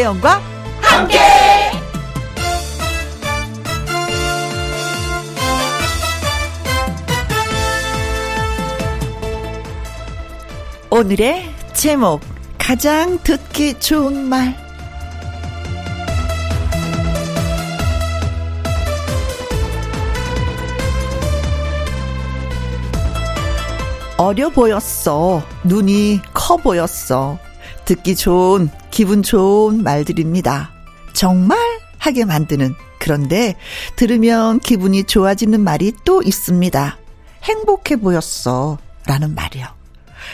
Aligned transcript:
김혜영과 0.00 0.40
함께. 0.80 1.18
오늘의 10.90 11.54
제목 11.74 12.20
가장 12.56 13.18
듣기 13.22 13.78
좋은 13.78 14.28
말 14.28 14.56
어려 24.16 24.48
보였어. 24.48 25.42
눈이 25.64 26.20
커 26.32 26.56
보였어. 26.56 27.38
듣기 27.84 28.16
좋은, 28.16 28.70
기분 28.90 29.22
좋은 29.22 29.82
말들입니다. 29.82 30.70
정말 31.12 31.58
하게 31.98 32.24
만드는. 32.24 32.74
그런데 32.98 33.56
들으면 33.96 34.60
기분이 34.60 35.04
좋아지는 35.04 35.60
말이 35.60 35.92
또 36.04 36.22
있습니다. 36.22 36.98
행복해 37.44 37.96
보였어. 37.96 38.78
라는 39.06 39.34
말이요. 39.34 39.66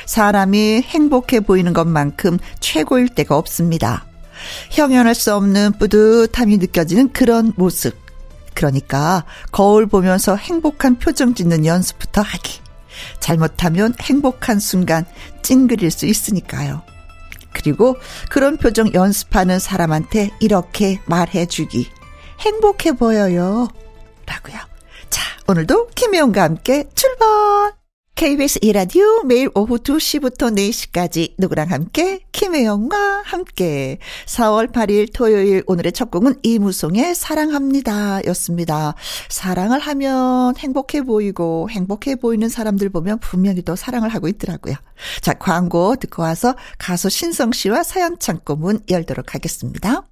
사람이 0.06 0.83
행복해 0.83 1.41
보이는 1.41 1.73
것만큼 1.73 2.38
최고일 2.61 3.09
때가 3.09 3.37
없습니다. 3.37 4.05
형연할 4.70 5.14
수 5.14 5.34
없는 5.34 5.73
뿌듯함이 5.78 6.59
느껴지는 6.59 7.12
그런 7.12 7.52
모습. 7.56 7.97
그러니까 8.55 9.25
거울 9.52 9.86
보면서 9.86 10.34
행복한 10.34 10.98
표정 10.98 11.34
짓는 11.34 11.67
연습부터 11.67 12.23
하기. 12.23 12.61
잘못하면 13.20 13.95
행복한 14.00 14.58
순간 14.58 15.05
찡그릴 15.42 15.91
수 15.91 16.06
있으니까요. 16.06 16.83
그리고 17.56 17.96
그런 18.30 18.56
표정 18.58 18.92
연습하는 18.92 19.58
사람한테 19.58 20.30
이렇게 20.40 21.00
말해주기. 21.06 21.90
행복해 22.40 22.92
보여요. 22.92 23.68
라고요. 24.26 24.58
자, 25.08 25.22
오늘도 25.48 25.88
김혜영과 25.94 26.42
함께 26.42 26.84
출발! 26.94 27.75
KBS 28.17 28.61
이라디오 28.62 29.25
매일 29.25 29.50
오후 29.55 29.77
2시부터 29.77 30.56
4시까지 30.56 31.34
누구랑 31.36 31.70
함께 31.70 32.20
김혜영과 32.33 33.20
함께 33.27 33.98
4월 34.25 34.73
8일 34.73 35.12
토요일 35.12 35.62
오늘의 35.67 35.92
첫 35.92 36.11
곡은 36.11 36.36
이무송의 36.42 37.14
사랑합니다 37.14 38.23
였습니다. 38.28 38.95
사랑을 39.28 39.81
하면 39.81 40.56
행복해 40.56 41.03
보이고 41.03 41.69
행복해 41.69 42.17
보이는 42.17 42.48
사람들 42.48 42.89
보면 42.89 43.19
분명히 43.19 43.61
또 43.61 43.77
사랑을 43.77 44.08
하고 44.08 44.28
있더라고요. 44.28 44.77
자 45.20 45.34
광고 45.34 45.97
듣고 45.97 46.23
와서 46.23 46.55
가수 46.78 47.11
신성 47.11 47.53
씨와 47.53 47.83
사연 47.83 48.19
창고 48.19 48.56
문 48.56 48.80
열도록 48.89 49.34
하겠습니다. 49.34 50.05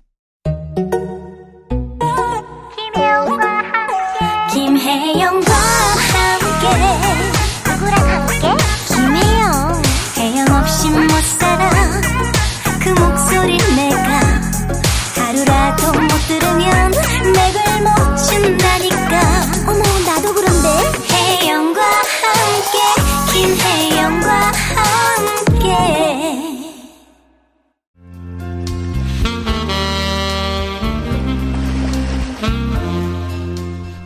김혜영과 2.77 3.47
함께 3.49 4.53
김혜영과 4.53 5.54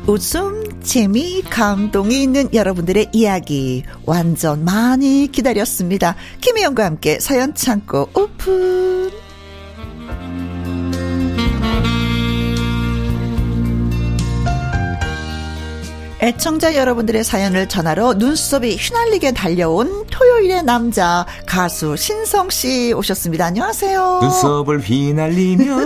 웃음 0.08 0.80
재미, 0.80 1.42
감동이 1.42 2.22
있는 2.22 2.48
여러분들의 2.54 3.10
이야기 3.12 3.84
완전 4.06 4.64
많이 4.64 5.28
기다렸습니다. 5.30 6.16
김혜영과 6.40 6.86
함께 6.86 7.20
사연 7.20 7.54
창고 7.54 8.08
오픈. 8.14 9.27
애청자 16.20 16.74
여러분들의 16.74 17.22
사연을 17.22 17.68
전하러 17.68 18.14
눈썹이 18.14 18.76
휘날리게 18.76 19.32
달려온 19.32 20.04
토요일의 20.10 20.64
남자 20.64 21.24
가수 21.46 21.96
신성 21.96 22.50
씨 22.50 22.92
오셨습니다. 22.92 23.44
안녕하세요. 23.46 24.18
눈썹을 24.22 24.80
휘날리며 24.80 25.76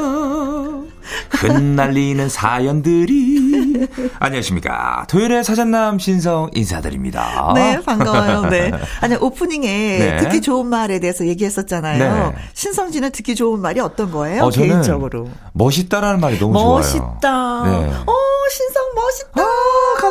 흩날리는 1.32 2.28
사연들이 2.30 3.88
안녕하십니까 4.20 5.04
토요일의 5.10 5.44
사전남 5.44 5.98
신성 5.98 6.48
인사드립니다. 6.54 7.52
네 7.54 7.78
반가워요. 7.84 8.48
네 8.48 8.72
아니 9.02 9.16
오프닝에 9.16 9.68
네. 9.98 10.16
듣기 10.18 10.40
좋은 10.40 10.66
말에 10.66 10.98
대해서 10.98 11.26
얘기했었잖아요. 11.26 11.98
네. 12.30 12.36
신성 12.54 12.90
씨는 12.90 13.10
듣기 13.12 13.34
좋은 13.34 13.60
말이 13.60 13.80
어떤 13.80 14.10
거예요? 14.10 14.44
어, 14.44 14.48
개인적으로 14.50 15.28
멋있다라는 15.52 16.20
말이 16.20 16.38
너무 16.38 16.54
멋있다. 16.54 17.02
좋아요. 17.02 17.10
멋있다. 17.20 17.64
네. 17.64 17.92
어 18.06 18.12
신성 18.50 18.82
멋있다. 18.94 19.42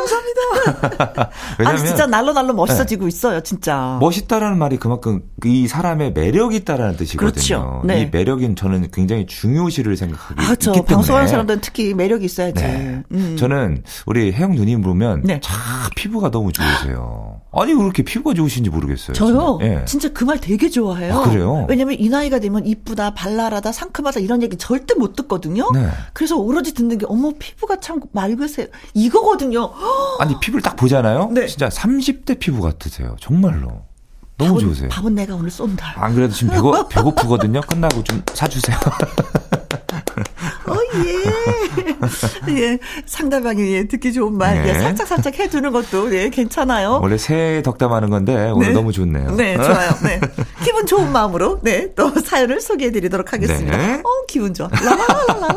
아, 0.02 0.04
감사합니다. 0.04 1.30
왜냐면 1.58 1.78
아니 1.80 1.86
진짜 1.88 2.06
날로 2.06 2.32
날로 2.32 2.52
멋있어지고 2.54 3.02
네. 3.04 3.08
있어요, 3.08 3.40
진짜. 3.42 3.98
멋있다라는 4.00 4.58
말이 4.58 4.76
그만큼 4.78 5.22
이 5.44 5.66
사람의 5.68 6.12
매력이 6.12 6.56
있다라는 6.56 6.96
뜻이거든요. 6.96 7.30
그렇죠. 7.32 7.82
네. 7.84 8.02
이 8.02 8.08
매력인 8.10 8.56
저는 8.56 8.90
굉장히 8.92 9.26
중요시를 9.26 9.96
생각하기 9.96 10.40
아, 10.40 10.44
그렇죠. 10.46 10.72
있기 10.72 10.82
방송하는 10.94 11.28
사람들은 11.28 11.60
특히 11.60 11.94
매력이 11.94 12.24
있어야지. 12.24 12.62
네. 12.62 13.02
음. 13.12 13.36
저는 13.38 13.82
우리 14.06 14.32
혜영 14.32 14.52
누님 14.54 14.82
보면 14.82 15.22
네. 15.24 15.40
참 15.42 15.56
피부가 15.96 16.30
너무 16.30 16.52
좋으세요. 16.52 17.40
아니 17.54 17.72
왜 17.72 17.78
그렇게 17.78 18.02
피부가 18.02 18.34
좋으신지 18.34 18.70
모르겠어요. 18.70 19.12
저요. 19.14 19.58
네. 19.60 19.84
진짜 19.84 20.08
그 20.08 20.22
말 20.22 20.38
되게 20.40 20.70
좋아해요. 20.70 21.14
아, 21.14 21.22
그래요? 21.28 21.66
왜냐면 21.68 21.96
이 21.98 22.08
나이가 22.08 22.38
되면 22.38 22.64
이쁘다, 22.64 23.12
발랄하다, 23.12 23.72
상큼하다 23.72 24.20
이런 24.20 24.40
얘기 24.42 24.56
절대 24.56 24.94
못 24.94 25.14
듣거든요. 25.16 25.68
네. 25.74 25.88
그래서 26.12 26.36
오로지 26.36 26.72
듣는 26.74 26.96
게 26.96 27.06
어머 27.08 27.32
피부가 27.38 27.80
참 27.80 28.00
맑으세요. 28.12 28.68
이거거든요. 28.94 29.70
아니 30.18 30.38
피부를 30.40 30.62
딱 30.62 30.76
보잖아요. 30.76 31.30
네. 31.32 31.46
진짜 31.46 31.68
30대 31.68 32.38
피부 32.38 32.60
같으세요. 32.62 33.16
정말로. 33.20 33.82
너무 34.38 34.54
밥은, 34.54 34.60
좋으세요. 34.60 34.88
밥은 34.88 35.14
내가 35.14 35.34
오늘 35.34 35.50
쏜다. 35.50 35.94
안 35.96 36.14
그래도 36.14 36.34
지금 36.34 36.54
배고, 36.54 36.88
배고프거든요. 36.88 37.60
끝나고 37.62 38.02
좀 38.04 38.22
사주세요. 38.34 38.76
어, 40.66 40.76
예. 40.94 41.31
예. 42.50 42.78
상대방이 43.06 43.74
예, 43.74 43.84
듣기 43.88 44.12
좋은 44.12 44.36
말, 44.36 44.62
네. 44.62 44.70
예, 44.70 44.78
살짝 44.78 45.06
살짝 45.06 45.38
해주는 45.38 45.70
것도, 45.72 46.14
예, 46.14 46.28
괜찮아요. 46.30 47.00
원래 47.02 47.16
새 47.18 47.62
덕담하는 47.64 48.10
건데, 48.10 48.50
오늘 48.50 48.68
네. 48.68 48.72
너무 48.72 48.92
좋네요. 48.92 49.36
네, 49.36 49.56
좋아요. 49.56 49.90
네. 50.02 50.20
기분 50.64 50.86
좋은 50.86 51.12
마음으로, 51.12 51.60
네, 51.62 51.92
또 51.94 52.10
사연을 52.20 52.60
소개해드리도록 52.60 53.32
하겠습니다. 53.32 53.76
네. 53.76 53.94
어, 53.94 54.26
기분 54.28 54.54
좋아. 54.54 54.68
라라라라라. 54.68 55.56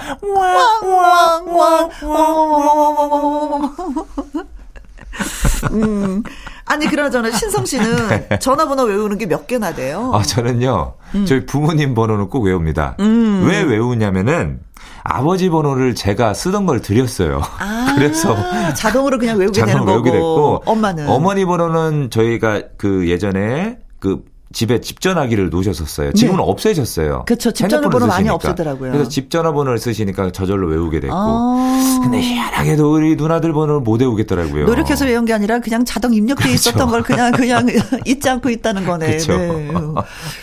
음. 5.72 6.24
아니 6.66 6.88
그러잖아 6.88 7.30
신성 7.31 7.66
씨는 7.66 8.08
네. 8.30 8.40
전화번호 8.40 8.84
외우는 8.84 9.18
게 9.18 9.25
몇 9.25 9.48
개나 9.48 9.74
돼요? 9.74 10.12
아 10.14 10.22
저는요 10.22 10.94
음. 11.16 11.25
저희 11.25 11.46
부모님 11.46 11.94
번호는 11.96 12.30
꼭 12.30 12.44
외웁니다. 12.44 12.98
음. 13.00 13.46
왜 13.48 13.62
외우냐면은 13.64 14.60
아버지 15.04 15.50
번호를 15.50 15.96
제가 15.96 16.34
쓰던 16.34 16.66
걸 16.66 16.81
드렸어요. 16.81 17.42
아, 17.60 17.94
그래서 17.98 18.36
자동으로 18.74 19.18
그냥 19.18 19.38
외우게 19.38 19.60
자동으로 19.60 19.86
되는 19.86 19.94
외우게 19.94 20.12
거고. 20.12 20.60
됐고 20.60 20.72
엄마는 20.72 21.08
어머니 21.10 21.46
번호는 21.46 22.10
저희가 22.12 22.62
그 22.78 23.10
예전에 23.10 23.78
그 24.00 24.24
집에 24.53 24.79
집 24.81 25.01
전화기를 25.01 25.50
놓으셨었어요. 25.50 26.13
지금은 26.13 26.38
네. 26.38 26.44
없애셨어요. 26.47 27.23
그렇죠. 27.25 27.51
집 27.51 27.67
전화번호 27.67 28.05
많이 28.07 28.29
없애더라고요. 28.29 28.91
그래서 28.91 29.09
집 29.09 29.29
전화번호를 29.29 29.79
쓰시니까 29.79 30.31
저절로 30.31 30.67
외우게 30.67 31.00
됐고. 31.00 31.13
아. 31.15 32.00
근데 32.03 32.21
희한하게도 32.21 32.94
우리 32.94 33.15
누나들 33.15 33.51
번호를 33.53 33.81
못 33.81 34.00
외우겠더라고요. 34.01 34.65
노력해서 34.65 35.05
외운 35.05 35.25
게 35.25 35.33
아니라 35.33 35.59
그냥 35.59 35.83
자동 35.85 36.13
입력돼 36.13 36.44
그렇죠. 36.44 36.53
있었던 36.55 36.89
걸 36.89 37.01
그냥 37.03 37.31
그냥 37.31 37.67
잊지 38.05 38.29
않고 38.29 38.50
있다는 38.50 38.85
거네. 38.85 39.07
그렇죠. 39.07 39.38
네. 39.38 39.71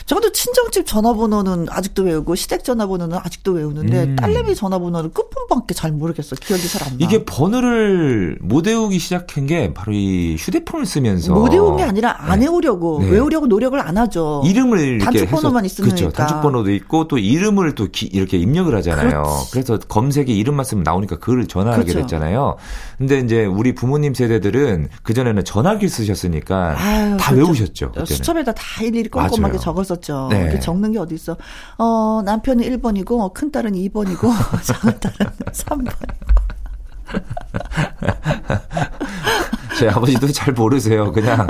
저도 0.07 0.33
친정집 0.33 0.87
전화번호는 0.87 1.67
아직도 1.71 2.03
외우고 2.03 2.35
시댁 2.35 2.65
전화번호는 2.65 3.19
아직도 3.23 3.53
외우는데 3.53 4.03
음. 4.05 4.17
딸내미 4.17 4.55
전화번호를 4.55 5.11
끝번밖에 5.13 5.75
잘 5.75 5.93
모르겠어. 5.93 6.35
기억이 6.37 6.67
잘 6.69 6.81
안 6.81 6.91
나. 6.93 6.97
이게 6.99 7.25
번호를 7.25 8.39
못 8.41 8.67
외우기 8.67 8.99
시작한 8.99 9.47
게 9.47 9.73
바로 9.75 9.93
이 9.93 10.35
휴대폰을 10.39 10.87
쓰면서 10.87 11.35
못 11.35 11.53
외운 11.53 11.77
게 11.77 11.83
아니라 11.85 12.17
안 12.19 12.41
네. 12.41 12.47
외우려고 12.47 13.01
네. 13.03 13.11
외우려고 13.11 13.47
노력을 13.47 13.79
안 13.79 13.99
하죠. 14.01 14.43
이름을 14.45 14.79
이렇게 14.79 15.05
단축번호만 15.21 15.65
있으니까. 15.65 15.95
그렇죠. 15.95 16.11
단축번호도 16.13 16.73
있고 16.73 17.09
또 17.09 17.19
이름을 17.19 17.75
또 17.75 17.87
기, 17.91 18.07
이렇게 18.07 18.37
입력을 18.39 18.75
하잖아요. 18.77 19.23
그렇지. 19.23 19.51
그래서 19.53 19.79
검색에 19.79 20.25
이름만 20.27 20.65
쓰면 20.65 20.83
나오니까 20.85 21.19
그걸 21.19 21.47
전화하게 21.47 21.85
그렇죠. 21.85 22.01
됐잖아요. 22.01 22.57
근데 22.99 23.21
이제 23.21 23.45
우리 23.45 23.75
부모님 23.75 24.15
세대들은 24.15 24.89
그 25.03 25.15
전에는 25.15 25.45
전화기 25.45 25.89
쓰셨으니까 25.89 26.75
아유, 26.79 27.17
다 27.19 27.31
그렇죠. 27.33 27.47
외우셨죠. 27.53 27.87
그때는. 27.93 28.07
수첩에다 28.07 28.53
다 28.53 28.83
일일이 28.83 29.09
꼼꼼하게 29.09 29.41
맞아요. 29.41 29.59
적었었죠. 29.59 30.29
네. 30.31 30.59
적는 30.61 30.93
게 30.93 30.99
어디 30.99 31.15
있어? 31.15 31.37
어 31.79 32.23
남편은 32.25 32.65
1번이고 32.65 33.33
큰 33.33 33.51
딸은 33.53 33.73
2번이고 33.73 34.31
작은 34.65 35.01
딸은 35.01 35.33
3번이고. 35.53 35.93
제 39.79 39.89
아버지도 39.89 40.31
잘 40.31 40.53
모르세요. 40.53 41.11
그냥 41.13 41.47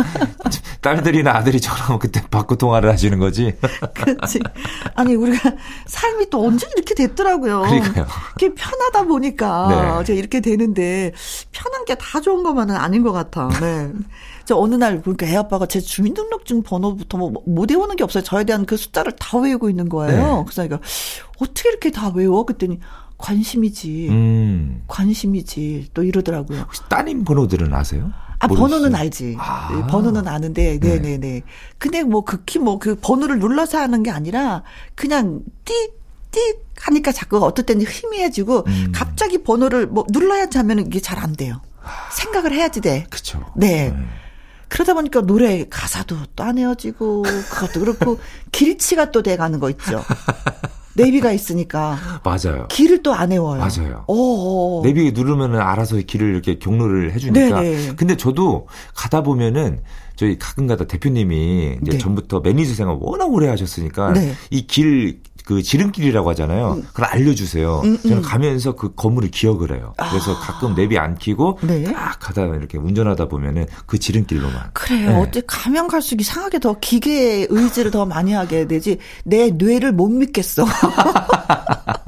딸들이나 0.80 1.32
아들이 1.32 1.60
저럼 1.60 1.98
그때 1.98 2.22
바꿔 2.30 2.54
통화를 2.54 2.88
하시는 2.90 3.18
거지. 3.18 3.54
그렇지. 3.94 4.38
아니 4.94 5.14
우리가 5.16 5.52
삶이 5.86 6.30
또 6.30 6.46
언제 6.46 6.66
이렇게 6.76 6.94
됐더라고요. 6.94 7.62
그러니까요. 7.62 8.06
이게 8.36 8.54
편하다 8.54 9.04
보니까 9.04 9.98
네. 9.98 10.04
제가 10.04 10.18
이렇게 10.18 10.40
되는데 10.40 11.12
편한 11.52 11.84
게 11.84 11.90
다 12.00 12.20
좋은 12.20 12.42
것만은 12.44 12.76
아닌 12.76 13.02
것 13.02 13.10
같아. 13.12 13.48
네. 13.60 13.90
저 14.44 14.56
어느 14.56 14.74
날 14.76 15.02
보니까 15.02 15.26
애 15.26 15.36
아빠가 15.36 15.66
제 15.66 15.80
주민등록증 15.80 16.62
번호부터 16.62 17.18
뭐 17.18 17.30
못 17.46 17.68
외우는 17.70 17.96
게 17.96 18.04
없어요. 18.04 18.22
저에 18.22 18.44
대한 18.44 18.64
그 18.64 18.76
숫자를 18.76 19.12
다 19.18 19.38
외우고 19.38 19.68
있는 19.68 19.88
거예요. 19.88 20.36
네. 20.38 20.44
그래서 20.46 20.62
내가 20.62 20.78
어떻게 21.40 21.68
이렇게 21.68 21.90
다 21.90 22.10
외워? 22.14 22.44
그랬더니 22.46 22.78
관심이지. 23.20 24.08
음. 24.10 24.82
관심이지. 24.88 25.88
또 25.94 26.02
이러더라고요. 26.02 26.60
혹시 26.60 26.80
따님 26.88 27.24
번호들은 27.24 27.72
아세요? 27.72 28.10
아, 28.38 28.46
모르겠어요. 28.48 28.68
번호는 28.70 28.94
알지. 28.98 29.36
아. 29.38 29.68
네, 29.74 29.86
번호는 29.90 30.26
아는데, 30.26 30.78
네네네. 30.80 31.00
네, 31.00 31.18
네. 31.18 31.42
근데 31.78 32.02
뭐 32.02 32.24
극히 32.24 32.58
뭐 32.58 32.78
그 32.78 32.94
번호를 33.00 33.38
눌러서 33.38 33.78
하는 33.78 34.02
게 34.02 34.10
아니라, 34.10 34.62
그냥 34.94 35.40
띠, 35.66 35.74
띠 36.30 36.40
하니까 36.80 37.12
자꾸 37.12 37.44
어떨 37.44 37.66
때는 37.66 37.84
희미해지고, 37.86 38.64
음. 38.66 38.92
갑자기 38.94 39.42
번호를 39.42 39.86
뭐 39.88 40.06
눌러야지 40.10 40.56
하면 40.58 40.78
이게 40.86 41.00
잘 41.00 41.18
안 41.18 41.34
돼요. 41.34 41.60
생각을 42.12 42.52
해야지 42.52 42.80
돼. 42.80 43.04
그쵸. 43.10 43.44
네. 43.56 43.90
네. 43.90 44.04
그러다 44.68 44.94
보니까 44.94 45.20
노래 45.22 45.66
가사도 45.68 46.16
또 46.36 46.44
안 46.44 46.56
헤어지고, 46.56 47.22
그것도 47.22 47.80
그렇고, 47.80 48.18
길치가 48.52 49.10
또 49.10 49.20
돼가는 49.22 49.58
거 49.60 49.68
있죠. 49.70 50.02
내비가 50.94 51.32
있으니까. 51.32 51.98
맞아요. 52.24 52.66
길을 52.68 53.02
또 53.02 53.12
안 53.12 53.30
외워요. 53.30 53.60
맞아요. 53.60 54.04
오. 54.08 54.82
내비 54.84 55.12
누르면은 55.12 55.60
알아서 55.60 55.96
길을 55.96 56.28
이렇게 56.28 56.58
경로를 56.58 57.12
해주니까. 57.12 57.60
네네. 57.60 57.94
근데 57.96 58.16
저도 58.16 58.66
가다 58.94 59.22
보면은 59.22 59.80
저희 60.16 60.38
가끔가다 60.38 60.86
대표님이 60.86 61.78
이제 61.82 61.92
네. 61.92 61.98
전부터 61.98 62.40
매니저 62.40 62.74
생활 62.74 62.96
워낙 63.00 63.32
오래 63.32 63.48
하셨으니까 63.48 64.12
네. 64.12 64.32
이길 64.50 65.20
그 65.44 65.62
지름길이라고 65.62 66.30
하잖아요. 66.30 66.74
음. 66.74 66.82
그걸 66.88 67.06
알려주세요. 67.06 67.80
음, 67.84 67.98
음. 68.04 68.08
저는 68.08 68.22
가면서 68.22 68.74
그 68.74 68.94
건물을 68.94 69.30
기억을 69.30 69.74
해요. 69.76 69.94
그래서 69.96 70.32
아. 70.34 70.38
가끔 70.38 70.74
내비 70.74 70.98
안 70.98 71.16
키고 71.16 71.58
네. 71.62 71.84
딱 71.84 72.18
가다 72.18 72.46
이렇게 72.46 72.78
운전하다 72.78 73.28
보면은 73.28 73.66
그 73.86 73.98
지름길로만. 73.98 74.70
그래요. 74.72 75.10
네. 75.10 75.20
어째 75.20 75.42
가면 75.46 75.88
갈수록 75.88 76.20
이상하게 76.20 76.58
더 76.58 76.78
기계의 76.78 77.48
의지를 77.50 77.90
더 77.90 78.06
많이 78.06 78.32
하게 78.32 78.66
되지. 78.66 78.98
내 79.24 79.50
뇌를 79.50 79.92
못 79.92 80.08
믿겠어. 80.08 80.64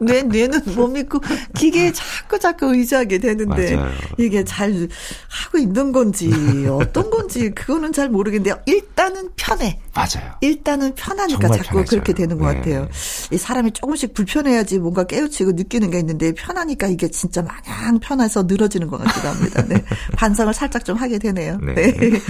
내 0.00 0.22
뇌는 0.22 0.60
못 0.74 0.88
믿고 0.88 1.20
기계에 1.56 1.92
자꾸 1.92 2.38
자꾸 2.38 2.74
의지하게 2.74 3.18
되는데 3.18 3.76
맞아요. 3.76 3.92
이게 4.18 4.44
잘 4.44 4.88
하고 5.28 5.58
있는 5.58 5.92
건지 5.92 6.30
어떤 6.70 7.10
건지 7.10 7.50
그거는 7.50 7.92
잘 7.92 8.08
모르겠는데 8.08 8.60
일단은 8.66 9.30
편해. 9.36 9.80
맞아요. 9.94 10.32
일단은 10.40 10.94
편하니까 10.94 11.48
자꾸 11.48 11.70
편해져요. 11.70 11.84
그렇게 11.84 12.12
되는 12.12 12.38
것 12.38 12.48
네. 12.52 12.58
같아요. 12.58 12.88
이 13.30 13.38
사람이 13.38 13.72
조금씩 13.72 14.14
불편해야지 14.14 14.78
뭔가 14.78 15.04
깨우치고 15.04 15.52
느끼는 15.52 15.90
게 15.90 15.98
있는데 16.00 16.32
편하니까 16.32 16.86
이게 16.88 17.08
진짜 17.08 17.42
마냥 17.42 17.98
편해서 18.00 18.42
늘어지는 18.42 18.88
것 18.88 18.98
같기도 18.98 19.28
합니다. 19.28 19.62
네. 19.68 19.82
반성을 20.16 20.52
살짝 20.54 20.84
좀 20.84 20.96
하게 20.96 21.18
되네요. 21.18 21.58
네. 21.58 21.74
네. 21.74 22.20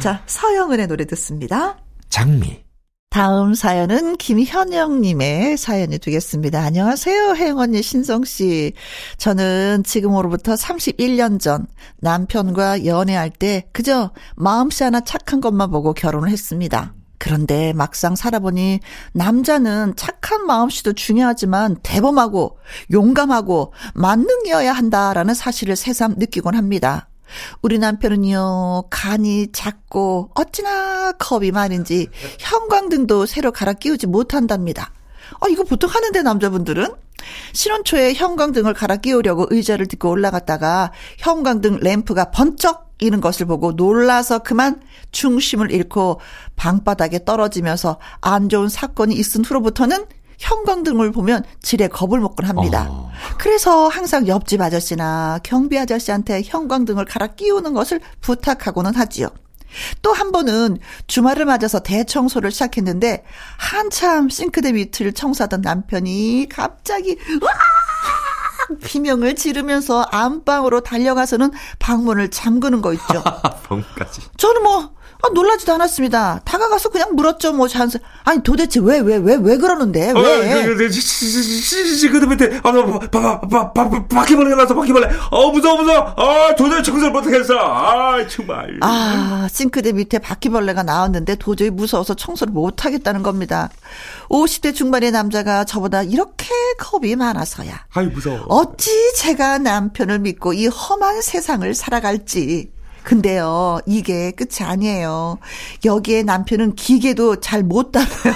자, 0.00 0.22
서영은의 0.26 0.86
노래 0.86 1.04
듣습니다. 1.06 1.78
장미. 2.08 2.67
다음 3.10 3.54
사연은 3.54 4.18
김현영님의 4.18 5.56
사연이 5.56 5.98
되겠습니다. 5.98 6.60
안녕하세요, 6.60 7.36
혜영 7.36 7.58
언니, 7.58 7.82
신성 7.82 8.24
씨. 8.24 8.74
저는 9.16 9.82
지금으로부터 9.84 10.54
31년 10.54 11.40
전 11.40 11.66
남편과 12.00 12.84
연애할 12.84 13.30
때 13.30 13.66
그저 13.72 14.12
마음씨 14.36 14.84
하나 14.84 15.00
착한 15.00 15.40
것만 15.40 15.70
보고 15.70 15.94
결혼을 15.94 16.28
했습니다. 16.28 16.92
그런데 17.16 17.72
막상 17.72 18.14
살아보니 18.14 18.80
남자는 19.14 19.94
착한 19.96 20.46
마음씨도 20.46 20.92
중요하지만 20.92 21.76
대범하고 21.82 22.58
용감하고 22.92 23.72
만능이어야 23.94 24.72
한다라는 24.72 25.32
사실을 25.32 25.76
새삼 25.76 26.16
느끼곤 26.18 26.54
합니다. 26.54 27.07
우리 27.62 27.78
남편은요, 27.78 28.84
간이 28.90 29.48
작고 29.52 30.30
어찌나 30.34 31.12
겁이 31.12 31.50
많은지 31.50 32.08
형광등도 32.38 33.26
새로 33.26 33.52
갈아 33.52 33.72
끼우지 33.72 34.06
못한답니다. 34.06 34.92
아, 35.40 35.48
이거 35.48 35.64
보통 35.64 35.90
하는데 35.90 36.22
남자분들은? 36.22 36.88
신혼 37.52 37.84
초에 37.84 38.14
형광등을 38.14 38.74
갈아 38.74 38.96
끼우려고 38.96 39.46
의자를 39.50 39.86
딛고 39.86 40.10
올라갔다가 40.10 40.92
형광등 41.18 41.80
램프가 41.82 42.30
번쩍 42.30 42.88
이는 43.00 43.20
것을 43.20 43.46
보고 43.46 43.72
놀라서 43.72 44.40
그만 44.40 44.80
중심을 45.12 45.70
잃고 45.70 46.20
방바닥에 46.56 47.24
떨어지면서 47.24 47.98
안 48.20 48.48
좋은 48.48 48.68
사건이 48.68 49.14
있은 49.14 49.44
후로부터는 49.44 50.06
형광 50.38 50.82
등을 50.84 51.12
보면 51.12 51.44
지레 51.62 51.88
겁을 51.88 52.20
먹곤 52.20 52.46
합니다. 52.46 52.86
어. 52.88 53.10
그래서 53.38 53.88
항상 53.88 54.26
옆집 54.26 54.60
아저씨나 54.60 55.40
경비 55.42 55.78
아저씨한테 55.78 56.42
형광 56.44 56.84
등을 56.84 57.04
갈아 57.04 57.26
끼우는 57.28 57.74
것을 57.74 58.00
부탁하고는 58.20 58.94
하지요. 58.94 59.28
또 60.00 60.12
한 60.12 60.32
번은 60.32 60.78
주말을 61.06 61.44
맞아서 61.44 61.80
대청소를 61.80 62.50
시작했는데 62.50 63.24
한참 63.58 64.28
싱크대 64.30 64.72
밑을 64.72 65.12
청소하던 65.12 65.60
남편이 65.60 66.48
갑자기 66.50 67.18
와 67.42 67.52
비명을 68.82 69.34
지르면서 69.34 70.02
안방으로 70.02 70.80
달려가서는 70.80 71.52
방문을 71.78 72.30
잠그는 72.30 72.82
거 72.82 72.92
있죠. 72.94 73.22
방까지. 73.68 74.22
저는 74.36 74.62
뭐 74.62 74.90
아, 75.20 75.28
놀라지도 75.34 75.72
않았습니다. 75.72 76.40
다가가서 76.44 76.90
그냥 76.90 77.14
물었죠, 77.16 77.52
뭐, 77.52 77.66
잔스. 77.66 77.98
아니, 78.22 78.40
도대체 78.42 78.78
왜, 78.80 79.00
왜, 79.00 79.16
왜, 79.16 79.36
왜 79.40 79.56
그러는데? 79.56 80.12
왜? 80.12 80.62
어, 80.62 80.64
그, 80.64 80.76
그, 80.76 82.20
그 82.20 82.24
밑에, 82.26 82.60
아, 82.62 82.72
바, 82.72 83.40
바, 83.40 83.40
바, 83.40 83.72
바, 83.72 84.06
바퀴벌레가 84.06 84.54
나서 84.56 84.74
바퀴벌레. 84.76 85.08
어, 85.30 85.50
무서워, 85.50 85.76
무서워. 85.82 86.14
아, 86.16 86.54
도저히 86.54 86.84
청소를 86.84 87.10
못하겠어. 87.10 87.54
아, 87.58 88.26
정말. 88.28 88.78
아, 88.80 89.48
싱크대 89.50 89.92
밑에 89.92 90.20
바퀴벌레가 90.20 90.84
나왔는데 90.84 91.34
도저히 91.36 91.70
무서워서 91.70 92.14
청소를 92.14 92.52
못하겠다는 92.52 93.24
겁니다. 93.24 93.70
50대 94.28 94.72
중반의 94.72 95.10
남자가 95.10 95.64
저보다 95.64 96.04
이렇게 96.04 96.48
겁이 96.78 97.16
많아서야. 97.16 97.86
아이, 97.92 98.06
무서워. 98.06 98.44
어찌 98.48 98.90
제가 99.16 99.58
남편을 99.58 100.20
믿고 100.20 100.52
이 100.52 100.68
험한 100.68 101.22
세상을 101.22 101.74
살아갈지. 101.74 102.77
근데요, 103.08 103.80
이게 103.86 104.32
끝이 104.32 104.68
아니에요. 104.68 105.38
여기에 105.82 106.24
남편은 106.24 106.74
기계도 106.74 107.40
잘 107.40 107.62
못 107.62 107.90
따라요. 107.90 108.34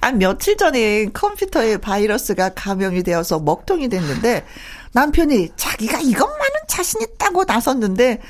아, 0.00 0.10
며칠 0.10 0.56
전에 0.56 1.06
컴퓨터에 1.12 1.76
바이러스가 1.76 2.54
감염이 2.54 3.04
되어서 3.04 3.38
먹통이 3.38 3.88
됐는데 3.88 4.44
남편이 4.92 5.50
자기가 5.54 6.00
이것만은 6.00 6.54
자신 6.66 7.02
있다고 7.02 7.44
나섰는데 7.44 8.20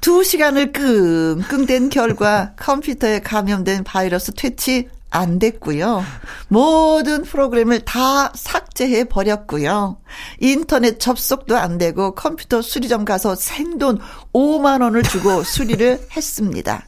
두 0.00 0.24
시간을 0.24 0.72
끙끙댄 0.72 1.90
결과 1.90 2.54
컴퓨터에 2.56 3.20
감염된 3.20 3.84
바이러스 3.84 4.32
퇴치 4.32 4.88
안 5.14 5.38
됐고요. 5.38 6.02
모든 6.48 7.22
프로그램을 7.22 7.84
다 7.84 8.32
삭제해 8.34 9.04
버렸고요. 9.04 9.98
인터넷 10.40 10.98
접속도 10.98 11.56
안 11.56 11.78
되고 11.78 12.16
컴퓨터 12.16 12.60
수리점 12.60 13.04
가서 13.04 13.36
생돈 13.36 14.00
5만 14.34 14.82
원을 14.82 15.04
주고 15.04 15.44
수리를 15.46 16.08
했습니다. 16.16 16.82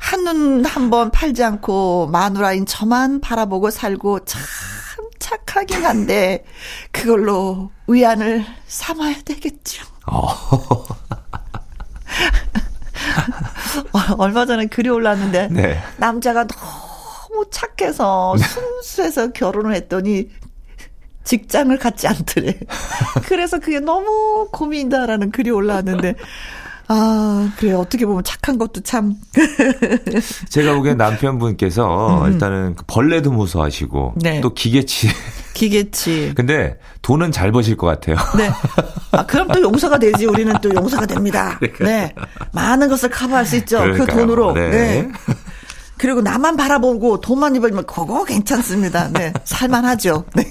한눈 0.00 0.64
한 0.64 0.90
번 0.90 1.12
팔지 1.12 1.44
않고 1.44 2.08
마누라인 2.08 2.66
저만 2.66 3.20
바라보고 3.20 3.70
살고 3.70 4.24
참 4.24 4.42
착하긴 5.20 5.86
한데 5.86 6.44
그걸로 6.90 7.70
위안을 7.86 8.44
삼아야 8.66 9.14
되겠죠. 9.24 9.84
어. 10.08 10.26
얼마 14.18 14.44
전에 14.44 14.66
글이 14.66 14.88
올랐는데 14.88 15.48
네. 15.52 15.80
남자가 15.98 16.48
너무 16.48 16.91
너무 17.32 17.46
착해서 17.50 18.34
네. 18.38 18.44
순수해서 18.44 19.32
결혼을 19.32 19.74
했더니 19.74 20.28
직장을 21.24 21.76
갖지 21.78 22.06
않더래. 22.06 22.58
그래서 23.26 23.58
그게 23.58 23.80
너무 23.80 24.48
고민이다라는 24.52 25.30
글이 25.30 25.50
올라왔는데 25.50 26.14
아, 26.88 27.50
그래. 27.56 27.72
어떻게 27.72 28.04
보면 28.04 28.22
착한 28.22 28.58
것도 28.58 28.82
참. 28.82 29.14
제가 30.50 30.74
보기엔 30.74 30.98
남편분께서 30.98 32.24
음. 32.24 32.32
일단은 32.32 32.74
그 32.74 32.84
벌레도 32.86 33.30
무서워하시고 33.30 34.14
네. 34.16 34.40
또 34.42 34.52
기계치. 34.52 35.08
기계치. 35.54 36.32
근데 36.36 36.78
돈은 37.00 37.32
잘 37.32 37.50
버실 37.50 37.76
것 37.76 37.86
같아요. 37.86 38.16
네. 38.36 38.50
아, 39.12 39.24
그럼 39.24 39.48
또 39.48 39.62
용서가 39.62 39.98
되지. 39.98 40.26
우리는 40.26 40.52
또 40.60 40.74
용서가 40.74 41.06
됩니다. 41.06 41.56
그러니까. 41.60 41.84
네. 41.84 42.14
많은 42.52 42.88
것을 42.88 43.08
커버할 43.08 43.46
수 43.46 43.56
있죠. 43.56 43.78
그 43.78 43.92
그러니까요. 43.92 44.06
그 44.06 44.12
돈으로. 44.12 44.52
네. 44.52 44.70
네. 44.70 45.08
그리고 46.02 46.20
나만 46.20 46.56
바라보고 46.56 47.20
돈만 47.20 47.54
입으면 47.54 47.86
그거 47.86 48.24
괜찮습니다. 48.24 49.08
네. 49.12 49.32
살만하죠. 49.44 50.24
네. 50.34 50.44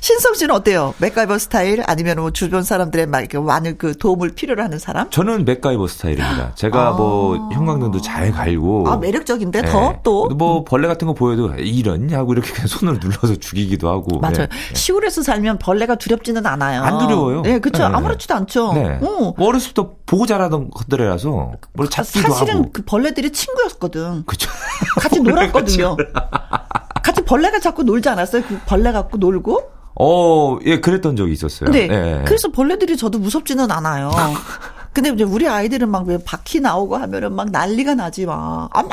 신성 0.00 0.34
씨는 0.34 0.54
어때요? 0.54 0.94
맥가이버 0.98 1.38
스타일 1.38 1.82
아니면 1.86 2.16
뭐 2.20 2.30
주변 2.30 2.62
사람들의 2.62 3.06
막 3.06 3.24
많은 3.32 3.78
그 3.78 3.96
도움을 3.96 4.30
필요로 4.30 4.62
하는 4.62 4.78
사람? 4.78 5.10
저는 5.10 5.44
맥가이버 5.44 5.86
스타일입니다. 5.86 6.54
제가 6.54 6.88
아. 6.88 6.92
뭐 6.92 7.36
형광등도 7.52 8.00
잘 8.00 8.30
갈고 8.32 8.84
아 8.88 8.96
매력적인데 8.96 9.62
네. 9.62 9.70
더 9.70 9.94
또. 10.02 10.28
뭐 10.28 10.64
벌레 10.64 10.88
같은 10.88 11.06
거 11.06 11.14
보여도 11.14 11.54
이런 11.58 12.10
하고 12.12 12.32
이렇게 12.32 12.52
그냥 12.52 12.66
손으로 12.66 12.98
눌러서 12.98 13.36
죽이기도 13.36 13.88
하고. 13.88 14.18
맞아요. 14.20 14.46
네. 14.46 14.48
시골에서 14.74 15.22
살면 15.22 15.58
벌레가 15.58 15.94
두렵지는 15.94 16.44
않아요. 16.46 16.82
안 16.82 16.98
두려워요. 16.98 17.42
네, 17.42 17.58
그렇죠. 17.58 17.88
네. 17.88 17.94
아무렇지도 17.94 18.34
않죠. 18.34 18.72
네. 18.74 18.98
어. 19.00 19.34
뭐 19.36 19.48
어렸을 19.48 19.72
때 19.72 19.82
보고 20.06 20.26
자라던 20.26 20.70
것들이라서 20.70 21.52
뭘 21.72 21.88
잡기도 21.88 22.32
사실은 22.32 22.56
하고. 22.56 22.70
그 22.72 22.82
벌레들이 22.82 23.30
친구였거든. 23.32 24.24
그렇죠. 24.26 24.50
같이 25.00 25.20
놀았거든요. 25.22 25.96
같이 27.04 27.22
벌레가 27.22 27.60
자꾸 27.60 27.82
놀지 27.84 28.08
않았어요? 28.08 28.42
그 28.48 28.58
벌레 28.66 28.90
갖고 28.90 29.18
놀고? 29.18 29.70
어, 30.00 30.58
예, 30.64 30.80
그랬던 30.80 31.14
적이 31.14 31.32
있었어요. 31.34 31.70
네. 31.70 31.86
예. 31.90 32.24
그래서 32.26 32.48
벌레들이 32.50 32.96
저도 32.96 33.18
무섭지는 33.18 33.70
않아요. 33.70 34.10
근데 34.92 35.10
이제 35.10 35.22
우리 35.24 35.46
아이들은 35.46 35.88
막 35.90 36.06
왜 36.06 36.18
바퀴 36.24 36.60
나오고 36.60 36.96
하면은 36.96 37.34
막 37.34 37.50
난리가 37.50 37.94
나지 37.94 38.26
막. 38.26 38.68
아마 38.72 38.88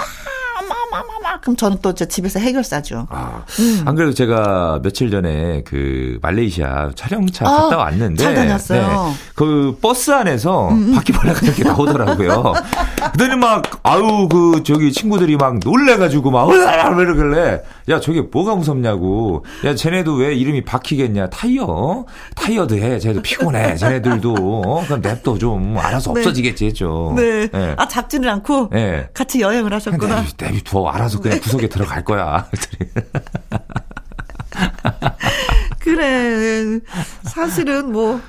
마마마마 0.91 1.39
그럼 1.39 1.55
저는 1.55 1.77
또 1.81 1.93
집에서 1.93 2.39
해결사죠. 2.39 3.07
아, 3.09 3.43
음. 3.59 3.83
안 3.85 3.95
그래도 3.95 4.13
제가 4.13 4.79
며칠 4.83 5.09
전에 5.09 5.63
그 5.63 6.19
말레이시아 6.21 6.91
촬영차 6.95 7.47
아, 7.47 7.51
갔다 7.63 7.77
왔는데 7.77 8.21
잘 8.21 8.35
다녔어요. 8.35 8.81
네, 8.81 9.13
그 9.35 9.77
버스 9.81 10.11
안에서 10.11 10.69
음. 10.69 10.89
음. 10.89 10.95
바퀴벌레가 10.95 11.39
이렇게 11.43 11.63
나오더라고요. 11.63 12.53
그더니 13.13 13.35
막 13.37 13.79
아우 13.83 14.27
그 14.27 14.63
저기 14.63 14.91
친구들이 14.91 15.37
막 15.37 15.59
놀래가지고 15.63 16.31
막 16.31 16.49
으아 16.49 16.89
이러길래 16.89 17.61
야 17.89 17.99
저게 17.99 18.21
뭐가 18.21 18.55
무섭냐고 18.55 19.45
야 19.65 19.73
쟤네도 19.75 20.15
왜 20.15 20.35
이름이 20.35 20.63
바퀴겠냐 20.65 21.29
타이어 21.29 22.05
타이어도 22.35 22.75
해 22.75 22.99
쟤네도 22.99 23.21
피곤해 23.21 23.75
쟤네들도 23.75 24.33
어? 24.65 24.83
그럼 24.85 25.01
냅둬 25.01 25.37
좀 25.37 25.77
알아서 25.77 26.13
네. 26.13 26.19
없어지겠지 26.21 26.65
했죠. 26.67 27.13
네. 27.15 27.47
네. 27.47 27.73
아 27.77 27.87
작지는 27.87 28.29
않고 28.29 28.69
네. 28.71 29.07
같이 29.13 29.41
여행을 29.41 29.73
하셨구나. 29.73 30.23
내비 30.37 30.63
두어 30.63 30.80
알아서 30.89 31.19
그냥 31.19 31.39
구석에 31.39 31.69
들어갈 31.69 32.03
거야. 32.03 32.49
그래. 35.79 36.79
사실은 37.23 37.91
뭐 37.91 38.21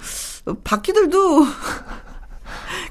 바퀴들도 0.64 1.46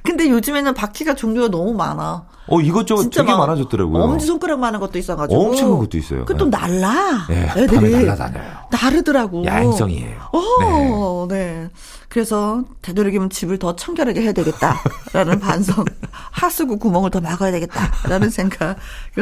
근데 0.03 0.29
요즘에는 0.29 0.73
바퀴가 0.73 1.15
종류가 1.15 1.49
너무 1.49 1.73
많아. 1.73 2.25
어, 2.47 2.59
이것저것 2.59 3.09
되게 3.09 3.31
막 3.31 3.37
많아졌더라고요. 3.39 4.03
엄지손가락 4.03 4.59
많은 4.59 4.79
것도 4.79 4.97
있어가지고. 4.99 5.39
엄청 5.49 5.69
큰 5.71 5.79
것도 5.79 5.97
있어요. 5.97 6.25
그또 6.25 6.45
네. 6.49 6.57
날라. 6.57 7.27
네, 7.29 7.49
애들이. 7.55 7.91
날라다녀요. 7.91 8.43
나르더라고. 8.71 9.45
야행성이에요. 9.45 10.17
어, 10.33 11.27
네. 11.29 11.35
네. 11.35 11.69
그래서 12.09 12.63
되도록이면 12.81 13.29
집을 13.29 13.57
더 13.57 13.75
청결하게 13.75 14.21
해야 14.21 14.33
되겠다라는 14.33 15.39
반성. 15.39 15.85
하수구 16.31 16.77
구멍을 16.77 17.09
더 17.11 17.21
막아야 17.21 17.51
되겠다라는 17.51 18.29
생각을 18.29 18.75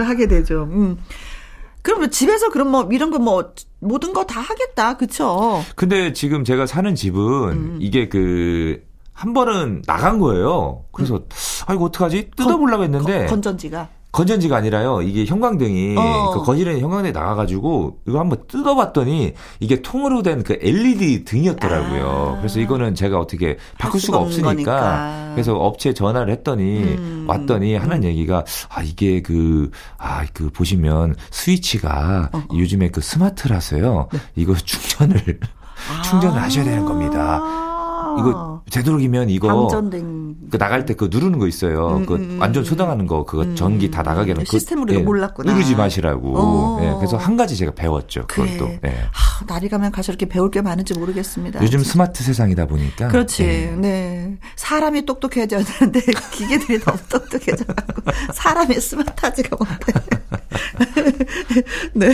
하게 0.08 0.28
되죠. 0.28 0.64
음. 0.72 0.98
그럼 1.82 2.00
뭐 2.00 2.10
집에서 2.10 2.50
그럼 2.50 2.70
뭐 2.72 2.90
이런 2.92 3.10
거 3.12 3.20
뭐 3.20 3.54
모든 3.80 4.12
거 4.14 4.24
다 4.26 4.42
하겠다. 4.42 4.98
그쵸? 4.98 5.64
근데 5.76 6.12
지금 6.14 6.44
제가 6.44 6.66
사는 6.66 6.94
집은 6.96 7.22
음. 7.52 7.78
이게 7.80 8.10
그 8.10 8.82
한 9.20 9.34
번은 9.34 9.82
나간 9.86 10.18
거예요. 10.18 10.86
그래서 10.94 11.16
음. 11.16 11.26
아 11.68 11.74
이거 11.74 11.84
어떡하지? 11.86 12.32
뜯어보려고 12.38 12.84
했는데 12.84 13.26
건 13.26 13.42
전지가 13.42 13.90
건전지가 14.14 14.56
아니라요. 14.56 15.02
이게 15.02 15.26
형광등이 15.26 15.96
어. 15.98 16.32
그 16.34 16.44
거실에 16.44 16.80
형광등이 16.80 17.12
나가가지고 17.12 17.98
이거 18.08 18.20
한번 18.20 18.40
뜯어봤더니 18.48 19.34
이게 19.60 19.82
통으로 19.82 20.24
된 20.24 20.42
그 20.44 20.58
LED 20.62 21.26
등이었더라고요. 21.26 22.36
아. 22.36 22.38
그래서 22.38 22.62
이거는 22.62 22.96
제가 22.96 23.20
어떻게 23.20 23.58
바꿀 23.78 24.00
수가 24.00 24.20
없으니까 24.20 24.48
거니까. 24.54 25.32
그래서 25.34 25.54
업체에 25.54 25.94
전화를 25.94 26.32
했더니 26.36 26.80
음. 26.96 27.26
왔더니 27.28 27.76
하는 27.76 27.98
음. 27.98 28.04
얘기가 28.06 28.46
아 28.70 28.82
이게 28.82 29.22
그아그 29.22 29.72
아, 29.98 30.26
그 30.34 30.50
보시면 30.50 31.16
스위치가 31.30 32.30
어. 32.32 32.44
요즘에 32.56 32.90
그 32.90 33.02
스마트라서요. 33.02 34.08
네. 34.14 34.20
이거 34.38 34.56
충전을 34.56 35.40
아. 35.92 36.02
충전을 36.04 36.42
하셔야 36.42 36.64
되는 36.64 36.86
겁니다. 36.86 37.42
이거 38.20 38.62
되도록이면 38.72 39.30
이거 39.30 39.68
그 40.52 40.58
나갈 40.58 40.86
때 40.86 41.00
그 41.00 41.08
누르는 41.10 41.40
거 41.40 41.48
있어요. 41.48 41.96
음, 41.96 42.06
그 42.06 42.16
음, 42.16 42.38
완전 42.42 42.62
초당하는 42.62 43.08
거 43.08 43.24
그거 43.24 43.44
음, 43.44 43.56
전기 43.56 43.90
다 43.90 44.04
나가게 44.04 44.32
하는 44.32 44.44
그 44.44 44.52
시스템으로 44.52 44.94
예, 44.94 44.98
몰랐구나. 44.98 45.54
누르지 45.54 45.78
마시라고. 45.78 46.34
어. 46.38 46.80
예, 46.82 46.94
그래서 46.98 47.16
한 47.16 47.38
가지 47.38 47.56
제가 47.56 47.72
배웠죠. 47.72 48.26
그래. 48.28 48.58
또. 48.58 48.68
예. 48.68 48.90
아, 48.90 49.46
날이 49.48 49.70
가면 49.70 49.94
가서 49.94 50.12
이렇게 50.12 50.28
배울 50.28 50.52
게 50.52 50.62
많은지 50.62 50.94
모르겠습니다. 50.94 51.62
요즘 51.64 51.80
진짜. 51.80 51.94
스마트 51.94 52.22
세상이다 52.22 52.66
보니까. 52.66 53.08
그렇지. 53.08 53.44
네. 53.44 53.76
네. 53.78 54.38
사람이 54.58 55.06
똑똑해져야 55.06 55.64
되는데 55.64 56.02
기계들이 56.34 56.80
너무 56.80 56.98
똑똑해져 57.08 57.64
가고 57.64 58.02
사람이 58.34 58.76
스마트하지가 58.76 59.56
못해. 59.56 59.94
네. 61.96 62.14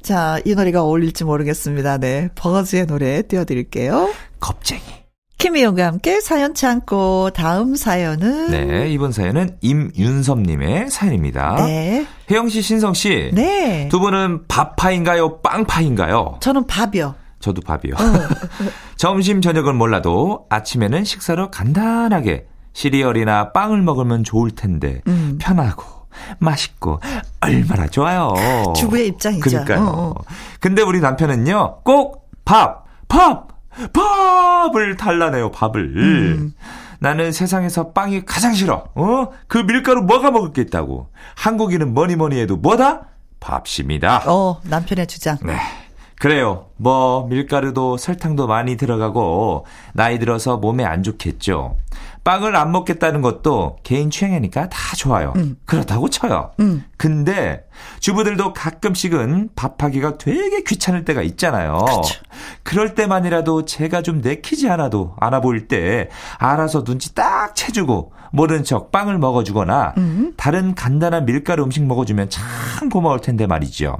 자, 0.00 0.38
이 0.44 0.54
노래가 0.54 0.84
어울릴지 0.84 1.24
모르겠습니다. 1.24 1.98
네. 1.98 2.28
버거즈의 2.36 2.86
노래 2.86 3.22
띄워 3.22 3.44
드릴게요. 3.44 4.10
겁쟁이. 4.38 4.99
김희영과 5.40 5.86
함께 5.86 6.20
사연 6.20 6.54
참고 6.54 7.30
다음 7.30 7.74
사연은 7.74 8.50
네 8.50 8.90
이번 8.90 9.10
사연은 9.10 9.56
임윤섭님의 9.62 10.90
사연입니다. 10.90 11.56
네. 11.64 12.06
혜영 12.30 12.50
씨, 12.50 12.60
신성 12.60 12.92
씨, 12.92 13.30
네. 13.32 13.88
두 13.90 14.00
분은 14.00 14.46
밥파인가요, 14.48 15.40
빵파인가요? 15.40 16.36
저는 16.40 16.66
밥이요. 16.66 17.14
저도 17.38 17.62
밥이요. 17.62 17.94
어. 17.94 18.28
점심 18.96 19.40
저녁은 19.40 19.76
몰라도 19.76 20.44
아침에는 20.50 21.04
식사로 21.04 21.50
간단하게 21.50 22.46
시리얼이나 22.74 23.52
빵을 23.52 23.80
먹으면 23.80 24.24
좋을 24.24 24.50
텐데 24.50 25.00
음. 25.08 25.38
편하고 25.40 25.82
맛있고 26.38 27.00
얼마나 27.40 27.86
좋아요. 27.86 28.34
주부의 28.76 29.08
입장이죠. 29.08 29.48
그러니까요. 29.48 29.80
어, 29.86 30.10
어. 30.10 30.14
근데 30.60 30.82
우리 30.82 31.00
남편은요 31.00 31.80
꼭 31.82 32.28
밥, 32.44 32.84
밥, 33.08 33.48
밥을 33.92 34.96
달라내요, 34.96 35.50
밥을. 35.50 35.96
음. 35.96 36.54
나는 36.98 37.32
세상에서 37.32 37.92
빵이 37.92 38.24
가장 38.26 38.52
싫어. 38.52 38.84
어? 38.94 39.28
그 39.48 39.58
밀가루 39.58 40.02
뭐가 40.02 40.30
먹을 40.30 40.52
게 40.52 40.62
있다고. 40.62 41.08
한국인은 41.34 41.94
뭐니 41.94 42.16
뭐니 42.16 42.38
해도 42.38 42.56
뭐다? 42.56 43.06
밥입니다. 43.40 44.24
어, 44.26 44.60
남편의 44.64 45.06
주장. 45.06 45.38
네. 45.42 45.56
그래요. 46.20 46.66
뭐 46.76 47.26
밀가루도 47.28 47.96
설탕도 47.96 48.46
많이 48.46 48.76
들어가고 48.76 49.64
나이 49.94 50.18
들어서 50.18 50.58
몸에 50.58 50.84
안 50.84 51.02
좋겠죠. 51.02 51.78
빵을 52.24 52.54
안 52.54 52.70
먹겠다는 52.72 53.22
것도 53.22 53.78
개인 53.82 54.10
취향이니까 54.10 54.68
다 54.68 54.96
좋아요. 54.96 55.32
음. 55.36 55.56
그렇다고 55.64 56.10
쳐요. 56.10 56.50
음. 56.60 56.84
근데 56.96 57.64
주부들도 58.00 58.52
가끔씩은 58.52 59.50
밥하기가 59.56 60.18
되게 60.18 60.62
귀찮을 60.62 61.04
때가 61.04 61.22
있잖아요. 61.22 61.78
그쵸. 61.78 62.20
그럴 62.62 62.94
때만이라도 62.94 63.64
제가 63.64 64.02
좀 64.02 64.20
내키지 64.20 64.68
않아도 64.68 65.14
안아 65.18 65.40
보일 65.40 65.66
때 65.66 66.08
알아서 66.38 66.84
눈치 66.84 67.14
딱 67.14 67.54
채주고 67.56 68.12
모른 68.32 68.64
척 68.64 68.92
빵을 68.92 69.18
먹어주거나 69.18 69.94
음. 69.96 70.34
다른 70.36 70.74
간단한 70.74 71.24
밀가루 71.24 71.64
음식 71.64 71.82
먹어주면 71.84 72.30
참 72.30 72.88
고마울 72.90 73.20
텐데 73.20 73.46
말이죠. 73.46 73.96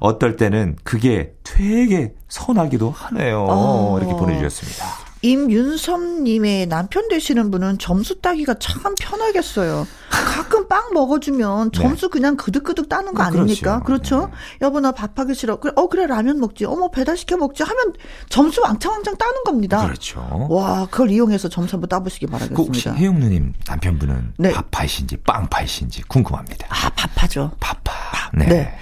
어떨 0.00 0.36
때는 0.36 0.76
그게 0.84 1.32
되게 1.42 2.12
선하기도 2.28 2.90
하네요. 2.90 3.46
어. 3.48 3.98
이렇게 3.98 4.14
보내주셨습니다. 4.14 5.03
임윤섭님의 5.24 6.66
남편 6.66 7.08
되시는 7.08 7.50
분은 7.50 7.78
점수 7.78 8.20
따기가 8.20 8.54
참 8.58 8.94
편하겠어요. 9.00 9.86
가끔 10.10 10.68
빵 10.68 10.92
먹어주면 10.92 11.70
네. 11.70 11.80
점수 11.80 12.06
네. 12.06 12.10
그냥 12.10 12.36
그득그득 12.36 12.90
따는 12.90 13.14
거 13.14 13.22
아, 13.22 13.26
아닙니까? 13.26 13.80
그렇죠. 13.82 14.16
그렇죠? 14.18 14.26
네. 14.26 14.58
여보 14.66 14.80
나 14.80 14.92
밥하기 14.92 15.34
싫어. 15.34 15.58
그래, 15.60 15.72
어 15.76 15.88
그래 15.88 16.06
라면 16.06 16.38
먹지. 16.40 16.66
어머 16.66 16.90
배달 16.90 17.16
시켜 17.16 17.38
먹지. 17.38 17.62
하면 17.62 17.94
점수 18.28 18.60
왕창왕창 18.62 19.16
따는 19.16 19.44
겁니다. 19.44 19.86
그렇죠. 19.86 20.46
와 20.50 20.86
그걸 20.90 21.10
이용해서 21.10 21.48
점수 21.48 21.76
한번 21.76 21.88
따보시기 21.88 22.26
바라겠습니다. 22.26 22.56
그 22.56 22.66
혹시 22.66 22.88
혜영 22.90 23.18
누님 23.18 23.54
남편분은 23.66 24.34
네. 24.36 24.52
밥파이신지 24.52 25.16
빵파이신지 25.18 26.02
궁금합니다. 26.02 26.66
아 26.68 26.90
밥파죠. 26.90 27.52
밥파. 27.60 27.92
네. 28.34 28.46
네. 28.46 28.74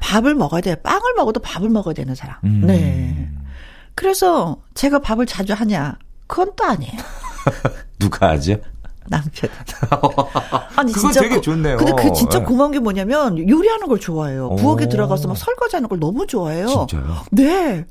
밥을 0.00 0.36
먹어야 0.36 0.60
돼. 0.60 0.76
빵을 0.76 1.14
먹어도 1.16 1.40
밥을 1.40 1.68
먹어야 1.70 1.94
되는 1.94 2.14
사람. 2.14 2.36
음. 2.44 2.62
네. 2.66 3.28
그래서 3.98 4.58
제가 4.74 5.00
밥을 5.00 5.26
자주 5.26 5.54
하냐? 5.54 5.98
그건 6.28 6.52
또 6.54 6.62
아니에요. 6.64 6.92
누가 7.98 8.28
하죠? 8.30 8.56
남편. 9.08 9.50
아니 10.76 10.92
그건 10.92 11.10
진짜 11.10 11.20
되게 11.20 11.34
고, 11.34 11.40
좋네요. 11.40 11.78
근데 11.78 11.92
그 12.00 12.12
진짜 12.12 12.38
네. 12.38 12.44
고마운 12.44 12.70
게 12.70 12.78
뭐냐면 12.78 13.36
요리하는 13.48 13.88
걸 13.88 13.98
좋아해요. 13.98 14.54
부엌에 14.54 14.88
들어가서 14.88 15.26
막 15.26 15.36
설거지하는 15.36 15.88
걸 15.88 15.98
너무 15.98 16.28
좋아해요. 16.28 16.68
진짜요? 16.68 17.24
네. 17.32 17.86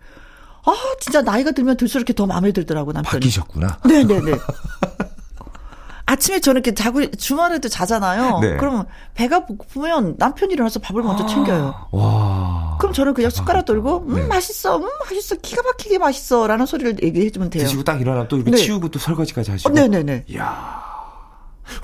아 0.64 0.74
진짜 1.02 1.22
나이가 1.22 1.52
들면 1.52 1.76
들수록 1.76 2.04
이렇게 2.04 2.14
더 2.14 2.26
마음에 2.26 2.54
들더라고 2.54 2.94
남편이. 2.94 3.20
바뀌셨구나. 3.20 3.80
네네네. 3.86 4.32
아침에 6.08 6.40
저는 6.40 6.62
이렇게 6.62 6.74
자고 6.74 7.06
주말에도 7.12 7.68
자잖아요. 7.68 8.39
네. 8.39 8.56
그러면 8.58 8.86
배가 9.13 9.46
고프면 9.46 10.15
남편이 10.17 10.54
일어나서 10.54 10.80
밥을 10.80 11.04
먼저 11.04 11.26
아, 11.26 11.28
챙겨요. 11.28 11.76
와. 11.91 12.78
그럼 12.80 12.93
저는 12.93 13.13
그냥 13.13 13.30
숟가락 13.30 13.65
들고 13.65 14.06
음 14.08 14.15
네. 14.15 14.24
맛있어, 14.24 14.78
음 14.78 14.88
맛있어, 15.04 15.36
기가 15.36 15.62
막히게 15.63 15.98
맛있어라는 15.98 16.65
소리를 16.65 17.04
얘기해주면 17.04 17.50
돼요. 17.50 17.63
드시고 17.63 17.84
딱 17.84 18.00
일어나 18.00 18.26
또 18.30 18.38
이렇게 18.38 18.52
네. 18.52 18.58
치우고 18.58 18.89
또 18.89 19.00
설거지까지 19.00 19.52
하시고. 19.52 19.70
어, 19.70 19.74
네네네. 19.74 20.26
이야. 20.30 20.88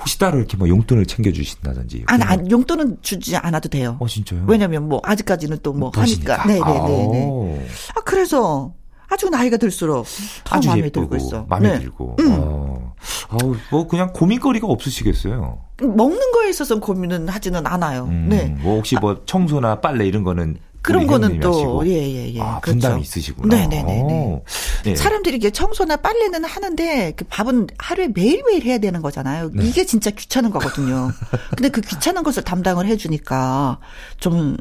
혹시 0.00 0.18
따로 0.18 0.38
이렇게 0.38 0.56
뭐 0.56 0.66
용돈을 0.68 1.04
챙겨주신다든지. 1.04 2.04
아니, 2.06 2.22
아니, 2.22 2.50
용돈은 2.50 2.98
주지 3.02 3.36
않아도 3.36 3.68
돼요. 3.68 3.98
어, 4.00 4.06
진짜요? 4.06 4.44
왜냐면 4.46 4.88
뭐, 4.88 5.02
아직까지는 5.04 5.58
또 5.62 5.74
뭐, 5.74 5.92
하니까. 5.94 6.46
네네네. 6.46 7.68
아, 7.94 8.00
그래서, 8.00 8.72
아주 9.10 9.28
나이가 9.28 9.58
들수록 9.58 10.06
아주 10.48 10.68
마음에 10.68 10.86
예쁘고, 10.86 11.10
들고 11.10 11.16
있어. 11.16 11.44
마음에 11.50 11.72
네. 11.72 11.80
들고. 11.80 12.16
음. 12.20 12.36
어. 12.40 12.83
아우, 13.28 13.56
뭐 13.70 13.86
그냥 13.86 14.12
고민거리가 14.12 14.66
없으시겠어요. 14.66 15.58
먹는 15.80 16.32
거에 16.32 16.50
있어서 16.50 16.78
고민은 16.78 17.28
하지는 17.28 17.66
않아요. 17.66 18.04
음, 18.04 18.26
네. 18.28 18.46
뭐 18.60 18.76
혹시 18.76 18.96
뭐 18.96 19.22
청소나 19.26 19.80
빨래 19.80 20.06
이런 20.06 20.22
거는 20.24 20.58
그런 20.84 21.06
거는 21.06 21.40
또 21.40 21.82
예예예. 21.86 22.14
예, 22.14 22.34
예. 22.34 22.40
아, 22.42 22.60
그렇죠. 22.60 22.78
분담이 22.78 23.00
있으시구나. 23.02 23.56
네네네. 23.56 24.42
네. 24.84 24.94
사람들이 24.94 25.36
이게 25.36 25.48
청소나 25.50 25.96
빨래는 25.96 26.44
하는데 26.44 27.12
그 27.16 27.24
밥은 27.24 27.68
하루에 27.78 28.08
매일 28.08 28.42
매일 28.46 28.64
해야 28.64 28.76
되는 28.76 29.00
거잖아요. 29.00 29.50
네. 29.54 29.64
이게 29.64 29.86
진짜 29.86 30.10
귀찮은 30.10 30.50
거거든요. 30.50 31.10
근데 31.56 31.70
그 31.70 31.80
귀찮은 31.80 32.22
것을 32.22 32.44
담당을 32.44 32.86
해주니까 32.86 33.78
좀 34.20 34.58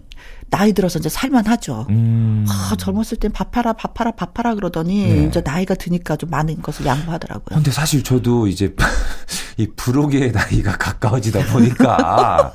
나이 0.53 0.71
들어서 0.71 0.99
이제 0.99 1.09
살만하죠. 1.09 1.87
음. 1.89 2.45
아, 2.47 2.75
젊었을 2.77 3.17
땐 3.17 3.31
밥하라, 3.31 3.73
밥하라, 3.73 4.11
밥하라 4.11 4.53
그러더니 4.53 5.07
네. 5.07 5.25
이제 5.25 5.41
나이가 5.43 5.73
드니까 5.73 6.15
좀 6.15 6.29
많은 6.29 6.61
것을 6.61 6.85
양보하더라고요. 6.85 7.55
근데 7.55 7.71
사실 7.71 8.03
저도 8.03 8.45
이제 8.45 8.75
이 9.57 9.67
부록의 9.75 10.31
나이가 10.31 10.77
가까워지다 10.77 11.51
보니까 11.51 12.53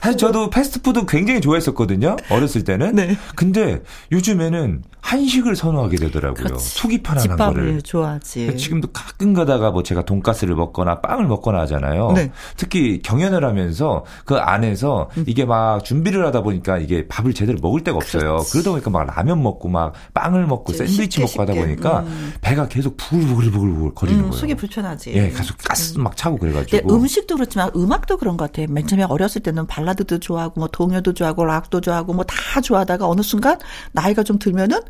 사실 0.00 0.18
저도 0.18 0.50
패스트푸드 0.50 1.04
굉장히 1.06 1.40
좋아했었거든요. 1.40 2.14
어렸을 2.30 2.62
때는. 2.62 2.94
네. 2.94 3.16
근데 3.34 3.82
요즘에는 4.12 4.84
한식을 5.02 5.54
선호하게 5.56 5.96
되더라고요. 5.98 6.44
그렇지. 6.44 6.78
속이 6.80 7.02
편안한 7.02 7.36
거를. 7.36 7.82
좋아하지. 7.82 8.56
지금도 8.56 8.88
가끔 8.92 9.34
가다가 9.34 9.70
뭐 9.70 9.82
제가 9.82 10.04
돈가스를 10.04 10.54
먹거나 10.56 11.00
빵을 11.00 11.26
먹거나 11.26 11.60
하잖아요. 11.60 12.12
네. 12.12 12.32
특히 12.56 13.00
경연을 13.02 13.44
하면서 13.44 14.04
그 14.24 14.36
안에서 14.36 15.10
음. 15.18 15.24
이게 15.26 15.44
막 15.44 15.84
준비를 15.84 16.26
하다 16.26 16.42
보니까 16.42 16.78
이게 16.78 17.06
밥을 17.08 17.34
제대로 17.34 17.58
먹을 17.60 17.82
데가 17.84 17.96
없어요. 17.98 18.36
그렇지. 18.36 18.52
그러다 18.52 18.70
보니까 18.70 18.90
막 18.90 19.04
라면 19.06 19.42
먹고 19.42 19.68
막 19.68 19.92
빵을 20.14 20.46
먹고 20.46 20.72
샌드위치 20.72 21.20
쉽게, 21.20 21.38
먹고 21.38 21.42
하다 21.42 21.54
보니까 21.60 22.00
음. 22.00 22.32
배가 22.40 22.68
계속 22.68 22.96
부글부글부글 22.96 23.94
거리는 23.94 24.20
음, 24.20 24.28
거예요. 24.30 24.40
속이 24.40 24.54
불편하지. 24.54 25.12
예, 25.14 25.30
계속 25.30 25.56
가스 25.58 25.98
막 25.98 26.16
차고 26.16 26.38
그래가지고. 26.38 26.94
음식도 26.94 27.36
그렇지만 27.36 27.70
음악도 27.76 28.16
그런 28.16 28.36
것 28.36 28.46
같아요. 28.50 28.66
맨 28.70 28.86
처음에 28.86 29.04
어렸을 29.04 29.42
때는 29.42 29.66
발라 29.66 29.92
발라드도 29.92 30.18
좋아하고 30.20 30.60
뭐 30.60 30.68
동요도 30.68 31.12
좋아하고 31.12 31.44
락도 31.44 31.80
좋아하고 31.80 32.14
뭐 32.14 32.24
다 32.24 32.60
좋아하다가 32.60 33.06
어느 33.08 33.20
순간 33.20 33.58
나이가 33.92 34.22
좀 34.22 34.38
들면은 34.38 34.80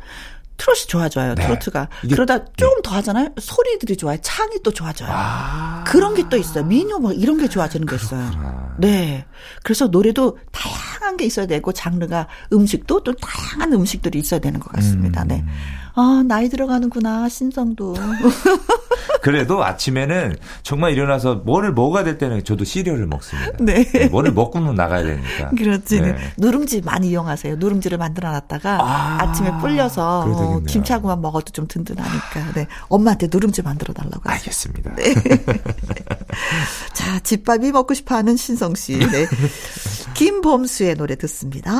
트롯이 0.57 0.81
좋아져요. 0.87 1.35
네. 1.35 1.43
트로트가. 1.43 1.89
그러다 2.09 2.45
조금 2.55 2.75
네. 2.77 2.81
더 2.83 2.95
하잖아요. 2.95 3.29
소리들이 3.39 3.97
좋아요. 3.97 4.17
창이 4.21 4.57
또 4.63 4.71
좋아져요. 4.71 5.09
아~ 5.11 5.83
그런 5.85 6.13
게 6.15 6.23
또 6.29 6.37
있어요. 6.37 6.63
민요 6.63 6.99
뭐 6.99 7.11
이런 7.11 7.37
게 7.37 7.47
좋아지는 7.49 7.85
게 7.87 7.95
있어요. 7.95 8.73
네. 8.77 9.25
그래서 9.63 9.87
노래도 9.87 10.37
다양 10.51 10.77
한 11.13 11.17
게 11.17 11.25
있어야 11.25 11.45
되고 11.45 11.71
장르가 11.71 12.27
음식도 12.51 13.03
또 13.03 13.13
다양한 13.13 13.71
음식들이 13.73 14.17
있어야 14.19 14.39
되는 14.39 14.59
것 14.59 14.71
같습니다. 14.73 15.23
네. 15.23 15.41
음. 15.41 15.45
네. 15.45 15.51
아, 15.95 16.23
나이 16.27 16.49
들어가는구나, 16.49 17.29
신성도. 17.29 17.93
그래도 19.21 19.63
아침에는 19.63 20.35
정말 20.63 20.93
일어나서 20.93 21.35
뭐를 21.35 21.71
먹어야 21.71 22.03
될 22.03 22.17
때는 22.17 22.43
저도 22.43 22.63
시리얼을 22.63 23.05
먹습니다. 23.05 23.51
네. 23.59 23.83
네 23.85 24.07
뭐를 24.07 24.33
먹고는 24.33 24.73
나가야 24.75 25.03
되니까. 25.03 25.49
그렇지. 25.51 26.01
네. 26.01 26.15
누룽지 26.37 26.81
많이 26.81 27.09
이용하세요. 27.09 27.55
누룽지를 27.57 27.97
만들어 27.99 28.31
놨다가 28.31 28.79
아, 28.81 29.31
침에 29.33 29.51
불려서 29.59 30.25
어, 30.27 30.59
김치하고만 30.67 31.21
먹어도 31.21 31.51
좀 31.51 31.67
든든하니까. 31.67 32.53
네. 32.55 32.67
엄마한테 32.89 33.27
누룽지 33.31 33.61
만들어 33.61 33.93
달라고. 33.93 34.21
하세요. 34.25 34.33
알겠습니다. 34.39 34.95
네. 34.95 35.13
자, 36.93 37.19
집밥이 37.19 37.71
먹고 37.71 37.93
싶어 37.93 38.15
하는 38.15 38.35
신성 38.35 38.75
씨. 38.75 38.97
네. 38.97 39.27
김범수의 40.15 40.95
노래 40.95 41.15
듣습니다. 41.15 41.71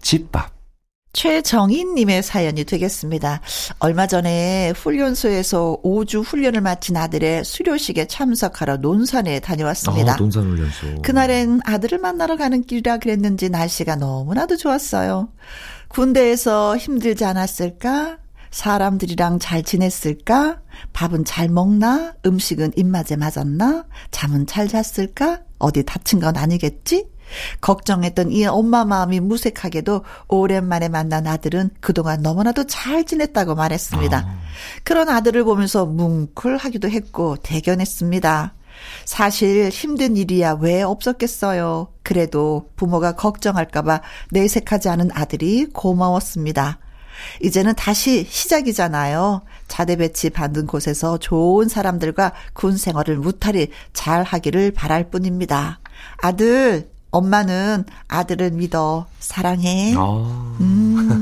집밥. 0.00 0.54
최정인님의 1.14 2.22
사연이 2.22 2.64
되겠습니다. 2.64 3.40
얼마 3.78 4.06
전에 4.06 4.72
훈련소에서 4.76 5.78
5주 5.82 6.24
훈련을 6.24 6.60
마친 6.60 6.96
아들의 6.96 7.44
수료식에 7.44 8.06
참석하러 8.06 8.78
논산에 8.78 9.40
다녀왔습니다. 9.40 10.14
아, 10.14 10.16
논산 10.16 10.42
훈련소. 10.50 11.02
그날엔 11.02 11.60
아들을 11.64 11.98
만나러 11.98 12.36
가는 12.36 12.62
길이라 12.62 12.98
그랬는지 12.98 13.48
날씨가 13.48 13.96
너무나도 13.96 14.56
좋았어요. 14.56 15.28
군대에서 15.88 16.76
힘들지 16.76 17.24
않았을까? 17.24 18.18
사람들이랑 18.54 19.40
잘 19.40 19.64
지냈을까? 19.64 20.60
밥은 20.92 21.24
잘 21.24 21.48
먹나? 21.48 22.14
음식은 22.24 22.74
입맛에 22.76 23.16
맞았나? 23.16 23.84
잠은 24.12 24.46
잘 24.46 24.68
잤을까? 24.68 25.40
어디 25.58 25.82
다친 25.82 26.20
건 26.20 26.36
아니겠지? 26.36 27.08
걱정했던 27.60 28.30
이 28.30 28.46
엄마 28.46 28.84
마음이 28.84 29.18
무색하게도 29.18 30.04
오랜만에 30.28 30.88
만난 30.88 31.26
아들은 31.26 31.70
그동안 31.80 32.22
너무나도 32.22 32.68
잘 32.68 33.04
지냈다고 33.04 33.56
말했습니다. 33.56 34.18
아. 34.18 34.38
그런 34.84 35.08
아들을 35.08 35.42
보면서 35.42 35.84
뭉클하기도 35.84 36.90
했고 36.90 37.36
대견했습니다. 37.42 38.54
사실 39.04 39.68
힘든 39.70 40.16
일이야 40.16 40.58
왜 40.60 40.82
없었겠어요. 40.82 41.88
그래도 42.04 42.70
부모가 42.76 43.16
걱정할까봐 43.16 44.02
내색하지 44.30 44.90
않은 44.90 45.10
아들이 45.12 45.66
고마웠습니다. 45.72 46.78
이제는 47.42 47.74
다시 47.74 48.26
시작이잖아요. 48.28 49.42
자대 49.68 49.96
배치 49.96 50.30
받는 50.30 50.66
곳에서 50.66 51.18
좋은 51.18 51.68
사람들과 51.68 52.32
군 52.52 52.76
생활을 52.76 53.16
무탈히 53.16 53.68
잘 53.92 54.22
하기를 54.22 54.72
바랄 54.72 55.10
뿐입니다. 55.10 55.80
아들, 56.18 56.88
엄마는 57.10 57.84
아들을 58.08 58.50
믿어 58.50 59.06
사랑해. 59.20 59.94
아. 59.96 60.56
음. 60.60 61.13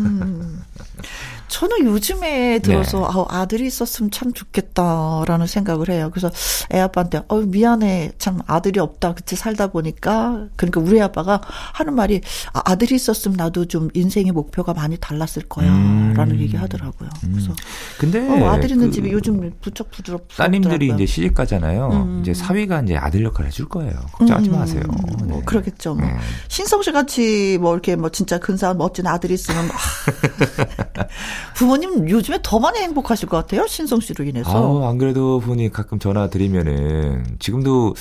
저는 1.52 1.84
요즘에 1.84 2.60
들어서 2.60 3.00
네. 3.00 3.04
아, 3.06 3.40
아들이 3.42 3.66
있었으면 3.66 4.10
참 4.10 4.32
좋겠다라는 4.32 5.46
생각을 5.46 5.90
해요. 5.90 6.08
그래서 6.10 6.30
애 6.72 6.80
아빠한테 6.80 7.20
어 7.28 7.36
미안해 7.36 8.12
참 8.16 8.40
아들이 8.46 8.80
없다 8.80 9.14
그치 9.14 9.36
살다 9.36 9.66
보니까 9.66 10.46
그러니까 10.56 10.80
우리 10.80 11.00
아빠가 11.02 11.42
하는 11.74 11.94
말이 11.94 12.22
아, 12.54 12.62
아들이 12.64 12.94
있었으면 12.94 13.36
나도 13.36 13.66
좀 13.66 13.90
인생의 13.92 14.32
목표가 14.32 14.72
많이 14.72 14.96
달랐을 14.96 15.42
거야라는 15.46 16.30
음. 16.30 16.40
얘기 16.40 16.56
하더라고요. 16.56 17.10
그래서 17.20 17.52
근데 17.98 18.26
어, 18.26 18.48
아들 18.50 18.70
있는 18.70 18.86
그 18.86 18.94
집이 18.94 19.12
요즘 19.12 19.52
부쩍 19.60 19.90
부드럽 19.90 20.28
따님들이 20.34 20.88
이제 20.94 21.04
시집 21.04 21.34
가잖아요. 21.34 21.90
음. 21.92 22.20
이제 22.22 22.32
사위가 22.32 22.80
이제 22.80 22.96
아들 22.96 23.24
역할 23.24 23.46
해줄 23.46 23.68
거예요. 23.68 23.92
걱정하지 24.12 24.48
음. 24.48 24.58
마세요. 24.58 24.82
네. 25.18 25.26
뭐 25.26 25.42
그러겠죠. 25.44 25.96
뭐. 25.96 26.06
네. 26.06 26.16
신성 26.48 26.80
씨 26.80 26.92
같이 26.92 27.58
뭐 27.60 27.74
이렇게 27.74 27.94
뭐 27.94 28.08
진짜 28.08 28.38
근사한 28.38 28.78
멋진 28.78 29.06
아들이 29.06 29.34
있으면 29.34 29.68
부모님 31.54 32.08
요즘에 32.08 32.38
더 32.42 32.58
많이 32.58 32.78
행복하실 32.78 33.28
것 33.28 33.36
같아요. 33.38 33.66
신성 33.66 34.00
씨로 34.00 34.24
인해서. 34.24 34.82
아, 34.82 34.88
안 34.90 34.98
그래도 34.98 35.40
부모님 35.40 35.70
가끔 35.70 35.98
전화 35.98 36.28
드리면은 36.28 37.24
지금도 37.38 37.94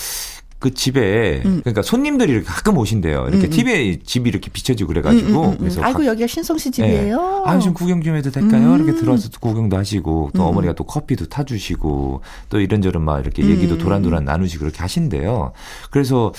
그 0.62 0.71
집에 0.75 1.41
음. 1.43 1.62
그러니까 1.62 1.82
손님들이 1.82 2.34
이렇게 2.34 2.45
가끔 2.45 2.77
오신대요. 2.77 3.30
이렇게 3.30 3.47
음. 3.47 3.49
TV에 3.49 3.93
음. 3.93 3.97
집이 4.06 4.30
이렇게 4.30 4.51
비춰지고 4.51 4.89
그래가지고 4.89 5.41
음, 5.41 5.45
음, 5.45 5.51
음. 5.54 5.58
그래서 5.58 5.82
아이고 5.82 6.06
여기가 6.06 6.27
신성 6.27 6.56
씨 6.60 6.69
집이에요. 6.69 7.17
네. 7.17 7.51
아, 7.51 7.58
좀 7.58 7.73
구경 7.73 8.04
좀 8.04 8.15
해도 8.15 8.30
될까요? 8.30 8.75
이렇게 8.75 8.93
들어와서 8.93 9.30
구경도 9.39 9.75
하시고 9.75 10.30
또 10.36 10.43
어머니가 10.43 10.73
또 10.73 10.84
커피도 10.84 11.30
타주시고 11.30 12.21
또 12.49 12.60
이런저런 12.60 13.04
막 13.04 13.19
이렇게 13.21 13.43
얘기도 13.43 13.80
도란도란 13.80 14.23
나누시고 14.23 14.65
그렇게 14.65 14.77
하신대요. 14.82 15.51
그래서 15.89 16.32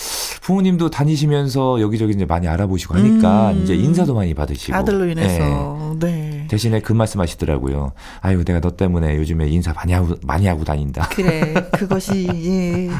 부모님도 0.42 0.90
다니시면서 0.90 1.80
여기저기 1.80 2.12
이제 2.12 2.24
많이 2.24 2.46
알아보시고 2.46 2.94
하니까 2.94 3.50
이제 3.50 3.74
인사도 3.74 4.14
많이 4.14 4.34
받으시고 4.34 4.76
아들로 4.76 5.06
인해서 5.08 5.96
네. 5.98 6.06
네. 6.06 6.31
대신에 6.52 6.80
그 6.80 6.92
말씀 6.92 7.18
하시더라고요. 7.18 7.92
아유 8.20 8.44
내가 8.44 8.60
너 8.60 8.76
때문에 8.76 9.16
요즘에 9.16 9.48
인사 9.48 9.72
많이 9.72 9.94
하고 9.94 10.14
많이 10.22 10.46
하고 10.46 10.64
다닌다. 10.64 11.08
그래 11.16 11.54
그것이 11.72 12.28
예 12.28 12.90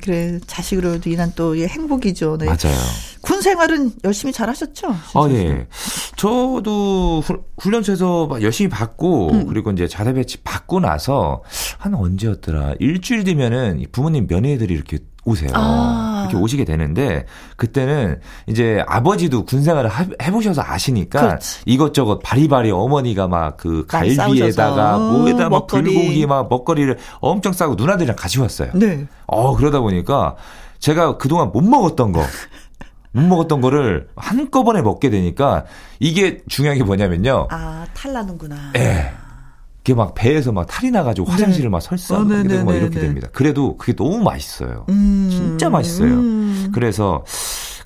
그래 0.00 0.40
자식으로 0.46 0.98
인한 1.04 1.30
또 1.36 1.54
행복이죠. 1.54 2.38
네. 2.38 2.46
맞아요. 2.46 2.74
군 3.20 3.42
생활은 3.42 3.92
열심히 4.04 4.32
잘 4.32 4.48
하셨죠? 4.48 4.88
아, 4.88 5.28
네. 5.28 5.66
저도 6.16 7.22
훈련소에서 7.58 8.38
열심히 8.42 8.68
받고, 8.68 9.32
음. 9.32 9.46
그리고 9.46 9.70
이제 9.70 9.88
자대 9.88 10.12
배치 10.12 10.42
받고 10.42 10.80
나서, 10.80 11.42
한 11.78 11.94
언제였더라. 11.94 12.74
일주일 12.80 13.24
뒤면은 13.24 13.86
부모님 13.92 14.26
면회들이 14.28 14.74
이렇게 14.74 14.98
오세요. 15.24 15.50
아. 15.54 16.26
이렇게 16.28 16.36
오시게 16.42 16.64
되는데 16.64 17.26
그때는 17.56 18.20
이제 18.46 18.82
아버지도 18.86 19.44
군 19.44 19.62
생활을 19.62 19.90
해보셔서 20.22 20.62
아시니까 20.64 21.20
그렇지. 21.20 21.60
이것저것 21.66 22.18
바리바리 22.20 22.70
어머니가 22.70 23.28
막 23.28 23.56
그 23.56 23.86
갈비에다가 23.86 24.98
뭐에다 24.98 25.48
막 25.48 25.66
불고기 25.66 26.26
막 26.26 26.48
먹거리를 26.48 26.98
엄청 27.20 27.52
싸고 27.52 27.74
누나들이랑 27.76 28.16
같이 28.16 28.40
왔어요. 28.40 28.70
네. 28.74 29.06
어 29.26 29.56
그러다 29.56 29.80
보니까 29.80 30.36
제가 30.78 31.16
그동안 31.18 31.50
못 31.52 31.62
먹었던 31.62 32.12
거. 32.12 32.22
못 33.12 33.22
먹었던 33.22 33.60
거를 33.60 34.08
한꺼번에 34.16 34.82
먹게 34.82 35.08
되니까 35.08 35.64
이게 36.00 36.40
중요한 36.48 36.76
게 36.78 36.84
뭐냐면요. 36.84 37.46
아, 37.50 37.86
탈나는구나. 37.94 38.72
예. 38.76 39.12
그게 39.84 39.92
막 39.94 40.14
배에서 40.14 40.50
막 40.50 40.66
탈이 40.66 40.90
나가지고 40.90 41.30
화장실을 41.30 41.66
네. 41.66 41.68
막 41.68 41.80
설사하게 41.80 42.56
어, 42.56 42.64
막 42.64 42.74
이렇게 42.74 43.00
됩니다. 43.00 43.28
그래도 43.32 43.76
그게 43.76 43.94
너무 43.94 44.18
맛있어요. 44.22 44.86
음. 44.88 45.28
진짜 45.30 45.68
맛있어요. 45.68 46.08
음. 46.08 46.70
그래서 46.72 47.22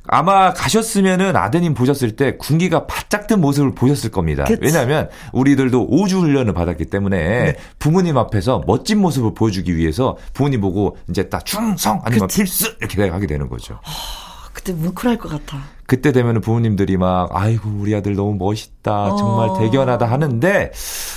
아마 0.06 0.52
가셨으면은 0.54 1.34
아드님 1.34 1.74
보셨을 1.74 2.14
때 2.14 2.36
군기가 2.36 2.86
바짝 2.86 3.26
든 3.26 3.40
모습을 3.40 3.74
보셨을 3.74 4.12
겁니다. 4.12 4.44
그치. 4.44 4.60
왜냐하면 4.62 5.08
우리들도 5.32 5.88
5주 5.90 6.20
훈련을 6.20 6.54
받았기 6.54 6.84
때문에 6.84 7.16
네. 7.18 7.56
부모님 7.80 8.16
앞에서 8.16 8.62
멋진 8.64 9.00
모습을 9.00 9.34
보여주기 9.34 9.76
위해서 9.76 10.16
부모님 10.34 10.60
보고 10.60 10.96
이제 11.10 11.28
딱 11.28 11.44
충성 11.44 12.00
아니면. 12.04 12.28
필수 12.28 12.72
이렇게 12.78 13.08
하게 13.08 13.26
되는 13.26 13.48
거죠. 13.48 13.74
하, 13.82 14.27
그때 14.58 14.72
뭉클할 14.72 15.18
것 15.18 15.28
같아. 15.28 15.58
그때 15.86 16.10
되면은 16.10 16.40
부모님들이 16.40 16.96
막 16.96 17.30
아이고 17.32 17.70
우리 17.78 17.94
아들 17.94 18.14
너무 18.16 18.34
멋있다 18.34 19.16
정말 19.16 19.48
어. 19.50 19.58
대견하다 19.58 20.04
하는데 20.04 20.72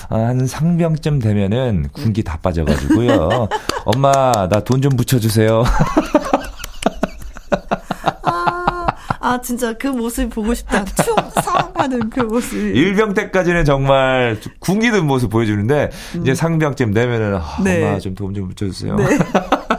한 0.10 0.48
상병쯤 0.48 1.20
되면은 1.20 1.90
군기 1.92 2.24
다 2.24 2.38
빠져가지고요 2.42 3.50
엄마 3.84 4.32
나 4.48 4.62
돈 4.62 4.82
좀 4.82 4.96
붙여주세요 4.96 5.64
아, 8.24 8.88
아 9.20 9.42
진짜 9.42 9.74
그 9.74 9.88
모습 9.88 10.30
보고 10.30 10.54
싶다 10.54 10.86
충성하는 10.86 12.10
그 12.10 12.22
모습 12.22 12.54
일병 12.56 13.14
때까지는 13.14 13.66
정말 13.66 14.40
군기 14.60 14.92
든 14.92 15.06
모습 15.06 15.30
보여주는데 15.32 15.90
음. 16.16 16.22
이제 16.22 16.34
상병쯤 16.34 16.94
되면은 16.94 17.36
아, 17.36 17.62
네. 17.62 17.84
엄마 17.84 18.00
좀돈좀 18.00 18.48
붙여주세요 18.50 18.96
네. 18.96 19.06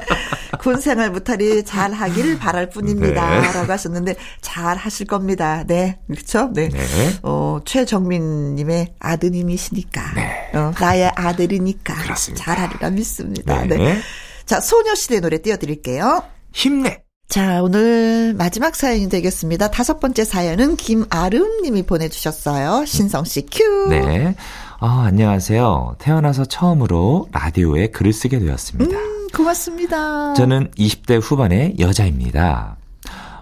군 0.62 0.80
생활 0.80 1.10
무탈이 1.10 1.64
잘 1.66 1.92
하길 1.92 2.38
바랄 2.38 2.70
뿐입니다. 2.70 3.40
네. 3.40 3.52
라고 3.52 3.72
하셨는데 3.72 4.14
잘 4.40 4.76
하실 4.76 5.06
겁니다. 5.06 5.64
네. 5.66 5.98
그렇죠? 6.06 6.50
네. 6.54 6.68
네. 6.68 6.78
어, 7.24 7.58
최정민 7.64 8.54
님의 8.54 8.94
아드님이시니까. 9.00 10.14
네. 10.14 10.50
어, 10.54 10.72
나의 10.78 11.10
아들이니까 11.16 11.94
그렇습니다. 11.94 12.44
잘 12.44 12.58
하리라 12.58 12.90
믿습니다. 12.90 13.64
네. 13.64 13.76
네. 13.76 13.98
자, 14.46 14.60
소녀시대 14.60 15.18
노래 15.18 15.38
띄워 15.38 15.56
드릴게요. 15.56 16.22
힘내. 16.52 17.02
자, 17.28 17.62
오늘 17.62 18.34
마지막 18.36 18.76
사연이 18.76 19.08
되겠습니다. 19.08 19.70
다섯 19.70 19.98
번째 19.98 20.24
사연은 20.24 20.76
김아름 20.76 21.62
님이 21.62 21.82
보내주셨어요. 21.82 22.84
신성 22.84 23.24
씨 23.24 23.46
큐. 23.46 23.88
네. 23.88 24.36
아, 24.78 25.04
안녕하세요. 25.06 25.96
태어나서 25.98 26.44
처음으로 26.44 27.28
라디오에 27.32 27.88
글을 27.88 28.12
쓰게 28.12 28.38
되었습니다. 28.38 28.96
음. 28.96 29.21
고맙습니다. 29.34 30.34
저는 30.34 30.70
20대 30.78 31.20
후반의 31.22 31.76
여자입니다. 31.78 32.76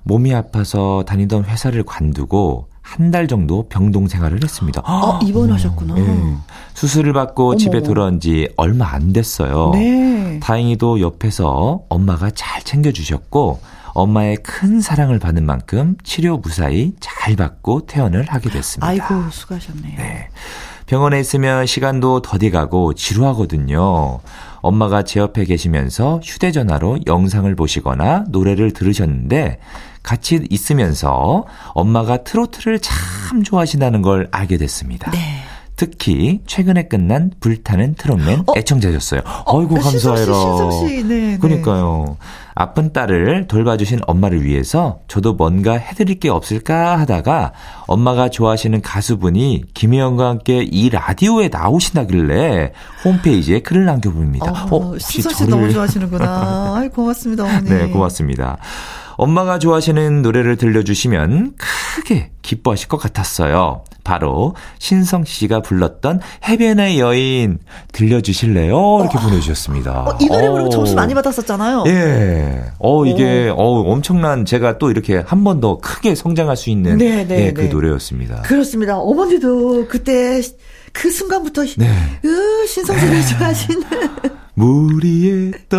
몸이 0.05 0.35
아파서 0.35 1.05
다니던 1.07 1.44
회사를 1.44 1.83
관두고 1.85 2.68
한 2.83 3.11
달 3.12 3.29
정도 3.29 3.68
병동 3.68 4.09
생활을 4.09 4.40
했습니다. 4.42 4.83
아, 4.85 5.20
입원하셨구나. 5.22 5.94
네. 5.94 6.37
수술을 6.74 7.12
받고 7.12 7.50
어머. 7.50 7.57
집에 7.57 7.83
돌아온 7.83 8.18
지 8.18 8.48
얼마 8.57 8.92
안 8.92 9.12
됐어요. 9.12 9.70
네. 9.74 10.40
다행히도 10.42 11.00
옆에서 11.00 11.83
엄마가 11.88 12.31
잘 12.33 12.62
챙겨주셨고, 12.64 13.61
엄마의 13.94 14.38
큰 14.38 14.81
사랑을 14.81 15.20
받는 15.20 15.46
만큼 15.46 15.96
치료 16.03 16.38
무사히 16.38 16.94
잘 16.98 17.37
받고 17.37 17.87
퇴원을 17.87 18.24
하게 18.29 18.50
됐습니다. 18.50 18.88
아이고, 18.88 19.31
수고하셨네요. 19.31 19.96
네. 19.96 20.29
병원에 20.90 21.20
있으면 21.20 21.66
시간도 21.66 22.20
더디 22.20 22.50
가고 22.50 22.94
지루하거든요. 22.94 24.18
엄마가 24.61 25.05
제 25.05 25.20
옆에 25.20 25.44
계시면서 25.44 26.18
휴대전화로 26.20 26.98
영상을 27.07 27.55
보시거나 27.55 28.24
노래를 28.31 28.72
들으셨는데 28.72 29.61
같이 30.03 30.44
있으면서 30.50 31.44
엄마가 31.74 32.24
트로트를 32.24 32.81
참 32.81 33.44
좋아하신다는 33.44 34.03
걸 34.03 34.26
알게 34.33 34.57
됐습니다. 34.57 35.12
네. 35.12 35.44
특히 35.81 36.40
최근에 36.47 36.88
끝난 36.88 37.31
불타는 37.40 37.95
트롯맨 37.95 38.40
어? 38.40 38.53
애청자셨어요. 38.55 39.23
어, 39.25 39.57
어이구 39.57 39.77
감사해라. 39.77 40.33
네, 40.87 41.03
네, 41.03 41.38
그러니까요. 41.40 42.19
아픈 42.55 42.93
딸을 42.93 43.47
돌봐주신 43.47 44.01
엄마를 44.07 44.45
위해서 44.45 45.01
저도 45.09 45.33
뭔가 45.33 45.79
해드릴 45.79 46.21
게 46.21 46.29
없을까 46.29 46.99
하다가 46.99 47.55
엄마가 47.87 48.29
좋아하시는 48.29 48.83
가수분이 48.83 49.64
김혜영과 49.73 50.29
함께 50.29 50.62
이 50.71 50.90
라디오에 50.90 51.49
나오신다길래 51.49 52.73
홈페이지에 53.03 53.61
글을 53.61 53.87
남겨봅니다. 53.87 54.51
어, 54.51 54.77
어 54.77 54.79
혹시 54.90 55.23
저를 55.23 55.49
너무 55.49 55.73
좋아하시는구나. 55.73 56.75
아이, 56.77 56.90
고맙습니다, 56.90 57.45
어머니. 57.49 57.71
네, 57.71 57.87
고맙습니다. 57.88 58.59
엄마가 59.16 59.59
좋아하시는 59.59 60.23
노래를 60.23 60.57
들려주시면 60.57 61.55
크게 61.57 62.31
기뻐하실 62.42 62.88
것 62.88 62.96
같았어요. 62.99 63.85
바로 64.03 64.55
신성 64.79 65.25
씨가 65.25 65.61
불렀던 65.61 66.20
해변의 66.49 66.99
여인 66.99 67.59
들려주실래요? 67.92 68.99
이렇게 69.01 69.18
어, 69.18 69.20
보내주셨습니다. 69.20 70.05
어, 70.09 70.18
이 70.20 70.27
노래 70.27 70.49
부르고 70.49 70.70
점수 70.70 70.94
많이 70.94 71.12
받았었잖아요. 71.14 71.85
예. 71.87 72.62
어 72.79 73.05
이게 73.05 73.53
어 73.55 73.62
엄청난 73.92 74.44
제가 74.46 74.79
또 74.79 74.90
이렇게 74.90 75.23
한 75.27 75.44
번 75.44 75.61
더 75.61 75.77
크게 75.79 76.14
성장할 76.14 76.57
수 76.57 76.70
있는 76.70 76.96
네, 76.96 77.27
네, 77.27 77.46
예, 77.49 77.53
그 77.53 77.62
네. 77.62 77.68
노래였습니다. 77.68 78.42
그렇습니다. 78.42 78.96
어머니도 78.99 79.87
그때 79.88 80.40
그 80.92 81.11
순간부터 81.11 81.64
네. 81.77 81.88
으, 82.25 82.66
신성 82.66 82.99
씨를 82.99 83.27
좋아하시는. 83.27 83.83
물 84.61 85.03
위에 85.03 85.53
떠 85.70 85.79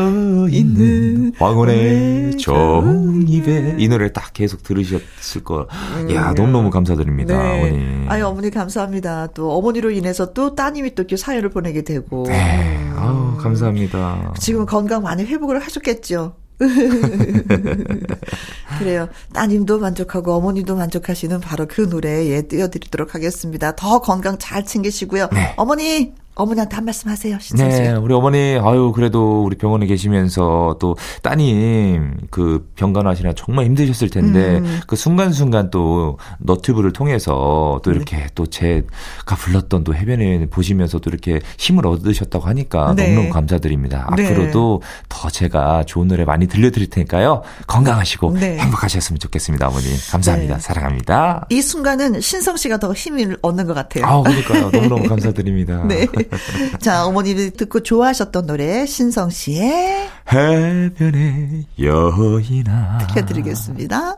있는 0.50 1.34
황혼의 1.38 2.38
종이배 2.38 3.76
이 3.78 3.88
노래 3.88 4.12
딱 4.12 4.34
계속 4.34 4.64
들으셨을 4.64 5.44
거. 5.44 5.68
야 6.12 6.32
음. 6.32 6.36
너무 6.36 6.52
너무 6.52 6.70
감사드립니다, 6.72 7.38
네. 7.38 7.60
어머니. 7.60 8.10
아유 8.10 8.26
어머니 8.26 8.50
감사합니다. 8.50 9.28
또 9.36 9.52
어머니로 9.52 9.92
인해서 9.92 10.34
또 10.34 10.56
따님이 10.56 10.96
또 10.96 11.04
이렇게 11.04 11.16
사연을 11.16 11.50
보내게 11.50 11.84
되고. 11.84 12.26
네, 12.28 12.80
음. 12.80 12.96
아우 12.98 13.38
감사합니다. 13.38 14.34
지금 14.40 14.66
건강 14.66 15.04
많이 15.04 15.26
회복을 15.26 15.60
하셨겠죠. 15.60 16.34
그래요. 18.80 19.10
따님도 19.34 19.80
만족하고 19.80 20.34
어머니도 20.34 20.76
만족하시는 20.76 21.40
바로 21.40 21.66
그 21.68 21.82
노래에 21.82 22.44
띄워드리도록 22.44 23.16
하겠습니다. 23.16 23.76
더 23.76 24.00
건강 24.00 24.38
잘 24.40 24.66
챙기시고요. 24.66 25.30
네. 25.32 25.54
어머니 25.58 26.14
어머니한테 26.36 26.76
한 26.76 26.86
말씀 26.86 27.10
하세요. 27.10 27.38
네, 27.56 27.92
우리 27.92 28.14
어머니, 28.14 28.58
아유, 28.62 28.92
그래도 28.96 29.44
우리 29.44 29.58
병원에 29.58 29.86
계시면서 29.86 30.78
또 30.80 30.96
따님 31.22 32.16
그 32.30 32.70
병간하시나 32.76 33.34
정말 33.34 33.66
힘드셨을 33.66 34.10
텐데 34.10 34.60
음. 34.60 34.80
그 34.88 34.96
순간순간 34.96 35.70
또 35.72 36.18
너튜브를 36.40 36.94
통해서 36.94 37.80
또 37.84 37.92
네. 37.92 37.98
이렇게 37.98 38.18
네. 38.18 38.28
또 38.34 38.48
제가 38.48 39.36
불렀던 39.38 39.84
또 39.84 39.94
해변에 39.94 40.48
보시면서 40.48 41.00
또 41.00 41.10
이렇게 41.10 41.40
힘을 41.58 41.86
얻으셨다고 41.86 42.46
하니까 42.46 42.94
네. 42.96 43.10
너무너무 43.10 43.34
감사드립니다. 43.34 44.10
네. 44.16 44.26
앞으로도 44.26 44.82
더 45.10 45.30
제가 45.30 45.84
좋은 45.86 46.08
노래 46.08 46.24
많이 46.24 46.48
들려드릴 46.48 46.90
테니까요. 46.90 47.42
건강하시고 47.68 48.34
네. 48.40 48.58
행복하셨으면 48.58 49.20
좋겠습니다, 49.20 49.68
어머니. 49.68 49.86
감사합니다. 50.10 50.56
네. 50.56 50.60
사랑합니다. 50.62 51.46
이 51.50 51.62
순간은 51.62 52.22
신성 52.22 52.58
씨가 52.58 52.80
더 52.80 52.94
힘을 52.94 53.38
얻는 53.42 53.68
것 53.68 53.74
같아요. 53.74 54.06
아, 54.06 54.22
그러니까요. 54.22 54.70
너무너무 54.72 55.08
감사드립니다. 55.08 55.84
네. 55.88 56.08
자, 56.80 57.06
어머님이 57.06 57.52
듣고 57.52 57.82
좋아하셨던 57.82 58.46
노래 58.46 58.86
신성 58.86 59.30
씨의 59.30 60.10
해변의 60.32 61.66
여인아 61.80 63.08
들려드리겠습니다. 63.08 64.18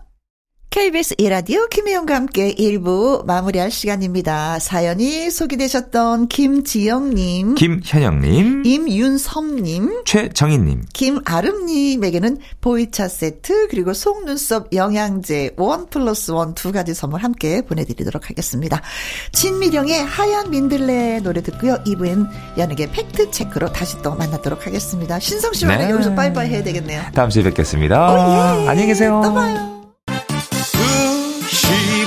KBS 0.74 1.14
이라디오 1.20 1.68
김혜영과 1.68 2.16
함께 2.16 2.52
1부 2.56 3.28
마무리할 3.28 3.70
시간입니다. 3.70 4.58
사연이 4.58 5.30
소개되셨던 5.30 6.30
김지영님, 6.30 7.54
김현영님, 7.54 8.64
임윤섭님, 8.66 10.02
최정희님, 10.06 10.86
김아름님에게는 10.92 12.40
보이차 12.60 13.08
세트 13.08 13.68
그리고 13.70 13.94
속눈썹 13.94 14.70
영양제 14.74 15.52
one 15.58 15.86
plus 15.92 16.32
one 16.32 16.56
두 16.56 16.72
가지 16.72 16.96
선물 16.96 17.22
함께 17.22 17.62
보내드리도록 17.62 18.32
하겠습니다. 18.32 18.82
진미령의 19.32 20.04
하얀 20.04 20.50
민들레 20.50 21.20
노래 21.20 21.44
듣고요. 21.44 21.84
2부엔 21.86 22.28
연예계 22.58 22.90
fact 22.92 23.30
check로 23.30 23.72
다시 23.72 24.02
또 24.02 24.16
만나도록 24.16 24.66
하겠습니다. 24.66 25.20
신성 25.20 25.54
씨와 25.54 25.78
네. 25.78 25.92
여기서 25.92 26.16
빠이빠이 26.16 26.50
해야 26.50 26.64
되겠네요. 26.64 27.04
다음 27.14 27.30
주에 27.30 27.44
뵙겠습니다. 27.44 28.12
오, 28.12 28.64
예. 28.64 28.70
안녕히 28.70 28.88
계세요. 28.88 29.22
또 29.24 29.32
봐요. 29.36 29.73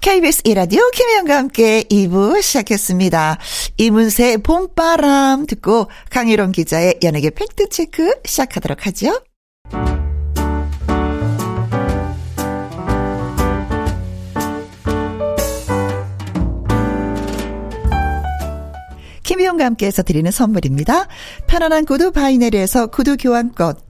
KBS 0.00 0.42
이라디오 0.44 0.80
김혜영과 0.92 1.36
함께 1.36 1.82
2부 1.82 2.40
시작했습니다. 2.40 3.36
이문세 3.76 4.38
봄바람 4.38 5.44
듣고 5.44 5.88
강희롱 6.08 6.52
기자의 6.52 7.00
연예계 7.02 7.30
팩트체크 7.30 8.20
시작하도록 8.24 8.86
하죠. 8.86 9.20
김희영과 19.22 19.66
함께해서 19.66 20.02
드리는 20.02 20.30
선물입니다. 20.30 21.08
편안한 21.46 21.84
구두 21.84 22.10
바이네리에서 22.10 22.86
구두 22.86 23.18
교환권 23.18 23.89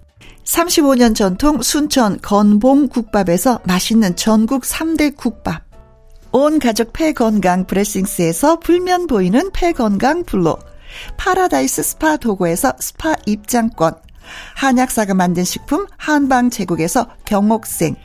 35년 0.51 1.15
전통 1.15 1.61
순천 1.61 2.19
건봉 2.21 2.89
국밥에서 2.89 3.61
맛있는 3.63 4.17
전국 4.17 4.63
3대 4.63 5.15
국밥. 5.15 5.63
온 6.33 6.59
가족 6.59 6.91
폐건강 6.91 7.65
브레싱스에서 7.65 8.59
불면 8.59 9.07
보이는 9.07 9.49
폐건강 9.53 10.23
블로. 10.23 10.59
파라다이스 11.15 11.83
스파 11.83 12.17
도고에서 12.17 12.73
스파 12.79 13.15
입장권. 13.25 13.93
한약사가 14.55 15.13
만든 15.13 15.45
식품 15.45 15.87
한방 15.95 16.49
제국에서 16.49 17.07
경옥생. 17.23 17.95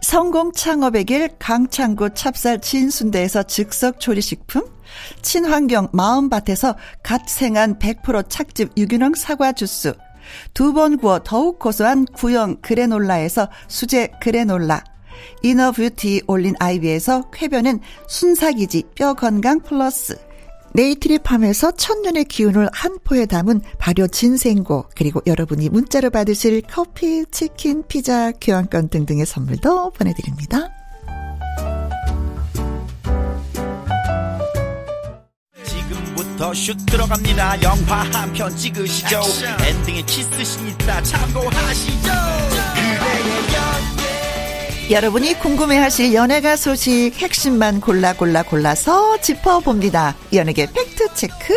성공 0.00 0.52
창업의 0.52 1.04
길 1.04 1.28
강창구 1.38 2.14
찹쌀 2.14 2.60
진순대에서 2.60 3.42
즉석 3.42 4.00
조리식품. 4.00 4.64
친환경 5.20 5.88
마음밭에서 5.92 6.74
갓 7.02 7.28
생산한 7.28 7.78
100% 7.78 8.30
착즙 8.30 8.72
유기농 8.78 9.14
사과 9.14 9.52
주스. 9.52 9.92
두 10.54 10.72
번 10.72 10.96
구워 10.96 11.20
더욱 11.22 11.58
고소한 11.58 12.04
구형 12.06 12.56
그래놀라에서 12.62 13.48
수제 13.68 14.12
그래놀라. 14.20 14.82
이너 15.42 15.72
뷰티 15.72 16.22
올린 16.26 16.54
아이비에서 16.58 17.30
쾌변은 17.30 17.80
순삭이지 18.08 18.84
뼈 18.94 19.14
건강 19.14 19.60
플러스. 19.60 20.18
네이트리팜에서 20.74 21.72
천년의 21.72 22.24
기운을 22.24 22.68
한 22.72 22.98
포에 23.04 23.26
담은 23.26 23.60
발효 23.78 24.06
진생고 24.06 24.86
그리고 24.96 25.20
여러분이 25.26 25.68
문자로 25.68 26.10
받으실 26.10 26.62
커피, 26.62 27.26
치킨, 27.30 27.84
피자, 27.86 28.32
교환권 28.32 28.88
등등의 28.88 29.26
선물도 29.26 29.90
보내드립니다. 29.90 30.70
더 36.42 36.52
슛 36.52 36.76
들어갑니다. 36.86 37.62
영화 37.62 38.02
한 38.12 38.32
편 38.32 38.54
찍으시죠. 38.56 39.20
엔딩에 39.64 40.02
키스신 40.02 40.66
있다. 40.70 41.00
참고하시죠. 41.02 42.10
여러분이 44.90 45.34
궁금해하실 45.38 46.12
연예가 46.14 46.56
소식 46.56 47.12
핵심만 47.16 47.80
골라 47.80 48.12
골라 48.14 48.42
골라서 48.42 49.20
짚어봅니다. 49.20 50.16
연예계 50.32 50.66
팩트 50.72 51.14
체크. 51.14 51.54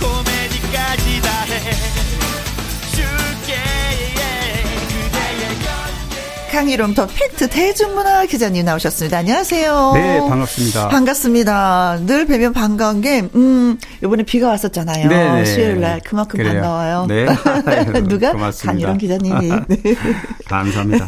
코미디까지 0.00 1.20
다 1.22 1.33
강일홍 6.54 6.94
더 6.94 7.08
팩트 7.08 7.48
대중문화 7.48 8.26
기자님 8.26 8.64
나오셨습니다. 8.64 9.18
안녕하세요. 9.18 9.90
네, 9.94 10.20
반갑습니다. 10.20 10.88
반갑습니다. 10.88 11.98
늘 12.06 12.26
뵈면 12.26 12.52
반가운 12.52 13.00
게, 13.00 13.28
음, 13.34 13.76
이번에 14.04 14.22
비가 14.22 14.50
왔었잖아요. 14.50 15.08
네네. 15.08 15.34
네. 15.40 15.44
수요일 15.46 15.80
날 15.80 16.00
그만큼 16.04 16.36
그래요. 16.36 16.62
반가워요. 16.62 17.06
네. 17.08 17.26
누가? 18.06 18.30
고맙습니다. 18.30 18.72
강희롱 18.72 18.98
기자님이. 18.98 19.48
네. 19.66 19.96
감사합니다. 20.46 21.06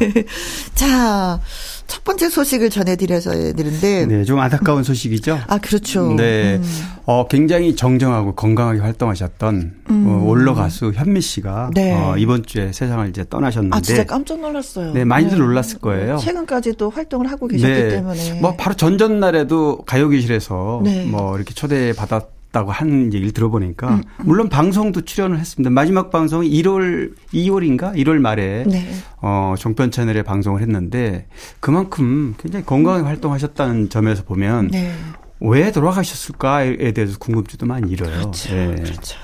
자, 0.74 1.38
첫 1.86 2.04
번째 2.04 2.28
소식을 2.28 2.70
전해드려서 2.70 3.30
드는데. 3.54 4.06
네, 4.06 4.24
좀 4.24 4.38
안타까운 4.38 4.82
소식이죠. 4.82 5.38
아, 5.46 5.58
그렇죠. 5.58 6.14
네. 6.14 6.56
음. 6.56 6.64
어, 7.04 7.26
굉장히 7.28 7.76
정정하고 7.76 8.34
건강하게 8.34 8.80
활동하셨던 8.80 9.74
음. 9.90 10.06
어, 10.08 10.24
올러 10.26 10.54
가수 10.54 10.92
현미 10.94 11.20
씨가 11.20 11.70
네. 11.74 11.92
어, 11.94 12.16
이번 12.18 12.44
주에 12.44 12.72
세상을 12.72 13.08
이제 13.08 13.24
떠나셨는데. 13.28 13.76
아, 13.76 13.80
진짜 13.80 14.04
깜짝 14.04 14.40
놀랐어요. 14.40 14.92
네, 14.92 15.04
많이들 15.04 15.38
네. 15.38 15.44
놀랐을 15.44 15.78
거예요. 15.80 16.18
최근까지도 16.18 16.90
활동을 16.90 17.30
하고 17.30 17.46
계셨기 17.46 17.72
네. 17.72 17.88
때문에. 17.88 18.40
뭐 18.40 18.54
바로 18.56 18.74
전전 18.74 19.20
날에도 19.20 19.78
가요기실에서 19.86 20.80
네. 20.84 21.04
뭐 21.06 21.36
이렇게 21.36 21.54
초대 21.54 21.92
받았 21.92 22.35
있다고 22.56 22.72
하는 22.72 23.12
얘기를 23.12 23.32
들어보니까 23.32 23.88
음, 23.88 23.94
음. 24.20 24.24
물론 24.24 24.48
방송도 24.48 25.02
출연을 25.02 25.38
했습니다. 25.38 25.68
마지막 25.70 26.10
방송이 26.10 26.50
1월 26.62 27.12
2월인가 27.34 27.94
1월 27.94 28.18
말에 28.18 28.64
네. 28.66 28.88
어 29.20 29.54
종편 29.58 29.90
채널에 29.90 30.22
방송을 30.22 30.62
했는데 30.62 31.26
그만큼 31.60 32.34
굉장히 32.38 32.64
건강하게 32.64 33.04
음. 33.04 33.06
활동하셨다는 33.06 33.90
점에서 33.90 34.24
보면 34.24 34.68
네. 34.68 34.92
왜 35.40 35.70
돌아가셨을까에 35.70 36.92
대해서 36.92 37.18
궁금증도 37.18 37.66
많이 37.66 37.90
일어요. 37.90 38.10
그렇죠. 38.10 38.54
네. 38.54 38.74
그렇죠. 38.76 39.18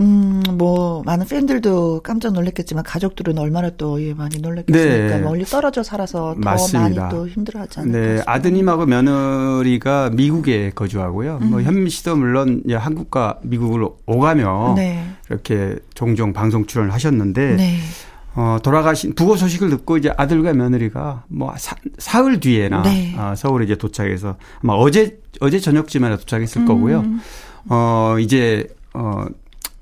음, 0.00 0.42
뭐, 0.58 1.02
많은 1.04 1.26
팬들도 1.26 2.00
깜짝 2.02 2.32
놀랐겠지만, 2.32 2.82
가족들은 2.82 3.38
얼마나 3.38 3.70
또, 3.70 4.02
예, 4.02 4.12
많이 4.12 4.38
놀랐겠습니까? 4.38 5.16
네. 5.16 5.22
멀리 5.22 5.44
떨어져 5.44 5.82
살아서 5.82 6.34
더 6.34 6.40
맞습니다. 6.40 7.02
많이 7.02 7.14
또 7.14 7.28
힘들어 7.28 7.60
하지 7.60 7.80
않을까. 7.80 7.98
네, 7.98 8.22
아드님하고 8.26 8.86
며느리가 8.86 10.10
미국에 10.10 10.70
거주하고요. 10.74 11.38
뭐 11.38 11.46
음. 11.46 11.50
뭐, 11.50 11.62
현미 11.62 11.90
씨도 11.90 12.16
물론 12.16 12.62
한국과 12.68 13.38
미국을 13.42 13.88
오가며, 14.06 14.74
네. 14.76 15.04
이렇게 15.30 15.76
종종 15.94 16.32
방송 16.32 16.66
출연을 16.66 16.92
하셨는데, 16.92 17.56
네. 17.56 17.78
어, 18.36 18.58
돌아가신 18.64 19.14
부고 19.14 19.36
소식을 19.36 19.70
듣고 19.70 19.96
이제 19.96 20.12
아들과 20.16 20.54
며느리가 20.54 21.22
뭐 21.28 21.54
사, 21.56 21.76
사흘 21.98 22.40
뒤에나 22.40 22.82
네. 22.82 23.14
어, 23.16 23.34
서울에 23.36 23.64
이제 23.64 23.76
도착해서 23.76 24.36
아마 24.60 24.72
어제 24.72 25.20
어제 25.40 25.60
저녁쯤에 25.60 26.16
도착했을 26.16 26.62
음. 26.62 26.66
거고요. 26.66 27.04
어 27.68 28.16
이제 28.18 28.66
어 28.94 29.26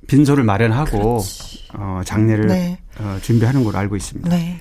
빈소를 0.09 0.45
마련하고 0.45 0.99
그렇지. 1.19 1.69
어, 1.75 2.01
장례를 2.05 2.47
네. 2.49 2.79
어, 3.03 3.19
준비하는 3.21 3.65
걸로 3.65 3.79
알고 3.79 3.97
있습니다. 3.97 4.29
네. 4.29 4.61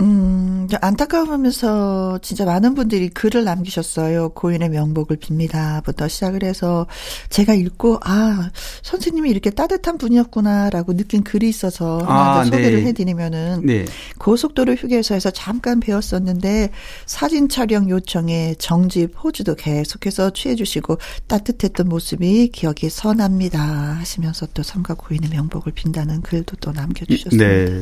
음, 0.00 0.68
안타까우면서 0.80 2.20
진짜 2.22 2.44
많은 2.44 2.74
분들이 2.74 3.08
글을 3.08 3.44
남기셨어요. 3.44 4.30
고인의 4.30 4.68
명복을 4.70 5.16
빕니다.부터 5.16 6.08
시작을 6.08 6.44
해서 6.44 6.86
제가 7.28 7.54
읽고 7.54 7.98
아 8.02 8.50
선생님이 8.82 9.30
이렇게 9.30 9.50
따뜻한 9.50 9.98
분이었구나라고 9.98 10.96
느낀 10.96 11.24
글이 11.24 11.48
있어서 11.48 11.98
하나 11.98 12.40
아, 12.40 12.44
소개를 12.44 12.82
네. 12.82 12.88
해드리면은 12.88 13.62
네. 13.64 13.84
고속도로 14.18 14.74
휴게소에서 14.74 15.30
잠깐 15.30 15.80
배웠었는데 15.80 16.70
사진 17.06 17.48
촬영 17.48 17.90
요청에 17.90 18.54
정집 18.58 19.14
호주도 19.22 19.54
계속해서 19.54 20.30
취해주시고 20.30 20.98
따뜻했던 21.26 21.88
모습이 21.88 22.48
기억이 22.52 22.88
선합니다 22.88 23.60
하시면서 23.60 24.46
또 24.54 24.62
삼가 24.62 24.94
고인의 24.94 25.30
명복을 25.30 25.72
빈다는 25.72 26.22
글도 26.22 26.56
또 26.60 26.72
남겨주셨습니다. 26.72 27.44
네. 27.44 27.79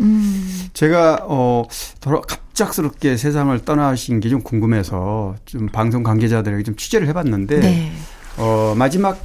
음. 0.00 0.68
제가 0.74 1.20
어 1.24 1.64
돌아 2.00 2.20
갑작스럽게 2.20 3.16
세상을 3.16 3.58
떠나신 3.64 4.20
게 4.20 4.28
좀 4.28 4.42
궁금해서 4.42 5.34
좀 5.44 5.66
방송 5.68 6.02
관계자들에게 6.02 6.62
좀 6.64 6.76
취재를 6.76 7.06
해봤는데 7.08 7.60
네. 7.60 7.92
어 8.38 8.74
마지막 8.76 9.18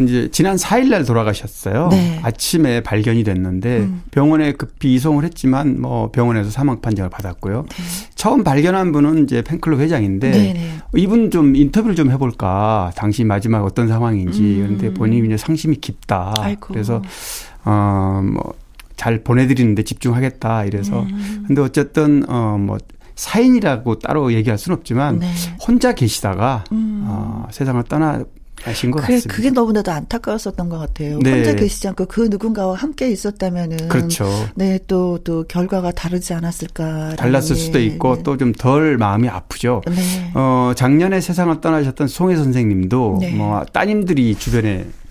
이제 0.00 0.28
지난 0.32 0.56
4일 0.56 0.88
날 0.90 1.04
돌아가셨어요. 1.04 1.86
네. 1.92 2.18
아침에 2.24 2.82
발견이 2.82 3.22
됐는데 3.22 3.78
음. 3.78 4.02
병원에 4.10 4.50
급히 4.52 4.92
이송을 4.94 5.22
했지만 5.22 5.80
뭐 5.80 6.10
병원에서 6.10 6.50
사망 6.50 6.80
판정을 6.80 7.10
받았고요. 7.10 7.64
네. 7.68 7.84
처음 8.16 8.42
발견한 8.42 8.90
분은 8.90 9.22
이제 9.22 9.42
팬클럽 9.42 9.78
회장인데 9.78 10.30
네, 10.32 10.52
네. 10.52 10.70
이분 10.96 11.30
좀 11.30 11.54
인터뷰를 11.54 11.94
좀 11.94 12.10
해볼까. 12.10 12.90
당시 12.96 13.22
마지막 13.22 13.64
어떤 13.64 13.86
상황인지 13.86 14.40
음. 14.42 14.76
그런데 14.78 14.92
본인이 14.92 15.28
이제 15.28 15.36
상심이 15.36 15.76
깊다. 15.76 16.34
아이고. 16.40 16.66
그래서 16.74 17.00
어뭐 17.64 18.54
잘 19.04 19.22
보내드리는데 19.22 19.82
집중하겠다 19.82 20.64
이래서 20.64 21.02
음. 21.02 21.44
근데 21.46 21.60
어쨌든 21.60 22.24
어뭐 22.26 22.78
사인이라고 23.16 23.98
따로 23.98 24.32
얘기할 24.32 24.56
수는 24.56 24.78
없지만 24.78 25.18
네. 25.18 25.30
혼자 25.60 25.92
계시다가 25.94 26.64
음. 26.72 27.04
어, 27.06 27.46
세상을 27.50 27.82
떠나 27.84 28.24
가신 28.56 28.90
것 28.90 29.00
그래, 29.04 29.16
같습니다. 29.16 29.34
그게 29.36 29.50
너무나도 29.50 29.92
안타까웠었던 29.92 30.70
것 30.70 30.78
같아요. 30.78 31.18
네. 31.18 31.32
혼자 31.32 31.54
계시지 31.54 31.86
않고 31.88 32.06
그 32.06 32.28
누군가와 32.30 32.76
함께 32.76 33.10
있었다면은 33.10 33.88
그렇죠. 33.88 34.26
네, 34.54 34.78
또 34.86 35.18
또 35.22 35.44
결과가 35.46 35.92
다르지 35.92 36.32
않았을까. 36.32 37.16
달랐을 37.16 37.56
수도 37.56 37.78
있고 37.80 38.16
네. 38.16 38.22
또좀 38.22 38.52
덜 38.52 38.96
마음이 38.96 39.28
아프죠. 39.28 39.82
네. 39.86 40.30
어, 40.32 40.72
작년에 40.74 41.20
세상을 41.20 41.60
떠나셨던 41.60 42.08
송혜 42.08 42.36
선생님도 42.36 43.18
네. 43.20 43.34
뭐 43.34 43.64
따님들이 43.70 44.34
주변에 44.36 44.86
어, 44.86 45.03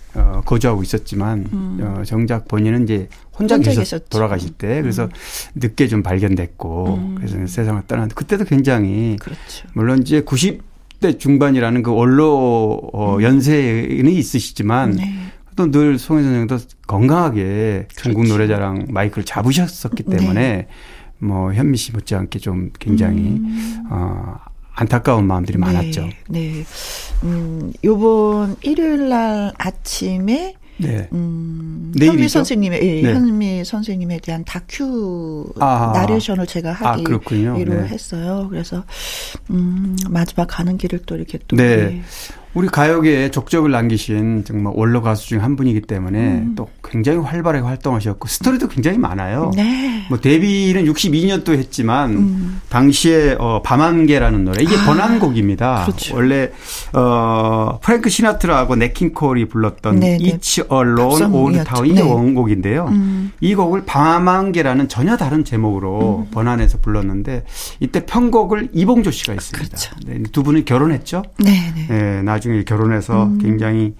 거주하고 0.44 0.82
있었지만 0.82 1.46
음. 1.52 1.78
어, 1.82 2.04
정작 2.04 2.48
본인은 2.48 2.84
이제 2.84 3.08
혼자, 3.32 3.56
혼자 3.56 3.72
계셨 3.72 4.08
돌아가실 4.08 4.50
때 4.52 4.80
그래서 4.82 5.04
음. 5.04 5.10
늦게 5.56 5.88
좀 5.88 6.02
발견됐고 6.02 6.94
음. 6.94 7.14
그래서 7.16 7.38
세상을 7.46 7.82
떠났는데 7.86 8.14
그때도 8.14 8.44
굉장히 8.44 9.16
그렇죠. 9.20 9.66
물론 9.72 10.02
이제 10.02 10.22
90대 10.22 11.18
중반이라는 11.18 11.82
그 11.82 11.92
원로 11.92 12.80
어, 12.92 13.16
음. 13.16 13.22
연세는 13.22 14.08
있으시지만 14.08 14.92
네. 14.92 15.14
또늘 15.56 15.98
송혜 15.98 16.22
선생도 16.22 16.58
건강하게 16.86 17.88
그렇죠. 17.96 18.22
노래자랑 18.22 18.86
마이크를 18.88 19.24
잡으셨었기 19.24 20.02
때문에 20.04 20.40
네. 20.40 20.66
뭐 21.18 21.52
현미 21.52 21.76
씨 21.78 21.92
못지않게 21.92 22.38
좀 22.38 22.70
굉장히 22.78 23.20
음. 23.20 23.84
어 23.90 24.36
안타까운 24.74 25.26
마음들이 25.26 25.58
네, 25.58 25.60
많았죠. 25.60 26.08
네. 26.28 26.64
음, 27.22 27.72
요번 27.84 28.56
일요일 28.62 29.08
날 29.08 29.52
아침에 29.56 30.56
네. 30.76 31.08
음, 31.12 31.92
현미 31.96 32.28
선생님의, 32.28 32.80
예, 32.82 33.02
네. 33.02 33.14
현미 33.14 33.64
선생님에 33.64 34.18
대한 34.18 34.44
다큐 34.44 35.52
아, 35.60 35.92
나레이션을 35.94 36.46
제가 36.46 36.70
아, 36.70 36.92
하기로 36.92 37.20
아, 37.24 37.54
네. 37.54 37.88
했어요. 37.88 38.48
그래서, 38.50 38.84
음, 39.50 39.96
마지막 40.10 40.46
가는 40.46 40.76
길을 40.76 41.02
또 41.06 41.16
이렇게 41.16 41.38
또. 41.46 41.56
네. 41.56 41.64
예. 41.64 42.02
우리 42.54 42.68
가요계에 42.68 43.30
족적을 43.30 43.70
남기신 43.70 44.44
정말 44.44 44.72
원로 44.76 45.02
가수 45.02 45.28
중 45.28 45.44
한 45.44 45.56
분이기 45.56 45.82
때문에 45.82 46.18
음. 46.18 46.54
또 46.56 46.68
굉장히 46.82 47.18
활발하게 47.18 47.66
활동하셨고 47.66 48.28
스토리도 48.28 48.68
굉장히 48.68 48.96
많아요. 48.98 49.50
네. 49.54 50.06
뭐 50.08 50.18
데뷔는 50.18 50.84
62년도 50.86 51.52
했지만 51.52 52.10
음. 52.12 52.60
당시에 52.70 53.36
어 53.38 53.60
밤안개라는 53.62 54.44
노래 54.44 54.62
이게 54.62 54.74
아, 54.76 54.84
번안곡입니다. 54.86 55.84
그렇죠. 55.84 56.14
원래 56.16 56.50
어 56.94 57.78
프랭크 57.82 58.08
시나트라하고 58.08 58.76
네킹콜이 58.76 59.46
불렀던 59.46 60.00
네네. 60.00 60.18
Each 60.24 60.62
Alone 60.72 61.24
All 61.34 61.52
the 61.52 61.64
Time 61.64 61.90
이게 61.90 62.02
네. 62.02 62.10
원곡인데요. 62.10 62.86
음. 62.86 63.32
이 63.40 63.54
곡을 63.54 63.84
밤안개라는 63.84 64.88
전혀 64.88 65.16
다른 65.16 65.44
제목으로 65.44 66.24
음. 66.26 66.30
번안해서 66.30 66.78
불렀는데 66.78 67.44
이때 67.80 68.06
편곡을 68.06 68.70
이봉조 68.72 69.10
씨가 69.10 69.34
했습니다. 69.34 69.68
그렇죠. 69.68 69.94
네, 70.06 70.22
두 70.32 70.42
분이 70.42 70.64
결혼했죠. 70.64 71.22
네. 71.38 71.72
네. 71.88 72.22
나중에 72.44 72.64
결혼해서 72.64 73.24
음. 73.24 73.38
굉장히 73.38 73.94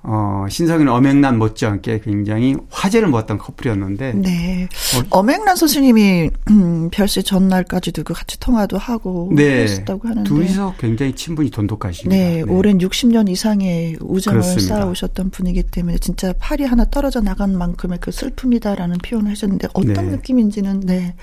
어, 0.00 0.46
신성인 0.48 0.88
엄앵란 0.88 1.36
못지않게 1.38 2.00
굉장히 2.04 2.56
화제를 2.70 3.08
모았던 3.08 3.36
커플이었는데. 3.36 4.12
네. 4.14 4.68
어, 4.96 5.02
엄앵란 5.10 5.56
선생님이, 5.56 6.30
음, 6.50 6.88
별세 6.90 7.20
전날까지도 7.20 8.04
그 8.04 8.14
같이 8.14 8.38
통화도 8.38 8.78
하고. 8.78 9.30
네. 9.34 9.62
했었다고 9.64 10.08
하는데. 10.08 10.26
둘이서 10.26 10.76
굉장히 10.78 11.14
친분이 11.14 11.50
돈독하십니다. 11.50 12.16
네. 12.16 12.36
네. 12.36 12.42
오랜 12.42 12.78
60년 12.78 13.28
이상의 13.28 13.96
우정을 14.00 14.40
그렇습니다. 14.40 14.76
쌓아오셨던 14.76 15.30
분이기 15.30 15.64
때문에 15.64 15.98
진짜 15.98 16.32
팔이 16.38 16.64
하나 16.64 16.84
떨어져 16.84 17.20
나간 17.20 17.58
만큼의 17.58 17.98
그 18.00 18.12
슬픔이다라는 18.12 18.98
표현을 18.98 19.32
하셨는데 19.32 19.68
어떤 19.74 19.92
네. 19.92 20.02
느낌인지는, 20.02 20.80
네. 20.80 21.14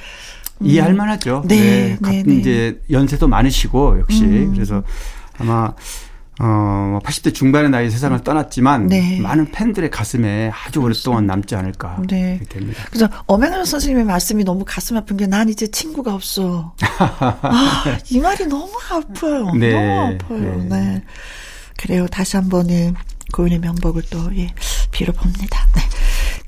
음. 0.61 0.65
이해할 0.67 0.93
만하죠. 0.93 1.43
네. 1.47 1.97
네. 2.01 2.11
네, 2.11 2.23
네. 2.23 2.35
이제 2.35 2.81
연세도 2.91 3.27
많으시고 3.29 3.99
역시. 4.01 4.25
음. 4.25 4.51
그래서 4.53 4.83
아마 5.37 5.73
어, 6.39 6.99
80대 7.03 7.33
중반의 7.33 7.69
나이 7.69 7.89
세상을 7.89 8.21
떠났지만 8.23 8.87
네. 8.87 9.19
많은 9.21 9.51
팬들의 9.51 9.89
가슴에 9.89 10.51
아주 10.65 10.79
오랫동안 10.81 11.25
남지 11.25 11.55
않을까 11.55 12.01
네. 12.07 12.39
됩니다. 12.49 12.83
그래서 12.89 13.07
엄행현 13.25 13.63
선생님의 13.65 14.05
말씀이 14.05 14.43
너무 14.43 14.63
가슴 14.65 14.97
아픈 14.97 15.15
게 15.17 15.25
난 15.27 15.49
이제 15.49 15.65
친구가 15.67 16.13
없어. 16.13 16.75
아, 16.99 17.97
이 18.09 18.19
말이 18.19 18.45
너무 18.45 18.71
아파요. 18.91 19.51
네. 19.55 19.71
너무 19.73 20.13
아파요. 20.15 20.55
네. 20.57 20.65
네. 20.69 21.03
그래요. 21.77 22.07
다시 22.07 22.37
한번 22.37 22.69
예, 22.69 22.93
고인의 23.33 23.59
명복을 23.59 24.03
또 24.09 24.29
예, 24.37 24.53
빌어봅니다. 24.91 25.67
네. 25.75 25.81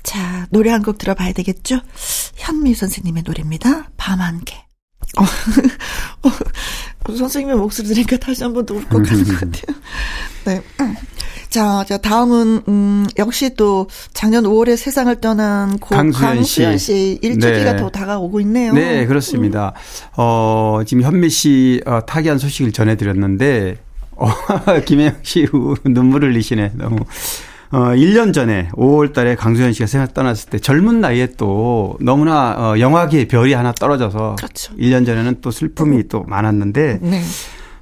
자, 0.02 0.46
노래 0.50 0.70
한 0.70 0.82
곡 0.82 0.98
들어봐야 0.98 1.32
되겠죠? 1.32 1.80
현미 2.36 2.74
선생님의 2.74 3.24
노래입니다. 3.26 3.90
밤 3.96 4.20
한 4.20 4.40
개. 4.44 4.54
어, 7.08 7.12
어, 7.12 7.16
선생님의 7.16 7.56
목소리 7.56 7.88
들으니까 7.88 8.16
다시 8.18 8.42
한 8.44 8.52
번 8.52 8.66
더 8.66 8.74
울컥 8.74 9.10
하는 9.10 9.24
것 9.24 9.32
같아요. 9.40 9.76
네. 10.44 10.62
자, 11.50 11.82
자, 11.88 11.96
다음은, 11.96 12.62
음, 12.68 13.06
역시 13.16 13.54
또 13.56 13.88
작년 14.12 14.44
5월에 14.44 14.76
세상을 14.76 15.18
떠난 15.20 15.78
고 15.78 15.94
강수현 15.96 16.76
씨. 16.76 16.78
씨 16.78 17.18
일주기가 17.22 17.72
네. 17.72 17.76
더 17.78 17.88
다가오고 17.88 18.40
있네요. 18.40 18.74
네, 18.74 19.06
그렇습니다. 19.06 19.72
음. 19.74 20.12
어, 20.18 20.80
지금 20.86 21.02
현미 21.04 21.30
씨 21.30 21.80
어, 21.86 22.00
타기한 22.04 22.38
소식을 22.38 22.72
전해드렸는데, 22.72 23.78
어, 24.16 24.28
김혜영 24.84 25.14
씨 25.22 25.46
눈물을 25.84 26.30
흘리시네. 26.32 26.72
너무 26.74 26.98
어, 27.70 27.78
1년 27.94 28.32
전에 28.32 28.68
5월 28.72 29.12
달에 29.12 29.34
강수현 29.34 29.72
씨가 29.74 29.86
생활 29.86 30.08
떠났을 30.08 30.50
때 30.50 30.58
젊은 30.58 31.00
나이에 31.00 31.34
또 31.36 31.96
너무나 32.00 32.52
어, 32.52 32.78
영화계의 32.78 33.28
별이 33.28 33.52
하나 33.52 33.72
떨어져서 33.72 34.36
그렇죠. 34.36 34.74
1년 34.76 35.04
전에는 35.04 35.38
또 35.42 35.50
슬픔이 35.50 36.08
또 36.08 36.22
많았는데 36.22 36.98
네. 37.02 37.22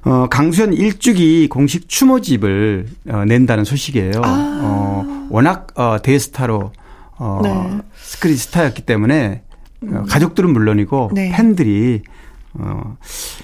어, 0.03 0.27
강수현 0.29 0.73
일주기 0.73 1.47
공식 1.47 1.87
추모집을 1.87 2.87
어, 3.09 3.25
낸다는 3.25 3.63
소식이에요. 3.63 4.21
아. 4.23 4.59
어, 4.61 5.27
워낙 5.29 5.67
어, 5.75 5.97
대스타로 6.01 6.71
어, 7.17 7.41
네. 7.43 7.77
스크린 7.95 8.35
스타였기 8.35 8.81
때문에 8.83 9.41
어, 9.83 9.85
음. 9.85 10.05
가족들은 10.05 10.51
물론이고 10.51 11.11
네. 11.13 11.31
팬들이 11.31 12.01
어, 12.53 12.97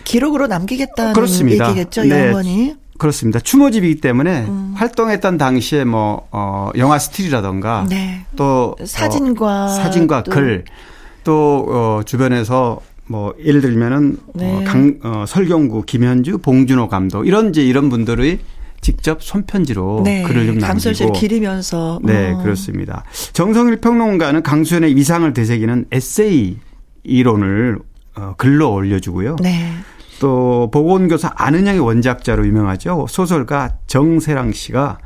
기록으로 0.04 0.48
남기겠다는 0.48 1.14
그렇습니다. 1.14 1.70
얘기겠죠, 1.70 2.04
네. 2.04 2.28
영원히. 2.28 2.76
그렇습니다. 2.98 3.40
추모집이기 3.40 4.02
때문에 4.02 4.46
음. 4.46 4.74
활동했던 4.76 5.38
당시에 5.38 5.84
뭐, 5.84 6.28
어, 6.32 6.70
영화 6.78 7.00
스틸이라던가 7.00 7.88
네. 7.90 8.26
또 8.36 8.76
사진과 8.84 9.66
어, 9.66 9.68
사진과 9.68 10.24
또. 10.24 10.32
글, 10.32 10.66
또, 11.24 11.66
어, 11.70 12.02
주변에서 12.06 12.82
뭐 13.06 13.34
예를 13.44 13.62
들면은 13.62 14.18
어, 14.28 14.32
네. 14.36 14.56
어, 14.56 14.64
강, 14.66 15.00
어, 15.04 15.26
설경구, 15.28 15.84
김현주, 15.86 16.40
봉준호 16.40 16.88
감독 16.88 17.28
이런 17.28 17.50
이제 17.50 17.64
이런 17.64 17.90
분들의 17.90 18.40
직접 18.82 19.24
손편지로 19.24 20.02
네. 20.04 20.24
글을 20.24 20.46
좀 20.46 20.58
남기고 20.58 20.68
강수연 20.68 21.14
기리면서 21.14 22.00
네 22.04 22.32
어. 22.32 22.38
그렇습니다. 22.44 23.04
정성일 23.32 23.78
평론가는 23.78 24.44
강수연의 24.44 24.96
위상을 24.96 25.32
되새기는 25.34 25.86
에세이 25.92 26.58
이론을 27.04 27.80
어, 28.16 28.34
글로 28.38 28.74
올려주고요. 28.74 29.38
네. 29.42 29.72
또 30.20 30.70
보건교사 30.72 31.32
안은영의 31.36 31.80
원작자로 31.80 32.46
유명하죠. 32.46 33.08
소설가 33.10 33.72
정세랑 33.88 34.54
씨가 34.54 35.00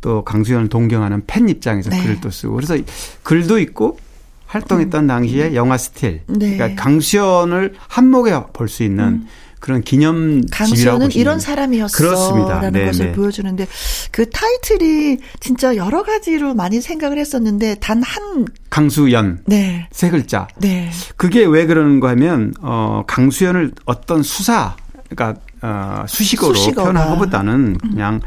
또 0.00 0.24
강수연을 0.24 0.68
동경하는 0.68 1.22
팬 1.26 1.48
입장에서 1.48 1.90
네. 1.90 2.02
글을 2.02 2.20
또 2.20 2.30
쓰고 2.30 2.54
그래서 2.54 2.76
글도 3.22 3.58
있고 3.60 3.98
활동했던 4.46 5.04
음. 5.04 5.06
당시에 5.06 5.54
영화 5.54 5.78
스틸 5.78 6.22
네. 6.26 6.56
그러니까 6.56 6.82
강수연을 6.82 7.74
한목에 7.88 8.32
볼 8.52 8.68
수 8.68 8.82
있는 8.82 9.04
음. 9.04 9.28
그런 9.62 9.80
기념 9.80 10.42
강수현은 10.50 11.12
이런 11.12 11.38
사람이었어. 11.38 11.96
그렇습니다. 11.96 12.60
라는 12.60 12.84
것을 12.86 13.12
보여주는데 13.12 13.68
그 14.10 14.28
타이틀이 14.28 15.18
진짜 15.38 15.76
여러 15.76 16.02
가지로 16.02 16.52
많이 16.54 16.80
생각을 16.80 17.16
했었는데 17.16 17.76
단 17.76 18.02
한 18.02 18.46
강수연 18.70 19.42
네. 19.46 19.88
세 19.92 20.10
글자. 20.10 20.48
네. 20.58 20.90
그게 21.16 21.44
왜 21.44 21.66
그러는가 21.66 22.08
하면 22.10 22.52
어 22.60 23.04
강수연을 23.06 23.70
어떤 23.84 24.24
수사 24.24 24.74
그러니까 25.08 25.40
어, 25.62 26.04
수식어로 26.08 26.54
수식어가. 26.54 26.90
표현하고보다는 26.90 27.54
음. 27.84 27.90
그냥 27.92 28.20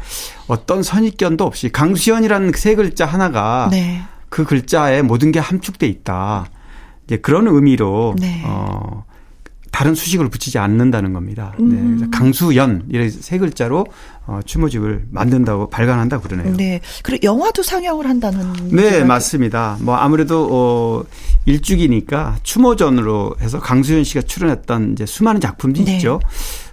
어떤 0.46 0.82
선입견도 0.82 1.44
없이 1.44 1.68
강수연이라는 1.70 2.52
세 2.56 2.74
글자 2.74 3.04
하나가 3.04 3.68
네. 3.70 4.00
그 4.30 4.44
글자에 4.44 5.02
모든 5.02 5.32
게 5.32 5.38
함축돼 5.38 5.86
있다. 5.86 6.46
이제 7.04 7.18
그런 7.18 7.46
의미로 7.46 8.14
네. 8.18 8.42
어 8.46 9.04
다른 9.70 9.94
수식을 9.94 10.28
붙이지 10.28 10.58
않는다는 10.58 11.12
겁니다. 11.12 11.52
네. 11.58 11.64
음. 11.64 12.10
강수연 12.10 12.84
이런 12.88 13.10
세 13.10 13.38
글자로 13.38 13.84
어, 14.26 14.40
추모집을 14.44 15.06
만든다고 15.10 15.70
발간한다 15.70 16.20
그러네요. 16.20 16.54
네. 16.56 16.80
그리고 17.02 17.24
영화도 17.24 17.62
상영을 17.62 18.06
한다는. 18.06 18.52
네, 18.70 19.04
맞습니다. 19.04 19.76
뭐 19.80 19.96
아무래도 19.96 20.48
어 20.50 21.04
일주기니까 21.44 22.38
추모전으로 22.42 23.36
해서 23.40 23.60
강수연 23.60 24.04
씨가 24.04 24.22
출연했던 24.22 24.92
이제 24.92 25.06
수많은 25.06 25.40
작품들이 25.40 25.84
네. 25.84 25.96
있죠. 25.96 26.20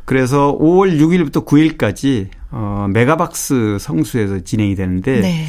그래서 0.05 0.57
5월 0.59 0.99
6일부터 0.99 1.45
9일까지 1.45 2.27
어 2.51 2.87
메가박스 2.89 3.77
성수에서 3.79 4.39
진행이 4.41 4.75
되는데 4.75 5.21
네. 5.21 5.45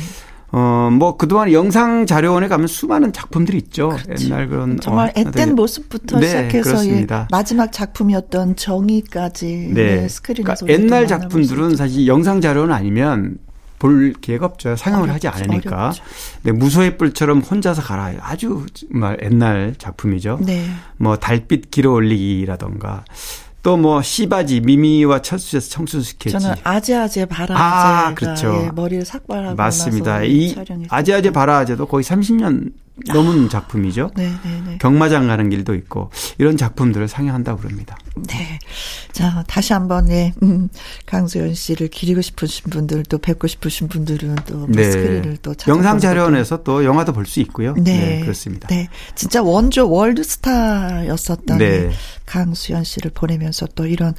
어, 0.57 0.89
뭐, 0.89 1.17
그동안 1.17 1.51
영상 1.51 2.07
자료원에 2.07 2.47
가면 2.47 2.69
수많은 2.69 3.13
작품들이 3.13 3.59
있죠. 3.59 3.89
그렇죠. 3.89 4.25
옛날 4.25 4.49
그런. 4.49 4.79
정말 4.79 5.09
어, 5.09 5.13
앳된 5.17 5.49
네. 5.49 5.53
모습부터 5.53 6.21
네, 6.21 6.29
시작해서 6.29 6.87
예, 6.87 7.05
마지막 7.33 7.73
작품이었던 7.73 8.55
정의까지. 8.55 9.73
네. 9.75 9.97
네 9.97 10.09
스크린에서. 10.09 10.67
그러니까 10.67 10.85
옛날 10.85 11.09
작품들은 11.09 11.75
사실 11.75 12.07
영상 12.07 12.41
자료는 12.41 12.73
아니면 12.73 13.39
볼 13.81 14.13
기회가 14.21 14.47
없죠. 14.47 14.77
상영을 14.77 15.11
어렵죠. 15.11 15.29
하지 15.29 15.43
않으니까. 15.43 15.93
네, 16.43 16.53
무소의 16.53 16.99
뿔처럼 16.99 17.41
혼자서 17.41 17.83
가라. 17.83 18.13
아주 18.21 18.65
정말 18.75 19.19
옛날 19.25 19.75
작품이죠. 19.77 20.39
네. 20.41 20.67
뭐, 20.99 21.17
달빛 21.17 21.73
길어 21.73 21.91
올리기라던가. 21.95 23.05
또뭐 23.65 24.03
씨바지 24.03 24.61
미미와 24.61 25.23
철수에서 25.23 25.71
청순 25.71 26.03
스케치. 26.03 26.39
저는 26.39 26.55
아재아재 26.63 27.25
바라아재 27.25 27.55
아, 27.59 28.15
그렇죠. 28.15 28.63
예, 28.67 28.71
머리를 28.71 29.07
삭발하고 29.07 29.57
맞습니다. 29.57 30.23
이 30.23 30.55
아재아재 30.91 31.31
바라아재도 31.31 31.87
거의 31.87 32.05
30년 32.05 32.73
넘은 33.13 33.47
아, 33.47 33.49
작품이죠. 33.49 34.13
네, 34.15 34.31
네, 34.45 34.63
네. 34.65 34.79
경마장 34.81 35.27
가는 35.27 35.51
길도 35.51 35.75
있고 35.75 36.11
이런 36.39 36.57
작품들을 36.57 37.09
상영한다고 37.09 37.61
그럽니다. 37.61 37.99
네. 38.29 38.59
자, 39.11 39.43
다시 39.49 39.73
한번 39.73 40.07
네. 40.07 40.33
음, 40.45 40.69
강수연 41.05 41.55
씨를 41.55 41.89
기리고 41.89 42.21
싶으신 42.21 42.71
분들 42.71 43.03
또 43.09 43.19
뵙고 43.19 43.49
싶으신 43.49 43.89
분들은 43.89 44.37
또 44.47 44.67
네. 44.69 44.91
스크린을 44.91 45.39
또 45.43 45.55
영상 45.67 45.99
자료원에서 45.99 46.63
또 46.63 46.85
영화도 46.85 47.13
볼 47.13 47.27
수 47.27 47.41
있고요. 47.41 47.75
네. 47.75 47.83
네. 47.83 48.21
그렇습니다. 48.21 48.69
네. 48.69 48.89
진짜 49.17 49.43
원조 49.43 49.91
월드스타였었던 49.91 51.59
네. 51.59 51.91
강수연 52.27 52.85
씨를 52.85 53.11
보내면서 53.13 53.67
또 53.75 53.87
이런 53.87 54.15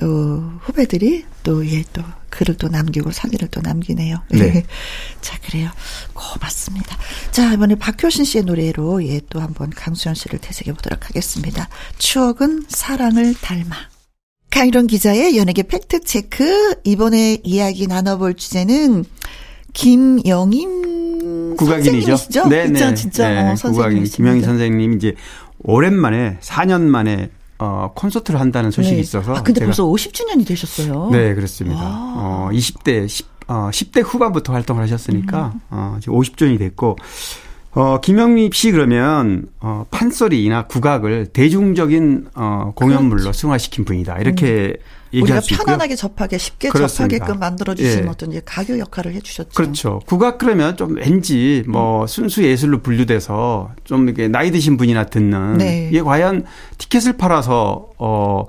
어, 0.00 0.58
후배들이 0.62 1.24
또 1.42 1.66
예, 1.66 1.82
또 1.92 2.02
글을 2.34 2.56
또 2.56 2.68
남기고 2.68 3.12
사진을 3.12 3.48
또 3.48 3.60
남기네요. 3.60 4.18
네. 4.30 4.64
자, 5.22 5.38
그래요. 5.46 5.70
고맙습니다. 6.12 6.98
자, 7.30 7.52
이번에 7.52 7.76
박효신 7.76 8.24
씨의 8.24 8.44
노래로 8.44 9.06
예, 9.06 9.20
또 9.30 9.40
한번 9.40 9.70
강수현 9.70 10.16
씨를 10.16 10.40
되새겨 10.40 10.74
보도록 10.74 11.08
하겠습니다. 11.08 11.68
추억은 11.98 12.64
사랑을 12.68 13.34
닮아. 13.34 13.76
강일원 14.50 14.88
기자의 14.88 15.36
연예계 15.36 15.64
팩트체크. 15.64 16.80
이번에 16.84 17.38
이야기 17.44 17.86
나눠볼 17.86 18.34
주제는 18.34 19.04
김영임 19.72 21.56
국악인이죠. 21.56 22.16
선생님이시죠? 22.16 22.48
네, 22.48 22.66
네. 22.68 22.94
진짜 22.94 23.28
네, 23.28 23.50
어, 23.50 23.54
국악인 23.54 24.04
김영임 24.04 24.42
선생님 24.42 24.92
이제 24.94 25.14
오랜만에 25.58 26.38
4년 26.40 26.82
만에 26.82 27.30
어, 27.58 27.92
콘서트를 27.94 28.40
한다는 28.40 28.70
소식이 28.70 28.96
네. 28.96 29.00
있어서. 29.00 29.34
아, 29.34 29.42
근데 29.42 29.64
벌써 29.64 29.84
50주년이 29.84 30.46
되셨어요. 30.46 31.10
네, 31.12 31.34
그렇습니다. 31.34 31.82
와. 31.82 32.14
어, 32.16 32.48
20대, 32.52 33.08
10, 33.08 33.26
어, 33.46 33.68
10대 33.70 34.02
후반부터 34.04 34.52
활동을 34.52 34.82
하셨으니까, 34.82 35.52
음. 35.54 35.60
어, 35.70 35.96
지금 36.00 36.18
50주년이 36.18 36.58
됐고, 36.58 36.96
어, 37.72 38.00
김영립 38.00 38.54
씨 38.54 38.72
그러면, 38.72 39.46
어, 39.60 39.84
판소리나 39.90 40.66
국악을 40.66 41.26
대중적인, 41.32 42.28
어, 42.34 42.72
공연물로 42.74 43.22
그렇죠. 43.22 43.32
승화시킨 43.32 43.84
분이다. 43.84 44.18
이렇게 44.18 44.76
음. 44.76 44.82
우리가 45.22 45.40
편안하게 45.40 45.96
접하게 45.96 46.38
쉽게 46.38 46.68
그렇습니다. 46.68 47.18
접하게끔 47.18 47.40
만들어 47.40 47.74
주신 47.74 48.04
예. 48.04 48.08
어떤 48.08 48.30
이제 48.30 48.42
가교 48.44 48.78
역할을 48.78 49.14
해 49.14 49.20
주셨죠. 49.20 49.50
그렇죠. 49.54 50.00
국악 50.06 50.38
그러면 50.38 50.76
좀 50.76 50.96
왠지 50.96 51.64
뭐 51.68 52.02
음. 52.02 52.06
순수 52.06 52.42
예술로 52.42 52.80
분류돼서 52.80 53.70
좀 53.84 54.04
이렇게 54.06 54.28
나이 54.28 54.50
드신 54.50 54.76
분이나 54.76 55.06
듣는 55.06 55.58
네. 55.58 55.88
이게 55.90 56.02
과연 56.02 56.44
티켓을 56.78 57.16
팔아서 57.16 57.88
어 57.98 58.44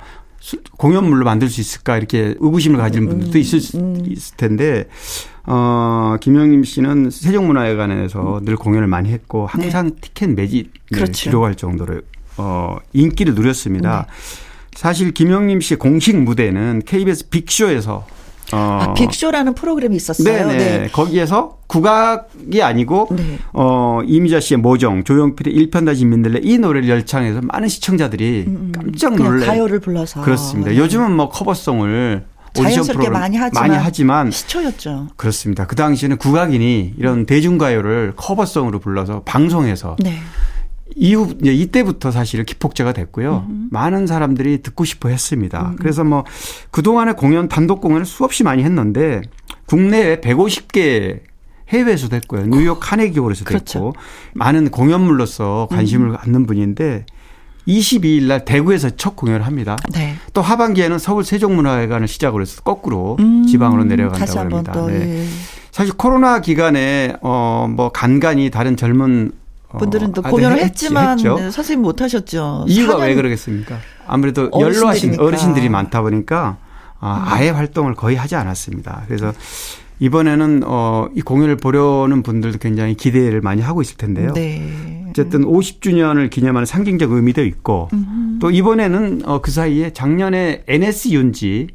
공연물로 0.78 1.26
만들 1.26 1.50
수 1.50 1.60
있을까 1.60 1.98
이렇게 1.98 2.36
의구심을 2.40 2.80
가지는 2.80 3.08
분들도 3.10 3.38
음. 3.38 3.40
있을, 3.40 3.80
음. 3.80 4.04
있을 4.08 4.38
텐데 4.38 4.86
어, 5.48 6.18
김영림 6.20 6.64
씨는 6.64 7.10
세종문화회관에서 7.10 8.42
늘 8.44 8.56
공연을 8.56 8.88
많이 8.88 9.12
했고 9.12 9.46
항상 9.46 9.90
네. 9.90 9.96
티켓 10.02 10.30
매집을 10.32 10.72
그렇죠. 10.92 11.30
기록할 11.30 11.56
정도로 11.56 12.02
어, 12.38 12.78
인기를 12.94 13.36
누렸습니다. 13.36 14.08
네. 14.08 14.45
사실 14.76 15.14
김영림 15.14 15.62
씨 15.62 15.76
공식 15.76 16.18
무대는 16.22 16.84
KBS 16.86 17.30
빅쇼에서 17.30 18.06
어. 18.54 18.80
아, 18.82 18.94
빅쇼라는 18.94 19.56
프로그램이 19.56 19.96
있었어요. 19.96 20.48
네네. 20.48 20.58
네. 20.58 20.88
거기에서 20.92 21.58
국악이 21.66 22.62
아니고 22.62 23.08
네. 23.12 23.40
어 23.54 24.02
이미자 24.06 24.40
씨의 24.40 24.60
모정, 24.60 25.04
조용필의 25.04 25.52
일편다시 25.54 26.06
민들레 26.06 26.42
이 26.44 26.60
노래를 26.60 26.88
열창해서 26.88 27.42
많은 27.42 27.68
시청자들이 27.68 28.44
음, 28.48 28.56
음. 28.56 28.72
깜짝 28.72 29.16
놀래 29.16 29.46
가요를 29.48 29.80
불러서 29.80 30.22
그렇습니다. 30.22 30.70
네. 30.70 30.78
요즘은 30.78 31.12
뭐 31.12 31.30
커버송을 31.30 32.26
자연스럽게 32.54 33.10
많이 33.10 33.36
하지만, 33.36 33.68
많이 33.68 33.84
하지만 33.84 34.32
시초였죠. 34.32 35.08
그렇습니다. 35.16 35.66
그 35.66 35.76
당시에는 35.76 36.18
국악인이 36.18 36.94
이런 36.98 37.26
대중가요를 37.26 38.14
커버송으로 38.16 38.80
불러서 38.80 39.24
방송해서 39.24 39.98
네. 40.00 40.20
이후 40.96 41.34
이때부터 41.42 42.12
사실 42.12 42.44
기폭제가 42.44 42.94
됐고요. 42.94 43.48
음. 43.50 43.70
많은 43.72 44.06
사람들이 44.06 44.62
듣고 44.62 44.86
싶어 44.86 45.10
했습니다. 45.10 45.70
음. 45.72 45.76
그래서 45.78 46.04
뭐 46.04 46.24
그동안의 46.72 47.16
공연 47.16 47.48
단독 47.48 47.82
공연을 47.82 48.06
수없이 48.06 48.44
많이 48.44 48.64
했는데 48.64 49.22
국내에 49.66 50.22
150개 50.22 51.22
해외에서도 51.70 52.16
했고요. 52.18 52.46
뉴욕 52.48 52.80
카네기홀에서도 52.80 53.48
그렇죠. 53.48 53.80
했고 53.80 53.94
많은 54.34 54.70
공연물로서 54.70 55.68
관심을 55.72 56.10
음. 56.10 56.16
갖는 56.16 56.46
분인데 56.46 57.06
22일 57.68 58.26
날 58.26 58.46
대구에서 58.46 58.92
첫 58.92 59.16
공연을 59.16 59.46
합니다. 59.46 59.76
네. 59.92 60.16
또 60.34 60.44
하반기에는 60.44 61.00
서울 61.00 61.24
세종문화회관을 61.24 62.08
시작으로 62.08 62.44
해서 62.44 62.62
거꾸로 62.62 63.18
음, 63.20 63.44
지방으로 63.48 63.86
내려간다고 63.86 64.40
합니다. 64.40 64.86
네. 64.86 65.24
예. 65.24 65.26
사실 65.72 65.94
코로나 65.94 66.40
기간에 66.40 67.16
어뭐 67.22 67.90
간간히 67.92 68.52
다른 68.52 68.78
젊은 68.78 69.32
어, 69.32 69.45
분들은 69.78 70.14
또 70.14 70.22
공연을 70.22 70.60
했지만 70.60 71.20
했죠. 71.20 71.38
선생님 71.52 71.82
못 71.82 72.02
하셨죠. 72.02 72.66
이유가 72.68 72.98
왜 72.98 73.16
그러겠습니까? 73.16 73.78
아무래도 74.08 74.50
연로하신 74.58 75.20
어르신들이 75.20 75.70
많다 75.70 76.02
보니까 76.02 76.58
아, 77.00 77.18
음. 77.18 77.34
아예 77.34 77.50
활동을 77.50 77.94
거의 77.96 78.16
하지 78.16 78.36
않았습니다. 78.36 79.04
그래서 79.08 79.34
이번에는 80.00 80.64
어, 80.66 81.08
이 81.16 81.22
공연을 81.22 81.58
보려는 81.58 82.24
분들도 82.24 82.58
굉장히 82.60 82.96
기대를 82.96 83.42
많이 83.42 83.62
하고 83.62 83.82
있을 83.82 83.98
텐데요. 83.98 84.34
네. 84.34 85.06
어쨌든 85.10 85.46
50주년을 85.46 86.30
기념하는 86.30 86.66
상징적 86.66 87.12
의미도 87.12 87.46
있고 87.46 87.90
음흠. 87.94 88.40
또 88.40 88.52
이번에는 88.52 89.22
어, 89.26 89.40
그 89.40 89.52
사이에 89.52 89.94
작년에 89.94 90.64
NS 90.68 91.10
윤지 91.10 91.68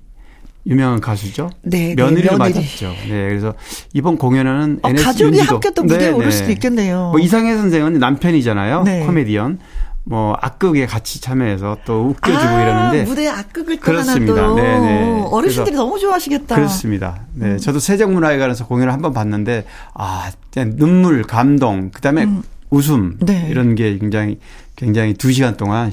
유명한 0.66 1.00
가수죠. 1.00 1.50
네, 1.62 1.94
네 1.94 1.94
며느리를 1.94 2.30
네, 2.30 2.36
맞았죠. 2.36 2.94
네, 3.08 3.28
그래서 3.28 3.54
이번 3.94 4.18
공연에는 4.18 4.80
어, 4.82 4.88
NS 4.88 5.04
가족이 5.04 5.36
윤지도 5.38 5.54
함께 5.54 5.70
또 5.72 5.82
무대에 5.82 6.08
네, 6.08 6.10
오를 6.10 6.28
네. 6.28 6.30
수도 6.30 6.50
있겠네요. 6.52 7.10
뭐 7.12 7.18
이상해 7.18 7.56
선생은 7.56 7.94
남편이잖아요. 7.94 8.82
네. 8.82 9.06
코미디언. 9.06 9.58
뭐 10.04 10.34
악극에 10.40 10.86
같이 10.86 11.20
참여해서 11.20 11.78
또 11.84 12.08
웃겨주고 12.08 12.48
아, 12.48 12.62
이러는데 12.62 13.02
무대에 13.04 13.28
악극을 13.28 13.78
그렇습니다. 13.78 14.54
네네. 14.54 15.26
어르신들이 15.30 15.76
너무 15.76 15.98
좋아하시겠다. 15.98 16.56
그렇습니다. 16.56 17.26
네, 17.34 17.52
음. 17.52 17.58
저도 17.58 17.78
세종문화회관에서 17.78 18.66
공연을 18.66 18.92
한번 18.92 19.12
봤는데 19.12 19.66
아, 19.94 20.30
눈물, 20.54 21.22
감동, 21.22 21.90
그다음에 21.90 22.24
음. 22.24 22.42
웃음 22.70 23.18
네. 23.20 23.46
이런 23.50 23.74
게 23.74 23.98
굉장히 23.98 24.38
굉장히 24.76 25.14
두 25.14 25.32
시간 25.32 25.56
동안 25.56 25.92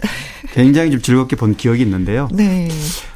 굉장히 0.52 0.90
좀 0.90 1.00
즐겁게 1.00 1.36
본 1.36 1.56
기억이 1.56 1.82
있는데요. 1.82 2.28
네. 2.32 2.68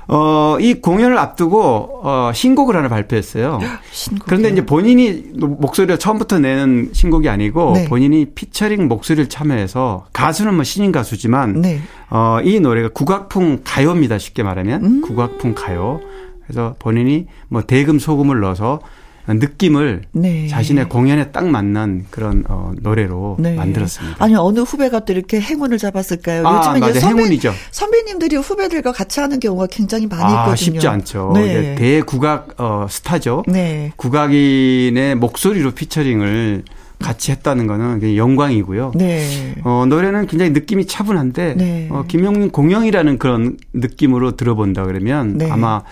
어, 0.09 0.57
이 0.61 0.74
공연을 0.74 1.16
앞두고 1.18 2.01
어, 2.03 2.33
신곡을 2.35 2.74
하나 2.74 2.89
발표했어요. 2.89 3.61
신곡이요? 3.93 4.24
그런데 4.26 4.49
이제 4.51 4.66
본인이 4.66 5.22
목소리를 5.35 5.99
처음부터 5.99 6.41
내는 6.41 6.91
신곡이 6.93 7.28
아니고 7.28 7.72
네. 7.74 7.85
본인이 7.89 8.26
피처링 8.26 8.89
목소리를 8.89 9.28
참여해서 9.28 10.07
가수는 10.12 10.55
뭐 10.55 10.64
신인 10.64 10.91
가수지만 10.91 11.61
네. 11.61 11.81
어, 12.11 12.41
이 12.43 12.59
노래가 12.59 12.89
국악풍 12.89 13.61
가요입니다. 13.64 14.18
쉽게 14.18 14.43
말하면 14.43 14.85
음. 14.85 15.01
국악풍 15.03 15.55
가요. 15.55 16.01
그래서 16.45 16.74
본인이 16.81 17.26
뭐 17.49 17.62
대금 17.62 18.01
소금을 18.01 18.41
넣어서 18.41 18.81
느낌을 19.39 20.03
네. 20.12 20.47
자신의 20.49 20.89
공연에 20.89 21.31
딱 21.31 21.47
맞는 21.47 22.07
그런 22.11 22.45
어, 22.49 22.72
노래로 22.81 23.37
네. 23.39 23.55
만들었습니다. 23.55 24.16
아니 24.22 24.35
어느 24.35 24.61
후배가 24.61 25.01
또 25.01 25.12
이렇게 25.12 25.41
행운을 25.41 25.78
잡았을까요? 25.78 26.47
아, 26.47 26.59
요즘에 26.59 26.81
맞아, 26.81 27.01
선배, 27.01 27.22
행운이죠. 27.22 27.53
선배님들이 27.70 28.37
후배들과 28.37 28.93
같이 28.93 29.20
하는 29.20 29.41
경우가 29.41 29.66
굉장히 29.70 30.07
많이 30.07 30.22
아, 30.22 30.45
있거든요. 30.45 30.57
쉽지 30.57 30.89
않죠. 30.89 31.33
네. 31.35 31.74
대국악 31.74 32.61
어, 32.61 32.87
스타죠. 32.89 33.45
네. 33.47 33.93
국악인의 33.97 35.14
목소리로 35.16 35.72
피처링을 35.72 36.64
같이 37.01 37.33
했다는 37.33 37.66
거는 37.66 38.16
영광이고요. 38.16 38.93
네. 38.95 39.55
어, 39.64 39.85
노래는 39.89 40.26
굉장히 40.26 40.51
느낌이 40.53 40.87
차분한데 40.87 41.55
네. 41.55 41.89
어, 41.91 42.05
김용민 42.07 42.51
공영이라는 42.51 43.18
그런 43.18 43.57
느낌으로 43.72 44.37
들어본다 44.37 44.85
그러면 44.85 45.39
네. 45.39 45.51
아마 45.51 45.83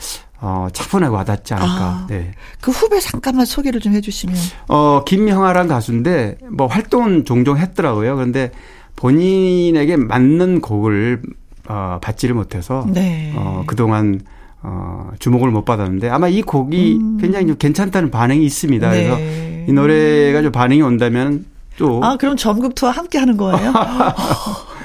어, 0.41 0.69
차분하게 0.73 1.15
와닿지 1.15 1.55
않을까. 1.55 1.75
아, 1.75 2.07
네. 2.09 2.33
그 2.61 2.71
후배 2.71 3.01
잠깐만 3.01 3.45
소개를 3.45 3.81
좀 3.81 3.95
해주시면. 3.95 4.37
어, 4.69 5.03
김형아란 5.05 5.67
가수인데, 5.67 6.39
뭐 6.51 6.67
활동은 6.67 7.25
종종 7.25 7.59
했더라고요. 7.59 8.15
그런데 8.15 8.53
본인에게 8.97 9.97
맞는 9.97 10.61
곡을, 10.61 11.23
어, 11.69 11.99
받지를 12.01 12.37
못해서, 12.37 12.87
네. 12.89 13.33
어, 13.37 13.65
그동안, 13.67 14.21
어, 14.63 15.11
주목을 15.19 15.51
못 15.51 15.65
받았는데, 15.65 16.09
아마 16.09 16.29
이 16.29 16.43
곡이 16.43 16.99
음. 17.01 17.19
굉장히 17.21 17.49
좀 17.49 17.57
괜찮다는 17.57 18.11
반응이 18.11 18.45
있습니다. 18.45 18.91
네. 18.91 19.09
그래서 19.09 19.69
이 19.69 19.73
노래가 19.73 20.43
좀 20.43 20.53
반응이 20.53 20.83
온다면 20.83 21.47
또. 21.77 22.01
아, 22.05 22.17
그럼 22.17 22.37
전국 22.37 22.77
투어 22.77 22.91
함께 22.91 23.19
하는 23.19 23.37
거예요? 23.37 23.73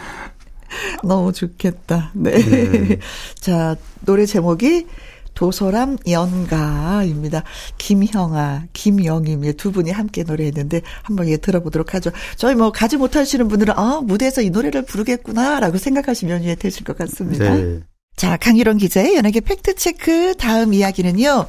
너무 1.04 1.32
좋겠다. 1.32 2.12
네. 2.14 2.32
네. 2.32 3.00
자, 3.40 3.76
노래 4.06 4.26
제목이 4.26 4.88
도서람 5.34 5.98
연가입니다. 6.08 7.44
김형아, 7.78 8.64
김영임의 8.74 9.54
두 9.54 9.72
분이 9.72 9.92
함께 9.92 10.24
노래했는데 10.24 10.82
한번 11.02 11.28
예 11.28 11.38
들어보도록 11.38 11.94
하죠. 11.96 12.12
저희 12.36 12.56
뭐 12.56 12.72
가지 12.72 12.98
못하시는 12.98 13.48
분들은 13.48 13.74
아 13.78 14.02
무대에서 14.04 14.42
이 14.42 14.50
노래를 14.50 14.86
부르겠구나라고 14.86 15.78
생각하시면 15.78 16.44
예 16.46 16.56
되실 16.56 16.84
것 16.84 16.98
같습니다. 16.98 17.56
네. 17.56 17.80
자, 18.16 18.38
강희론 18.38 18.78
기자의 18.78 19.16
연예계 19.16 19.42
팩트체크 19.42 20.36
다음 20.38 20.74
이야기는요. 20.74 21.48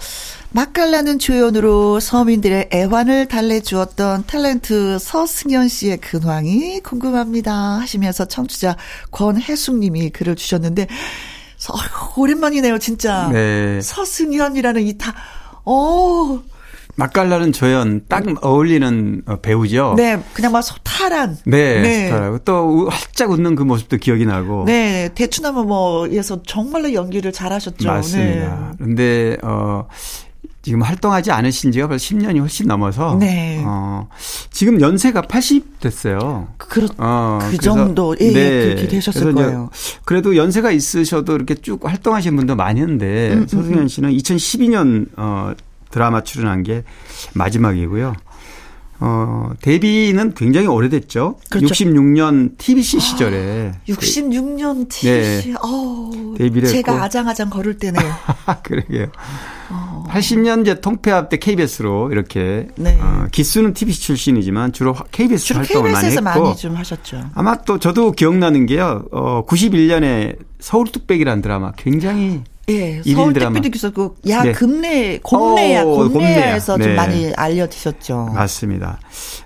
맛깔나는 0.53 1.18
조연으로 1.18 2.01
서민들의 2.01 2.70
애환을 2.72 3.28
달래주었던 3.28 4.24
탤런트 4.24 4.99
서승연 4.99 5.68
씨의 5.68 5.99
근황이 5.99 6.80
궁금합니다 6.80 7.53
하시면서 7.53 8.26
청취자 8.26 8.76
권혜숙 9.11 9.78
님이 9.78 10.11
글을 10.11 10.37
주셨는데 10.37 10.87
어, 11.72 11.76
오랜만이네요, 12.20 12.78
진짜. 12.78 13.28
네. 13.32 13.80
서승현이라는 13.80 14.82
이 14.82 14.98
다, 14.98 15.14
어. 15.64 16.42
맛깔나는 16.96 17.52
조연 17.52 18.04
딱 18.08 18.24
어울리는 18.44 19.22
어, 19.26 19.36
배우죠. 19.40 19.94
네, 19.96 20.22
그냥 20.32 20.52
막 20.52 20.62
소탈한. 20.62 21.36
네, 21.44 21.80
네. 21.80 22.08
소탈하고 22.08 22.38
또 22.38 22.88
활짝 22.88 23.30
웃는 23.30 23.56
그 23.56 23.64
모습도 23.64 23.96
기억이 23.96 24.26
나고. 24.26 24.64
네, 24.66 25.10
대추나무 25.14 25.64
뭐에서 25.64 26.42
정말로 26.44 26.92
연기를 26.92 27.32
잘하셨죠. 27.32 27.88
맞습니다. 27.88 28.70
네. 28.70 28.84
근데 28.84 29.36
어 29.42 29.88
지금 30.64 30.80
활동하지 30.80 31.30
않으신 31.30 31.72
지가 31.72 31.88
벌써 31.88 32.06
10년이 32.06 32.40
훨씬 32.40 32.66
넘어서 32.66 33.16
네. 33.20 33.62
어, 33.66 34.08
지금 34.50 34.80
연세가 34.80 35.20
80 35.22 35.78
됐어요. 35.78 36.48
그렇 36.56 36.88
어, 36.96 37.38
그 37.50 37.58
정도 37.58 38.16
예, 38.18 38.32
네. 38.32 38.64
그렇게 38.64 38.88
되셨을 38.88 39.34
거예요. 39.34 39.68
그래도 40.06 40.36
연세가 40.36 40.70
있으셔도 40.70 41.34
이렇게 41.34 41.54
쭉 41.54 41.86
활동하신 41.86 42.34
분도 42.34 42.56
많은데 42.56 43.34
음, 43.34 43.38
음, 43.40 43.46
서승현 43.46 43.78
음. 43.80 43.88
씨는 43.88 44.10
2012년 44.12 45.08
어, 45.18 45.52
드라마 45.90 46.22
출연한 46.22 46.62
게 46.62 46.82
마지막이고요. 47.34 48.14
어, 49.01 49.51
데뷔는 49.61 50.34
굉장히 50.34 50.66
오래됐죠. 50.66 51.36
그렇죠. 51.51 51.74
66년 51.74 52.57
TBC 52.59 53.01
시절에. 53.01 53.72
아, 53.74 53.78
66년 53.88 54.88
TBC. 54.88 55.49
네. 55.51 55.55
어, 55.62 56.11
데뷔를 56.38 56.68
제가 56.68 56.92
했고. 56.92 57.05
아장아장 57.05 57.51
걸을 57.51 57.78
때네요. 57.78 58.12
그러게요. 58.62 59.07
어. 59.70 60.05
80년대 60.09 60.80
통폐합 60.80 61.28
때 61.28 61.38
KBS로 61.38 62.12
이렇게 62.12 62.68
네. 62.76 62.99
어, 63.01 63.26
기수는 63.32 63.74
TBC 63.74 64.01
출신이지만 64.01 64.72
주로 64.72 64.95
KBS 65.11 65.45
주로 65.45 65.59
활동을 65.61 65.90
KBS에서 65.90 66.20
많이 66.20 66.36
했고 66.36 66.49
많이 66.49 66.57
좀 66.57 66.76
하셨죠. 66.76 67.30
아마 67.34 67.57
또 67.62 67.78
저도 67.78 68.12
기억나는 68.12 68.66
게요. 68.66 69.05
어, 69.11 69.45
91년에 69.47 70.36
서울뚝배기라는 70.61 71.42
드라마 71.42 71.72
굉장히 71.72 72.42
예, 72.68 73.02
서울 73.02 73.32
택배도 73.32 73.68
있었고 73.74 74.16
야 74.28 74.42
네. 74.42 74.52
금내 74.52 75.20
곰내야 75.22 75.82
어, 75.82 76.08
곰내야에서 76.08 76.78
네. 76.78 76.84
좀 76.84 76.96
많이 76.96 77.32
알려지셨죠. 77.34 78.30
맞습니다. 78.34 78.98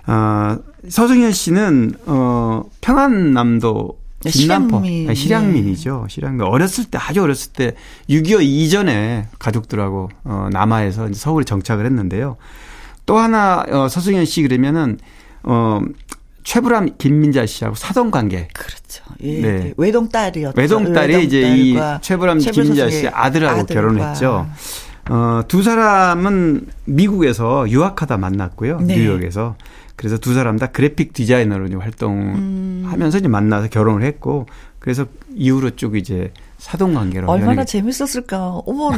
어, 0.07 0.57
서승현 0.87 1.31
씨는 1.33 1.95
어, 2.05 2.63
평안남도 2.81 3.99
네, 4.23 4.29
김남포 4.31 4.83
실향민. 4.83 5.15
실향민이죠. 5.15 6.07
실향민 6.09 6.41
어렸을 6.41 6.85
때 6.85 6.97
아주 6.97 7.21
어렸을 7.21 7.53
때 7.53 7.73
6.25 8.09 8.41
이전에 8.43 9.27
가족들하고 9.37 10.09
어, 10.23 10.49
남하에서 10.51 11.09
이제 11.09 11.19
서울에 11.19 11.43
정착을 11.45 11.85
했는데요. 11.85 12.37
또 13.05 13.17
하나 13.17 13.65
어, 13.69 13.87
서승현 13.89 14.25
씨 14.25 14.41
그러면은 14.43 14.97
어 15.43 15.81
최불암 16.49 16.97
김민자 16.97 17.45
씨하고 17.45 17.75
사돈 17.75 18.09
관계. 18.09 18.47
그렇죠. 18.55 19.03
예. 19.21 19.39
네. 19.39 19.73
외동 19.77 20.09
딸이었죠. 20.09 20.59
외동 20.59 20.93
딸이 20.93 21.23
이제 21.23 21.41
이 21.41 21.77
최불암 22.01 22.39
김민자 22.39 22.89
씨 22.89 23.07
아들하고 23.07 23.59
아들과. 23.61 23.81
결혼했죠. 23.81 24.47
어, 25.11 25.41
두 25.47 25.61
사람은 25.61 26.65
미국에서 26.85 27.69
유학하다 27.69 28.17
만났고요. 28.17 28.79
네. 28.79 28.95
뉴욕에서. 28.95 29.57
그래서 29.95 30.17
두 30.17 30.33
사람 30.33 30.57
다 30.57 30.65
그래픽 30.65 31.13
디자이너로 31.13 31.79
활동하면서 31.81 33.17
음. 33.17 33.19
이제 33.19 33.27
만나서 33.27 33.67
결혼을 33.67 34.01
했고 34.01 34.47
그래서 34.79 35.05
이후로 35.35 35.75
쭉 35.75 35.97
이제 35.97 36.33
사동 36.59 36.93
관계로 36.93 37.29
얼마나 37.31 37.63
재밌었을까. 37.65 38.61
어머, 38.65 38.91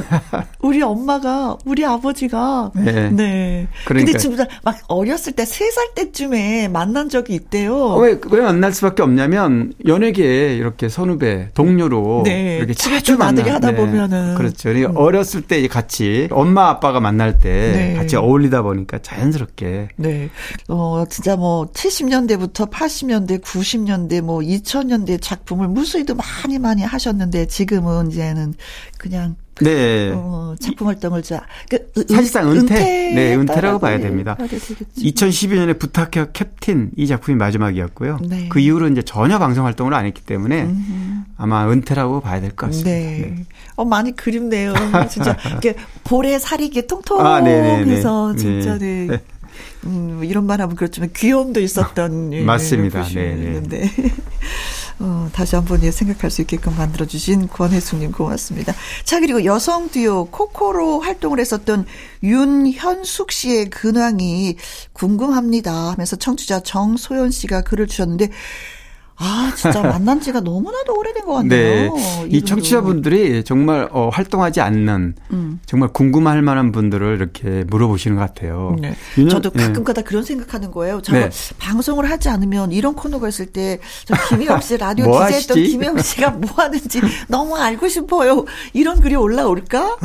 우리 0.62 0.82
엄마가 0.82 1.58
우리 1.66 1.86
아버지가 1.86 2.72
네. 2.76 3.10
네. 3.12 3.68
그러니까. 3.86 4.06
근데 4.12 4.18
진짜 4.18 4.46
막 4.64 4.78
어렸을 4.88 5.34
때 5.34 5.44
세 5.44 5.72
살 5.72 5.94
때쯤에 5.96 6.68
만난 6.68 7.08
적이 7.08 7.36
있대요. 7.36 7.96
왜왜 7.96 8.20
왜 8.32 8.42
만날 8.42 8.74
수밖에 8.74 9.04
없냐면 9.04 9.74
연예계 9.86 10.56
이렇게 10.58 10.90
선후배 10.90 11.50
동료로 11.54 12.24
네. 12.26 12.58
이렇게 12.58 12.74
자주 12.74 13.18
만나게 13.18 13.50
하다 13.52 13.72
네. 13.72 13.78
보면은 13.78 14.36
그렇죠. 14.36 14.70
음. 14.70 14.98
어렸을 14.98 15.42
때 15.44 15.66
같이 15.68 16.28
엄마 16.32 16.70
아빠가 16.70 17.00
만날 17.00 17.38
때 17.38 17.50
네. 17.50 17.94
같이 17.96 18.16
어울리다 18.16 18.64
보니까 18.64 19.00
자연스럽게 19.02 19.90
네. 19.98 20.30
어 20.68 21.04
진짜 21.10 21.36
뭐 21.36 21.72
70년대부터 21.72 22.70
80년대, 22.70 23.42
90년대 23.42 24.22
뭐 24.22 24.40
2000년대 24.40 25.20
작품을 25.22 25.68
무수히도 25.68 26.16
많이 26.16 26.58
많이 26.60 26.82
하셨는데 26.84 27.48
지금은 27.52 28.12
이제는 28.12 28.54
그냥 28.98 29.36
네. 29.60 30.12
어, 30.16 30.56
작품 30.60 30.88
활동을 30.88 31.22
자, 31.22 31.46
그, 31.70 31.92
사실상 32.10 32.50
은퇴, 32.50 32.74
네, 33.14 33.36
은퇴라고 33.36 33.78
봐야 33.80 34.00
됩니다. 34.00 34.38
2012년에 34.98 35.78
부탁해 35.78 36.28
캡틴 36.34 36.92
이 36.96 37.06
작품이 37.06 37.38
마지막이었고요. 37.38 38.20
네. 38.28 38.48
그 38.50 38.60
이후로 38.60 38.88
이제 38.88 39.02
전혀 39.04 39.38
방송 39.38 39.66
활동을 39.66 39.94
안 39.94 40.06
했기 40.06 40.22
때문에 40.22 40.64
음흠. 40.64 41.22
아마 41.38 41.70
은퇴라고 41.70 42.22
봐야 42.22 42.40
될 42.40 42.52
것 42.52 42.68
같습니다. 42.68 42.90
네. 42.90 43.34
네. 43.36 43.46
어, 43.76 43.84
많이 43.86 44.16
그립네요. 44.16 44.74
진짜 45.12 45.38
이렇게 45.48 45.76
볼에 46.06 46.40
살이 46.40 46.68
이게 46.68 46.88
통통해서 46.88 47.28
아, 47.30 47.42
네, 47.42 47.84
네, 47.84 47.86
네. 47.86 48.02
진짜 48.38 48.78
네. 48.80 49.08
네. 49.08 49.22
음, 49.86 50.22
이런 50.24 50.46
말 50.46 50.62
하면 50.62 50.76
그렇지만 50.76 51.10
귀여움도 51.14 51.60
있었던 51.60 52.32
예, 52.34 52.42
맞습니다. 52.44 53.04
네, 53.04 53.62
네. 53.68 53.92
어, 55.04 55.30
다시 55.34 55.56
한번 55.56 55.82
예, 55.84 55.90
생각할 55.90 56.30
수 56.30 56.42
있게끔 56.42 56.78
만들어주신 56.78 57.48
권혜숙님 57.48 58.12
고맙습니다. 58.12 58.74
자, 59.04 59.20
그리고 59.20 59.44
여성 59.46 59.90
듀오 59.90 60.26
코코로 60.26 61.00
활동을 61.00 61.40
했었던 61.40 61.88
윤현숙 62.22 63.32
씨의 63.32 63.72
근황이 63.72 64.58
궁금합니다 64.94 65.92
하면서 65.92 66.16
청취자 66.16 66.62
정소연 66.62 67.32
씨가 67.32 67.62
글을 67.62 67.88
주셨는데 67.88 68.30
아, 69.24 69.52
진짜 69.56 69.82
만난 69.84 70.20
지가 70.20 70.40
너무나도 70.40 70.96
오래된 70.98 71.26
것 71.26 71.34
같네요. 71.36 71.94
네. 71.94 72.28
이 72.30 72.44
청취자분들이 72.44 73.44
정말 73.44 73.88
어, 73.92 74.10
활동하지 74.12 74.62
않는 74.62 75.16
음. 75.32 75.60
정말 75.68 75.90
궁금할 75.94 76.42
만한 76.42 76.72
분들을 76.72 77.16
이렇게 77.18 77.64
물어보시는 77.68 78.18
것 78.18 78.24
같아요. 78.24 78.76
네. 78.82 78.96
유년, 79.18 79.30
저도 79.30 79.52
가끔가다 79.52 80.02
네. 80.02 80.06
그런 80.08 80.24
생각하는 80.24 80.72
거예요. 80.72 81.02
저 81.04 81.14
네. 81.14 81.30
방송을 81.60 82.10
하지 82.10 82.30
않으면 82.30 82.72
이런 82.72 82.96
코너가 82.96 83.30
있을 83.30 83.46
때 83.48 83.80
김혜영 84.30 84.60
씨 84.62 84.78
라디오 84.78 85.06
뭐 85.06 85.26
디제했던 85.28 85.58
김혜영 85.58 86.02
씨가 86.02 86.32
뭐 86.32 86.50
하는지 86.58 87.02
너무 87.28 87.56
알고 87.58 87.88
싶어요. 87.88 88.46
이런 88.74 89.00
글이 89.02 89.16
올라올까? 89.16 89.98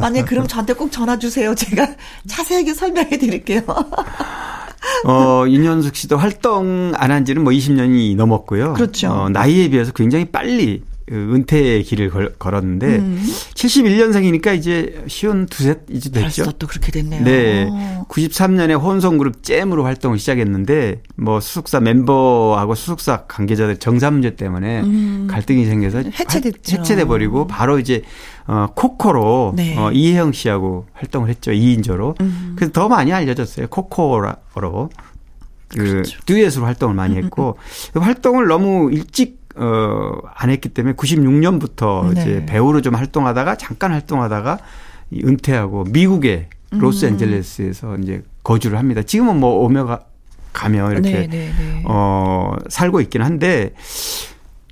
만약 0.00 0.26
그럼 0.26 0.46
저한테 0.48 0.72
꼭 0.72 0.90
전화 0.90 1.18
주세요. 1.18 1.54
제가 1.54 1.86
자세하게 2.26 2.74
설명해 2.74 3.16
드릴게요. 3.18 3.62
어, 5.04 5.44
윤현숙 5.48 5.96
씨도 5.96 6.16
활동 6.16 6.92
안 6.96 7.10
한 7.10 7.24
지는 7.24 7.42
뭐 7.44 7.52
20년이 7.52 8.14
넘었고요. 8.16 8.55
그렇죠. 8.74 9.08
어, 9.10 9.28
나이에 9.28 9.68
비해서 9.68 9.92
굉장히 9.92 10.26
빨리 10.26 10.82
그 11.08 11.14
은퇴의 11.14 11.84
길을 11.84 12.10
걸, 12.10 12.34
걸었는데 12.36 12.96
음. 12.96 13.24
71년생이니까 13.54 14.56
이제 14.56 15.04
쉬운 15.06 15.46
두셋 15.46 15.82
이제 15.88 16.10
됐죠. 16.10 16.42
벌써 16.42 16.52
또 16.58 16.66
그렇게 16.66 16.90
됐네요. 16.90 17.22
네. 17.22 17.70
93년에 18.08 18.80
혼성그룹 18.80 19.44
잼으로 19.44 19.84
활동을 19.84 20.18
시작했는데 20.18 21.02
뭐 21.14 21.38
수속사 21.38 21.78
멤버하고 21.78 22.74
수속사 22.74 23.24
관계자들 23.26 23.76
정사 23.76 24.10
문제 24.10 24.34
때문에 24.34 24.80
음. 24.80 25.28
갈등이 25.30 25.64
생겨서 25.66 25.98
해체됐죠. 25.98 26.78
해체돼 26.78 27.04
버리고 27.04 27.46
바로 27.46 27.78
이제 27.78 28.02
어 28.48 28.66
코코로 28.74 29.54
네. 29.56 29.76
어 29.78 29.92
이혜영 29.92 30.32
씨하고 30.32 30.86
활동을 30.92 31.28
했죠. 31.28 31.52
2인조로. 31.52 32.20
음. 32.20 32.54
그래서 32.56 32.72
더 32.72 32.88
많이 32.88 33.12
알려졌어요. 33.12 33.68
코코로. 33.68 34.90
그 35.68 35.78
그렇죠. 35.78 36.20
듀엣으로 36.26 36.64
활동을 36.64 36.94
많이 36.94 37.16
했고 37.16 37.58
그 37.92 37.98
활동을 37.98 38.46
너무 38.46 38.90
일찍 38.92 39.46
어, 39.56 40.20
안 40.34 40.50
했기 40.50 40.68
때문에 40.68 40.94
96년부터 40.94 42.14
네. 42.14 42.20
이제 42.20 42.46
배우로 42.46 42.82
좀 42.82 42.94
활동하다가 42.94 43.56
잠깐 43.56 43.92
활동하다가 43.92 44.58
은퇴하고 45.14 45.84
미국의 45.84 46.48
로스앤젤레스에서 46.70 47.94
음. 47.94 48.02
이제 48.02 48.22
거주를 48.42 48.78
합니다. 48.78 49.02
지금은 49.02 49.40
뭐 49.40 49.64
오며 49.64 50.00
가며 50.52 50.90
이렇게 50.90 51.10
네, 51.10 51.26
네, 51.26 51.52
네, 51.58 51.82
어 51.86 52.54
살고 52.68 53.00
있긴 53.02 53.22
한데 53.22 53.74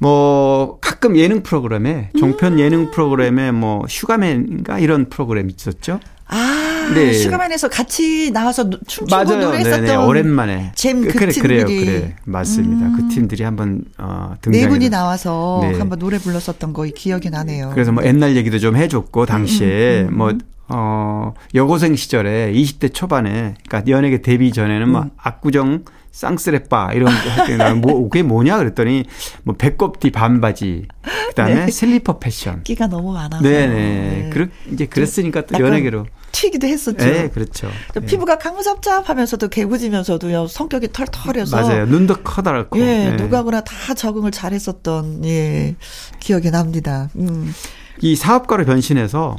뭐 0.01 0.79
가끔 0.81 1.17
예능 1.17 1.43
프로그램에 1.43 2.11
종편 2.19 2.55
음. 2.55 2.59
예능 2.59 2.91
프로그램에 2.91 3.53
뭐 3.53 3.85
슈가맨인가 3.89 4.79
이런 4.79 5.09
프로그램 5.09 5.49
있었죠. 5.51 6.01
아, 6.27 6.74
네. 6.93 7.13
슈가맨에서 7.13 7.69
같이 7.69 8.31
나와서 8.33 8.69
춤추고 8.87 9.07
맞아요. 9.11 9.45
노래했었던 9.45 9.85
네네. 9.85 9.97
오랜만에 9.97 10.73
잼그 10.75 11.13
그래, 11.13 11.33
팀들이 11.33 11.65
그래요, 11.65 11.85
그래 11.85 12.17
맞습니다. 12.25 12.87
그 12.97 13.03
음. 13.03 13.09
그 13.09 13.15
팀들이 13.15 13.43
한번 13.45 13.85
어, 13.99 14.35
등장해 14.41 14.65
네 14.65 14.69
분이 14.69 14.91
나와서 14.91 15.61
네. 15.63 15.79
한번 15.79 15.99
노래 15.99 16.19
불렀었던 16.19 16.73
거 16.73 16.85
기억이 16.85 17.31
나네요. 17.31 17.71
그래서 17.73 17.93
뭐 17.93 18.05
옛날 18.05 18.37
얘기도 18.37 18.59
좀 18.59 18.77
해줬고 18.77 19.27
당시에 19.27 20.03
음, 20.03 20.09
음, 20.09 20.13
음. 20.13 20.19
뭐 20.19 20.33
어, 20.69 21.35
여고생 21.55 21.95
시절에 21.95 22.53
20대 22.55 22.95
초반에, 22.95 23.55
그러니까 23.69 23.91
연예계 23.91 24.23
데뷔 24.23 24.51
전에는 24.51 24.89
뭐 24.89 25.03
음. 25.03 25.11
압구정 25.19 25.85
쌍스레빠 26.15 26.93
이런 26.93 27.13
거 27.13 27.75
뭐, 27.75 28.09
그게 28.09 28.23
뭐냐 28.23 28.57
그랬더니 28.59 29.05
뭐 29.43 29.57
배꼽티 29.57 30.13
반바지, 30.13 30.87
그다음에 31.31 31.67
네. 31.67 31.71
슬리퍼 31.73 32.21
패션. 32.21 32.63
끼가 32.63 32.87
너무 32.87 33.13
많아서. 33.13 33.43
네네. 33.43 33.75
네. 33.75 34.31
그렇, 34.33 34.47
이제 34.71 34.87
그랬으니까 34.87 35.45
또 35.45 35.59
연예계로. 35.59 36.07
튀기도 36.31 36.69
했었죠. 36.69 37.05
네, 37.05 37.29
그렇죠. 37.31 37.69
네. 37.95 38.07
피부가 38.07 38.39
강무잡잡하면서도 38.39 39.49
개구지면서도 39.49 40.47
성격이 40.47 40.93
털털해서 40.93 41.57
맞아요. 41.57 41.87
눈도 41.87 42.15
커다랗고. 42.23 42.79
예, 42.79 43.11
네. 43.11 43.17
누가보나 43.17 43.63
다 43.63 43.95
적응을 43.95 44.31
잘했었던 44.31 45.25
예 45.25 45.75
기억이 46.21 46.53
납니다. 46.53 47.09
음. 47.17 47.53
이 48.01 48.15
사업가로 48.15 48.65
변신해서 48.65 49.37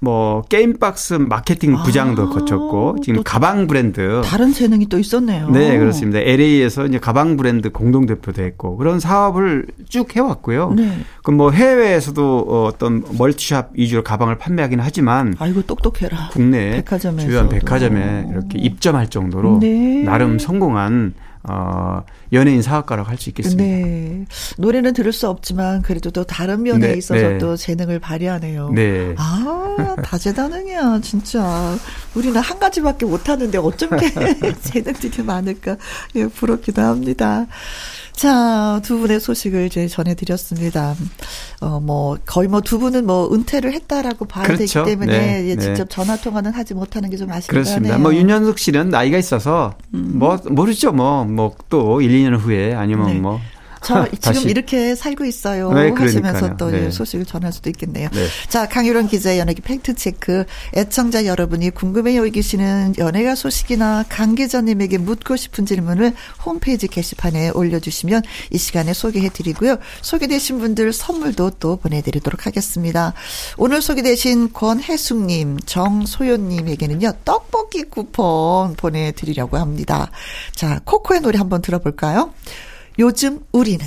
뭐 0.00 0.42
게임박스 0.48 1.14
마케팅 1.14 1.76
부장도 1.82 2.22
아, 2.22 2.28
거쳤고 2.28 2.96
지금 3.02 3.22
가방 3.24 3.66
브랜드 3.66 4.22
다른 4.24 4.52
재능이 4.52 4.86
또 4.86 4.98
있었네요. 4.98 5.50
네 5.50 5.76
그렇습니다. 5.78 6.20
LA에서 6.20 6.86
이제 6.86 6.98
가방 6.98 7.36
브랜드 7.36 7.70
공동 7.70 8.06
대표도 8.06 8.42
했고 8.42 8.76
그런 8.76 9.00
사업을 9.00 9.66
쭉 9.88 10.14
해왔고요. 10.14 10.74
네. 10.76 10.98
그럼 11.24 11.38
뭐 11.38 11.50
해외에서도 11.50 12.66
어떤 12.66 13.02
멀티샵 13.18 13.70
위주로 13.74 14.04
가방을 14.04 14.38
판매하기는 14.38 14.84
하지만 14.84 15.34
아이고 15.38 15.62
똑똑해라. 15.62 16.30
국내 16.32 16.76
백화점에서 16.76 17.26
주요한 17.26 17.48
백화점에 17.48 18.26
이렇게 18.30 18.58
입점할 18.58 19.08
정도로 19.08 19.58
네. 19.60 20.02
나름 20.04 20.38
성공한 20.38 21.14
어, 21.48 22.04
연예인 22.32 22.62
사업가라고 22.62 23.08
할 23.08 23.18
수 23.18 23.30
있겠습니다. 23.30 23.62
네. 23.64 24.24
노래는 24.58 24.92
들을 24.92 25.12
수 25.12 25.28
없지만 25.28 25.82
그래도 25.82 26.10
또 26.10 26.22
다른 26.22 26.62
면에 26.62 26.88
네, 26.92 26.94
있어서 26.98 27.20
네. 27.20 27.38
또 27.38 27.56
재능을 27.56 27.98
발휘하네요. 27.98 28.70
네. 28.70 29.14
아, 29.18 29.96
다재다능이야, 30.04 31.00
진짜. 31.02 31.76
우리는 32.14 32.40
한 32.40 32.58
가지밖에 32.58 33.06
못하는데 33.06 33.58
어쩜 33.58 33.90
이렇게 33.92 34.52
재능들이 34.62 35.22
많을까. 35.24 35.76
예, 36.14 36.26
부럽기도 36.28 36.82
합니다. 36.82 37.46
자, 38.18 38.80
두 38.82 38.98
분의 38.98 39.20
소식을 39.20 39.66
이제 39.66 39.86
전해드렸습니다. 39.86 40.96
어, 41.60 41.78
뭐, 41.78 42.18
거의 42.26 42.48
뭐 42.48 42.60
두 42.60 42.80
분은 42.80 43.06
뭐 43.06 43.32
은퇴를 43.32 43.72
했다라고 43.74 44.24
봐야 44.24 44.42
그렇죠. 44.44 44.82
되기 44.84 44.90
때문에 44.96 45.18
네, 45.18 45.48
예, 45.50 45.54
네. 45.54 45.60
직접 45.62 45.88
전화 45.88 46.16
통화는 46.16 46.50
하지 46.52 46.74
못하는 46.74 47.10
게 47.10 47.16
좀 47.16 47.30
아쉽다. 47.30 47.52
그렇습니다. 47.52 47.96
뭐 47.98 48.12
윤현숙 48.12 48.58
씨는 48.58 48.90
나이가 48.90 49.18
있어서 49.18 49.74
음. 49.94 50.14
뭐 50.18 50.36
모르죠. 50.50 50.90
뭐, 50.92 51.24
뭐 51.24 51.54
또 51.68 52.00
1, 52.00 52.10
2년 52.10 52.36
후에 52.40 52.74
아니면 52.74 53.06
네. 53.06 53.14
뭐 53.14 53.40
저 53.82 54.06
지금 54.20 54.48
이렇게 54.48 54.94
살고 54.94 55.24
있어요. 55.24 55.72
네, 55.72 55.90
하시면서 55.90 56.56
또 56.56 56.70
네. 56.70 56.90
소식을 56.90 57.24
전할 57.26 57.52
수도 57.52 57.70
있겠네요. 57.70 58.08
네. 58.12 58.26
자, 58.48 58.68
강유론 58.68 59.08
기자의 59.08 59.38
연예계 59.38 59.62
팩트체크. 59.62 60.44
애청자 60.76 61.26
여러분이 61.26 61.70
궁금해 61.70 62.16
여기시는 62.16 62.94
연예가 62.98 63.34
소식이나 63.34 64.04
강 64.08 64.34
기자님에게 64.34 64.98
묻고 64.98 65.36
싶은 65.36 65.66
질문을 65.66 66.14
홈페이지 66.44 66.88
게시판에 66.88 67.50
올려주시면 67.50 68.22
이 68.50 68.58
시간에 68.58 68.92
소개해 68.92 69.30
드리고요. 69.30 69.76
소개되신 70.02 70.58
분들 70.58 70.92
선물도 70.92 71.52
또 71.60 71.76
보내드리도록 71.76 72.46
하겠습니다. 72.46 73.14
오늘 73.56 73.82
소개되신 73.82 74.52
권혜숙님, 74.52 75.58
정소연님에게는요, 75.66 77.12
떡볶이 77.24 77.84
쿠폰 77.84 78.74
보내드리려고 78.74 79.56
합니다. 79.56 80.10
자, 80.54 80.80
코코의 80.84 81.20
노래 81.20 81.38
한번 81.38 81.62
들어볼까요? 81.62 82.32
요즘 82.98 83.40
우리는 83.52 83.84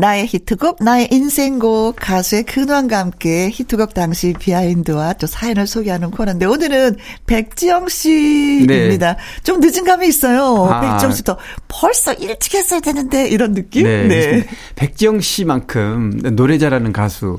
나의 0.00 0.28
히트곡, 0.28 0.84
나의 0.84 1.08
인생곡, 1.10 1.96
가수의 1.96 2.44
근황과 2.44 2.98
함께 2.98 3.50
히트곡 3.50 3.94
당시 3.94 4.32
비하인드와 4.38 5.14
또 5.14 5.26
사연을 5.26 5.66
소개하는 5.66 6.12
코너인데 6.12 6.46
오늘은 6.46 6.96
백지영 7.26 7.88
씨입니다. 7.88 9.14
네. 9.14 9.18
좀 9.42 9.58
늦은 9.58 9.84
감이 9.84 10.06
있어요. 10.06 10.66
아. 10.70 10.80
백지영 10.80 11.12
씨도 11.12 11.36
벌써 11.66 12.12
일찍 12.14 12.54
했어야 12.54 12.78
되는데 12.78 13.26
이런 13.28 13.54
느낌? 13.54 13.82
네. 13.82 14.06
네. 14.06 14.46
백지영 14.76 15.20
씨만큼 15.20 16.20
노래 16.36 16.58
잘하는 16.58 16.92
가수 16.92 17.38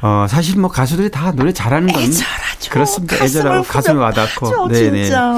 어, 0.00 0.26
사실 0.28 0.58
뭐 0.58 0.70
가수들이 0.70 1.10
다 1.10 1.32
노래 1.32 1.52
잘하는 1.52 1.92
건 1.92 2.02
애절하죠. 2.02 2.70
그렇습니다. 2.70 3.24
애절하고 3.24 3.64
가슴을 3.64 4.00
와닿고. 4.00 4.68
네네. 4.68 5.04
진짜. 5.04 5.32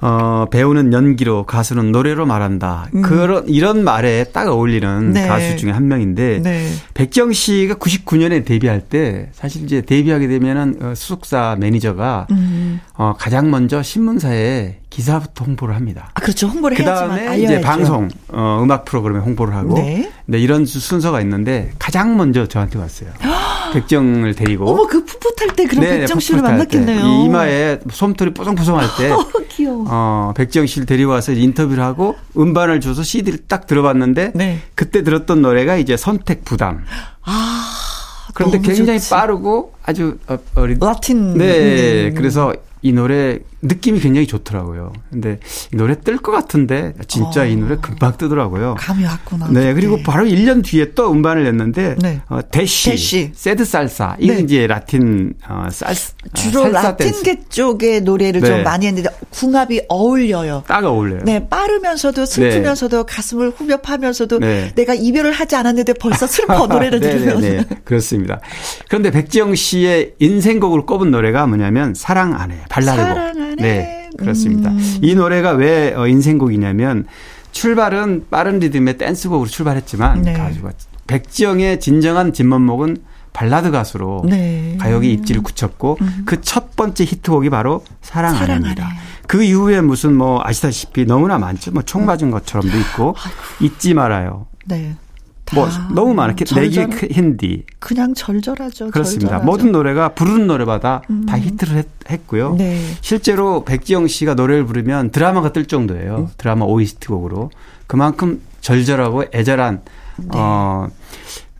어, 0.00 0.46
배우는 0.50 0.92
연기로 0.92 1.44
가수는 1.44 1.92
노래로 1.92 2.24
말한다. 2.26 2.88
음. 2.94 3.02
그런 3.02 3.46
이런 3.48 3.84
말에 3.84 4.24
딱 4.24 4.48
어울리는 4.48 5.12
네. 5.12 5.26
가수 5.26 5.56
중에 5.56 5.70
한 5.70 5.88
명인데 5.88 6.40
네. 6.42 6.72
백지영 6.94 7.32
씨가 7.32 7.74
99년에 7.74 8.44
데뷔할 8.44 8.80
때 8.80 9.28
사실 9.32 9.64
이제 9.64 9.82
데뷔하게 9.82 10.28
되면은 10.28 10.76
어, 10.80 10.94
소속사 10.94 11.56
매니저가 11.58 12.28
음. 12.30 12.80
어, 12.94 13.14
가장 13.18 13.50
먼저 13.50 13.82
신문사에 13.82 14.79
기사부터 14.90 15.44
홍보를 15.44 15.76
합니다. 15.76 16.10
아, 16.14 16.20
그렇죠. 16.20 16.48
홍보를 16.48 16.76
그 16.76 16.84
다음에 16.84 17.38
이제 17.38 17.60
방송, 17.60 18.08
어, 18.28 18.60
음악 18.62 18.84
프로그램에 18.84 19.20
홍보를 19.20 19.54
하고. 19.54 19.76
네. 19.76 20.10
네. 20.26 20.38
이런 20.38 20.66
순서가 20.66 21.20
있는데 21.22 21.72
가장 21.78 22.16
먼저 22.16 22.46
저한테 22.46 22.78
왔어요. 22.78 23.10
백지영을 23.72 24.34
데리고. 24.34 24.68
어머, 24.68 24.86
그 24.88 25.04
풋풋할 25.04 25.54
때 25.54 25.64
그런 25.66 25.84
네, 25.84 26.00
백정 26.00 26.18
씨를 26.18 26.42
만났겠네요. 26.42 27.06
이 27.06 27.24
이마에 27.24 27.78
솜털이 27.90 28.34
뽀송뽀송할 28.34 28.86
때. 28.98 29.10
어, 29.14 29.26
귀여워. 29.48 29.84
어, 29.88 30.32
백정 30.36 30.66
씨를 30.66 30.86
데리고 30.86 31.12
와서 31.12 31.32
인터뷰를 31.32 31.82
하고 31.82 32.16
음반을 32.36 32.80
줘서 32.80 33.04
CD를 33.04 33.46
딱 33.46 33.68
들어봤는데. 33.68 34.32
네. 34.34 34.60
그때 34.74 35.04
들었던 35.04 35.40
노래가 35.40 35.76
이제 35.76 35.96
선택 35.96 36.44
부담. 36.44 36.84
아. 37.22 37.66
그런데 38.34 38.58
굉장히 38.58 38.98
좋지. 38.98 39.10
빠르고 39.10 39.74
아주 39.84 40.18
어, 40.26 40.36
어린. 40.56 40.78
라틴. 40.80 41.38
네. 41.38 42.08
음. 42.08 42.14
그래서 42.16 42.52
이 42.82 42.92
노래 42.92 43.38
느낌이 43.62 44.00
굉장히 44.00 44.26
좋더라고요. 44.26 44.92
근데 45.10 45.38
이 45.72 45.76
노래 45.76 45.98
뜰 46.00 46.16
것 46.18 46.32
같은데 46.32 46.94
진짜 47.08 47.42
어. 47.42 47.46
이 47.46 47.56
노래 47.56 47.76
금방 47.76 48.16
뜨더라고요. 48.16 48.76
감이 48.78 49.04
왔구나. 49.04 49.48
네, 49.50 49.72
그리고 49.74 49.96
네. 49.96 50.02
바로 50.02 50.24
1년 50.24 50.62
뒤에 50.64 50.92
또 50.94 51.10
음반을 51.12 51.44
냈는데 51.44 51.96
네. 51.98 52.20
어, 52.28 52.40
대시, 52.50 52.90
대시, 52.90 53.30
새드 53.34 53.64
살사 53.64 54.16
이게 54.18 54.34
네. 54.34 54.40
이제 54.40 54.66
라틴 54.66 55.34
어, 55.48 55.68
살 55.70 55.92
어, 55.92 55.94
주로 56.34 56.68
라틴계 56.68 57.44
쪽의 57.48 58.02
노래를 58.02 58.40
좀 58.40 58.50
네. 58.58 58.62
많이 58.62 58.86
했는데 58.86 59.08
궁합이 59.30 59.82
어울려요. 59.88 60.64
딱 60.66 60.84
어울려요. 60.84 61.20
네, 61.24 61.46
빠르면서도 61.48 62.26
슬프면서도 62.26 63.04
네. 63.04 63.14
가슴을 63.14 63.50
후벼파면서도 63.50 64.38
네. 64.40 64.72
내가 64.74 64.94
이별을 64.94 65.32
하지 65.32 65.56
않았는데 65.56 65.94
벌써 65.94 66.26
슬퍼 66.26 66.66
노래를 66.68 67.00
들으면. 67.00 67.40
네, 67.40 67.64
그렇습니다. 67.84 68.40
그런데 68.88 69.10
백지영 69.10 69.54
씨의 69.54 70.14
인생곡을 70.18 70.86
꼽은 70.86 71.10
노래가 71.10 71.46
뭐냐면 71.46 71.94
사랑 71.94 72.34
안 72.34 72.50
해. 72.50 72.56
발라드곡. 72.68 73.49
사랑 73.56 73.64
해. 73.64 73.78
네, 73.78 74.10
그렇습니다. 74.18 74.70
음. 74.70 74.98
이 75.02 75.14
노래가 75.14 75.52
왜 75.52 75.92
어, 75.94 76.06
인생곡이냐면 76.06 77.06
출발은 77.52 78.26
빠른 78.30 78.58
리듬의 78.58 78.98
댄스곡으로 78.98 79.48
출발했지만 79.48 80.22
네. 80.22 80.32
가수가 80.34 80.72
백지영의 81.06 81.80
진정한 81.80 82.32
진면목은 82.32 82.98
발라드 83.32 83.70
가수로 83.70 84.24
네. 84.28 84.76
가요계 84.80 85.08
입지를 85.08 85.42
굳혔고 85.42 85.98
음. 86.00 86.22
그첫 86.26 86.74
번째 86.76 87.04
히트곡이 87.04 87.50
바로 87.50 87.84
사랑, 88.02 88.36
안해입니다. 88.36 88.88
그 89.26 89.42
이후에 89.42 89.80
무슨 89.80 90.14
뭐 90.16 90.40
아시다시피 90.44 91.04
너무나 91.06 91.38
많죠. 91.38 91.70
뭐 91.70 91.82
총 91.84 92.06
맞은 92.06 92.30
것처럼도 92.30 92.76
있고 92.78 93.14
아이고. 93.16 93.64
잊지 93.74 93.94
말아요. 93.94 94.46
네. 94.66 94.94
뭐 95.54 95.68
너무 95.94 96.14
많게 96.14 96.44
내기 96.54 96.80
힌디 97.10 97.64
그냥 97.78 98.14
절절하죠. 98.14 98.90
그렇습니다. 98.90 99.38
절절하죠. 99.38 99.44
모든 99.44 99.72
노래가 99.72 100.10
부르는 100.10 100.46
노래마다 100.46 101.02
음. 101.10 101.26
다 101.26 101.38
히트를 101.38 101.84
했, 102.08 102.26
고요 102.26 102.54
네. 102.56 102.80
실제로 103.00 103.64
백지영 103.64 104.06
씨가 104.06 104.34
노래를 104.34 104.66
부르면 104.66 105.10
드라마가 105.10 105.52
뜰 105.52 105.66
정도예요. 105.66 106.16
음. 106.16 106.28
드라마 106.36 106.64
OST 106.66 107.08
곡으로 107.08 107.50
그만큼 107.86 108.40
절절하고 108.60 109.24
애절한 109.34 109.82
네. 110.16 110.26
어. 110.34 110.88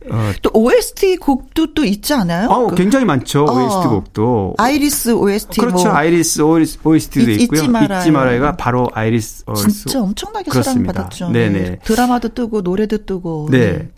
어. 0.09 0.31
또 0.41 0.49
OST 0.53 1.17
곡도 1.17 1.73
또 1.73 1.85
있지 1.85 2.13
않아요? 2.13 2.49
어, 2.49 2.67
그, 2.67 2.75
굉장히 2.75 3.05
많죠. 3.05 3.45
어, 3.45 3.53
OST 3.53 3.87
곡도. 3.87 4.55
아이리스 4.57 5.11
OST 5.11 5.59
그렇죠. 5.59 5.85
뭐. 5.85 5.93
아이리스 5.93 6.41
OST도 6.41 7.31
있, 7.31 7.41
있고요. 7.41 7.61
잊지 7.61 7.69
말아요. 7.69 7.99
잊지 7.99 8.11
말아요가 8.11 8.55
바로 8.57 8.89
아이리스 8.93 9.43
OST. 9.47 9.71
진짜 9.71 10.01
엄청나게 10.01 10.51
사랑받았죠. 10.51 11.29
네네. 11.29 11.79
드라마도 11.83 12.29
뜨고 12.29 12.61
노래도 12.61 13.05
뜨고. 13.05 13.49
네. 13.51 13.59
네. 13.59 13.89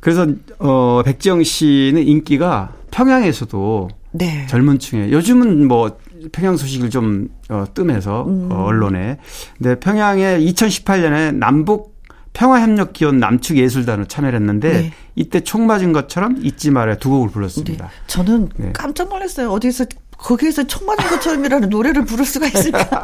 그래서 0.00 0.26
어 0.58 1.02
백지영 1.04 1.44
씨는 1.44 2.06
인기가 2.06 2.72
평양에서도 2.90 3.88
네. 4.12 4.46
젊은 4.48 4.78
층에 4.78 5.10
요즘은 5.12 5.68
뭐 5.68 5.96
평양 6.32 6.56
소식을 6.56 6.90
좀 6.90 7.28
어, 7.48 7.64
뜸해서 7.74 8.24
음. 8.26 8.48
어, 8.50 8.64
언론에. 8.64 9.18
근데 9.58 9.78
평양에 9.78 10.38
2018년에 10.38 11.34
남북 11.34 11.91
평화협력 12.32 12.92
기원 12.92 13.18
남측 13.18 13.58
예술단으로 13.58 14.08
참여를 14.08 14.38
했는데 14.38 14.72
네. 14.72 14.92
이때 15.14 15.40
총 15.40 15.66
맞은 15.66 15.92
것처럼 15.92 16.38
잊지 16.42 16.70
말아요 16.70 16.96
두 16.98 17.10
곡을 17.10 17.30
불렀습니다. 17.30 17.84
네. 17.86 17.90
저는 18.06 18.48
네. 18.56 18.70
깜짝 18.72 19.08
놀랐어요. 19.08 19.50
어디서 19.50 19.84
거기에서 20.16 20.64
총 20.66 20.86
맞은 20.86 21.10
것처럼이라는 21.10 21.68
노래를 21.68 22.04
부를 22.04 22.24
수가 22.24 22.46
있을까? 22.46 23.02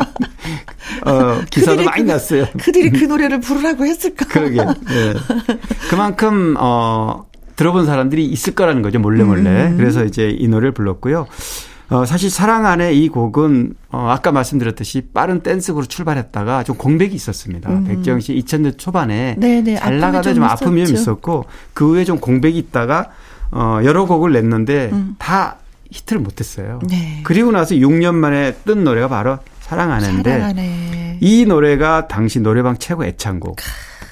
어, 1.05 1.41
기사도 1.51 1.72
그들이 1.72 1.85
많이 1.85 2.05
그, 2.05 2.11
났어요. 2.12 2.47
그들이 2.59 2.91
그 2.91 3.05
노래를 3.05 3.41
부르라고 3.41 3.85
했을까? 3.85 4.26
그러게. 4.26 4.57
네. 4.57 5.14
그만큼 5.91 6.55
어 6.59 7.26
들어본 7.57 7.87
사람들이 7.87 8.24
있을 8.24 8.55
거라는 8.55 8.83
거죠 8.83 9.01
몰래 9.01 9.24
몰래. 9.24 9.66
음. 9.66 9.76
그래서 9.76 10.05
이제 10.05 10.31
이 10.31 10.49
노래를 10.49 10.72
불렀고요. 10.72 11.26
어, 11.91 12.05
사실 12.05 12.30
사랑 12.30 12.66
안 12.66 12.77
해 12.77 12.93
이 12.93 13.09
곡은 13.09 13.74
어, 13.91 14.09
아까 14.11 14.30
말씀드렸듯이 14.30 15.09
빠른 15.14 15.41
댄스곡으로 15.41 15.86
출발했다가 15.86 16.64
좀 16.64 16.76
공백이 16.76 17.14
있었습니다. 17.14 17.70
음. 17.70 17.84
백지영 17.84 18.20
씨 18.20 18.34
2000년 18.34 18.78
초반에 18.78 19.36
네네, 19.39 19.76
잘 19.76 19.99
나가다 19.99 20.34
좀 20.34 20.45
아픔이 20.45 20.86
좀 20.86 20.97
있었고 20.97 21.47
그 21.72 21.89
후에 21.89 22.05
좀 22.05 22.18
공백이 22.18 22.59
있다가 22.59 23.11
어, 23.51 23.80
여러 23.84 24.05
곡을 24.05 24.32
냈는데 24.32 24.91
음. 24.93 25.16
다 25.18 25.57
히트를 25.91 26.20
못했어요. 26.20 26.80
네. 26.89 27.20
그리고 27.24 27.51
나서 27.51 27.74
6년 27.74 28.14
만에 28.14 28.55
뜬 28.66 28.84
노래가 28.84 29.09
바로 29.09 29.39
사랑 29.61 29.91
안 29.93 30.21
해인데 30.21 31.19
이 31.20 31.47
노래가 31.47 32.07
당시 32.07 32.41
노래방 32.41 32.76
최고 32.76 33.05
애창곡. 33.05 33.57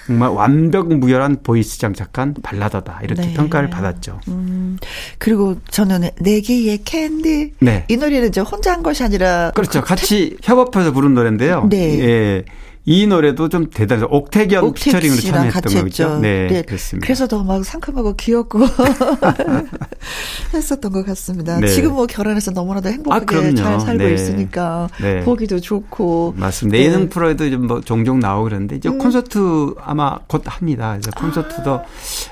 정말 0.06 0.28
완벽 0.28 0.88
무결한 0.88 1.38
보이스 1.42 1.78
장착한 1.78 2.34
발라더다 2.42 3.00
이렇게 3.02 3.22
네. 3.22 3.34
평가를 3.34 3.70
받았죠. 3.70 4.20
음, 4.28 4.78
그리고 5.18 5.56
저는 5.70 6.08
내기의 6.20 6.82
캔디 6.84 7.54
네. 7.58 7.84
이 7.88 7.96
노래는 7.96 8.28
이제 8.28 8.40
혼자 8.40 8.72
한 8.72 8.82
것이 8.84 9.02
아니라 9.02 9.50
그렇죠. 9.54 9.80
그 9.80 9.88
같이 9.88 10.36
협업해서 10.42 10.92
부른 10.92 11.14
노래인데요. 11.14 11.66
네. 11.68 11.98
예. 12.00 12.44
이 12.88 13.06
노래도 13.06 13.48
좀 13.48 13.68
대단해서 13.68 14.06
옥태견 14.08 14.62
옥택 14.64 14.84
피처링으로 14.84 15.20
참여했던 15.20 15.82
거죠. 15.82 16.18
네, 16.20 16.46
네, 16.48 16.62
그렇습니다. 16.62 17.04
그래서 17.04 17.26
더 17.26 17.42
막 17.42 17.64
상큼하고 17.64 18.14
귀엽고 18.16 18.60
했었던 20.54 20.92
것 20.92 21.04
같습니다. 21.06 21.58
네. 21.60 21.68
지금 21.68 21.92
뭐 21.94 22.06
결혼해서 22.06 22.50
너무나도 22.50 22.88
행복하게 22.88 23.36
아, 23.36 23.54
잘 23.54 23.80
살고 23.80 24.04
네. 24.04 24.14
있으니까 24.14 24.88
네. 25.00 25.20
보기도 25.22 25.60
좋고. 25.60 26.34
맞습니다. 26.36 26.78
예능 26.78 27.00
네. 27.02 27.08
프로에도 27.08 27.50
좀 27.50 27.66
뭐 27.66 27.80
종종 27.80 28.20
나오고 28.20 28.44
그러는데 28.44 28.76
이제 28.76 28.88
음. 28.88 28.98
콘서트 28.98 29.74
아마 29.82 30.18
곧 30.28 30.42
합니다. 30.46 30.96
이제 30.96 31.10
콘서트도 31.16 31.80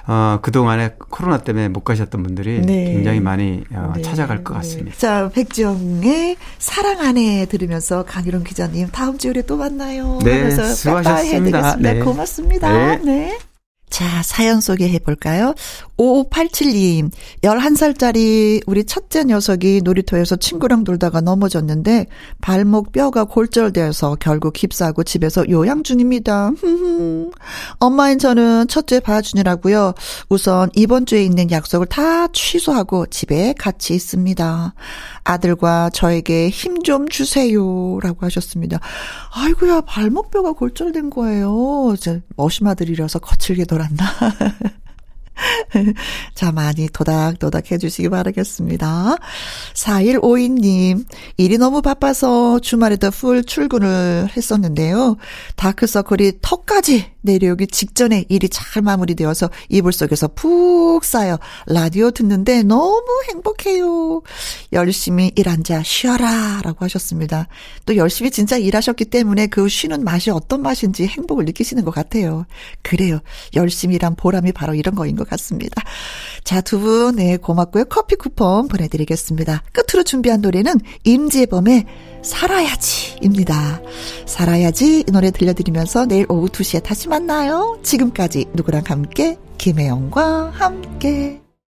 아. 0.06 0.34
어, 0.34 0.38
그 0.42 0.52
동안에 0.52 0.92
코로나 0.98 1.38
때문에 1.38 1.68
못 1.68 1.80
가셨던 1.82 2.22
분들이 2.22 2.60
네. 2.60 2.92
굉장히 2.92 3.18
많이 3.20 3.64
어, 3.72 3.92
찾아갈 4.02 4.44
것 4.44 4.54
같습니다. 4.54 4.96
자, 4.96 5.28
백지영의 5.34 6.36
사랑 6.58 7.00
안에 7.00 7.46
들으면서 7.46 8.04
강유론 8.04 8.44
기자님 8.44 8.88
다음 8.92 9.18
주에 9.18 9.32
또 9.46 9.56
만나요. 9.56 10.20
네. 10.22 10.43
네, 10.48 10.74
수고하셨습니다. 10.74 11.76
네. 11.76 11.98
고맙습니다. 12.00 12.96
네. 12.96 13.00
네. 13.04 13.38
자, 13.94 14.24
사연 14.24 14.60
소개해 14.60 14.98
볼까요? 14.98 15.54
5587님, 15.98 17.12
11살짜리 17.44 18.60
우리 18.66 18.82
첫째 18.82 19.22
녀석이 19.22 19.82
놀이터에서 19.84 20.34
친구랑 20.34 20.82
놀다가 20.82 21.20
넘어졌는데 21.20 22.06
발목 22.40 22.90
뼈가 22.90 23.22
골절되어서 23.22 24.16
결국 24.18 24.54
깁스하고 24.54 25.04
집에서 25.04 25.48
요양 25.48 25.84
중입니다. 25.84 26.50
엄마인 27.78 28.18
저는 28.18 28.66
첫째 28.66 28.98
봐주느라고요. 28.98 29.94
우선 30.28 30.70
이번 30.74 31.06
주에 31.06 31.22
있는 31.22 31.52
약속을 31.52 31.86
다 31.86 32.26
취소하고 32.32 33.06
집에 33.06 33.54
같이 33.56 33.94
있습니다. 33.94 34.74
아들과 35.24 35.90
저에게 35.90 36.48
힘 36.50 36.74
좀 36.84 37.08
주세요. 37.08 37.98
라고 38.00 38.26
하셨습니다. 38.26 38.78
아이고야, 39.32 39.80
발목뼈가 39.82 40.52
골절된 40.52 41.10
거예요. 41.10 41.94
이제 41.96 42.22
머시마들이라서 42.36 43.18
거칠게 43.20 43.64
돌았나? 43.64 44.04
자, 46.34 46.52
많이 46.52 46.88
도닥도닥 46.88 47.72
해주시기 47.72 48.10
바라겠습니다. 48.10 49.16
4152님, 49.74 51.06
일이 51.38 51.58
너무 51.58 51.80
바빠서 51.80 52.60
주말에도 52.60 53.10
풀 53.10 53.42
출근을 53.44 54.28
했었는데요. 54.36 55.16
다크서클이 55.56 56.34
턱까지 56.42 57.13
내려오기 57.24 57.66
직전에 57.68 58.26
일이 58.28 58.48
잘 58.48 58.82
마무리되어서 58.82 59.50
이불 59.68 59.92
속에서 59.92 60.28
푹 60.28 61.04
쌓여 61.04 61.38
라디오 61.66 62.10
듣는데 62.10 62.62
너무 62.62 63.04
행복해요. 63.28 64.22
열심히 64.72 65.32
일한 65.34 65.64
자 65.64 65.82
쉬어라 65.82 66.60
라고 66.62 66.84
하셨습니다. 66.84 67.48
또 67.86 67.96
열심히 67.96 68.30
진짜 68.30 68.56
일하셨기 68.56 69.06
때문에 69.06 69.46
그 69.46 69.68
쉬는 69.68 70.04
맛이 70.04 70.30
어떤 70.30 70.62
맛인지 70.62 71.06
행복을 71.06 71.44
느끼시는 71.46 71.84
것 71.84 71.90
같아요. 71.90 72.46
그래요. 72.82 73.20
열심히 73.54 73.96
일한 73.96 74.14
보람이 74.14 74.52
바로 74.52 74.74
이런 74.74 74.94
거인 74.94 75.16
것 75.16 75.28
같습니다. 75.28 75.82
자, 76.44 76.60
두 76.60 76.78
분, 76.78 77.16
네, 77.16 77.36
고맙고요. 77.38 77.86
커피 77.86 78.16
쿠폰 78.16 78.68
보내드리겠습니다. 78.68 79.62
끝으로 79.72 80.04
준비한 80.04 80.40
노래는 80.40 80.80
임재범의 81.04 81.86
살아야지입니다. 82.22 83.80
살아야지 84.26 85.04
이 85.06 85.12
노래 85.12 85.30
들려드리면서 85.30 86.06
내일 86.06 86.26
오후 86.28 86.48
2시에 86.48 86.82
다시 86.82 87.08
만나요. 87.14 87.78
지금까지 87.84 88.46
누구랑 88.54 88.82
함께 88.88 89.38
김혜영과 89.56 90.50
함께 90.50 91.43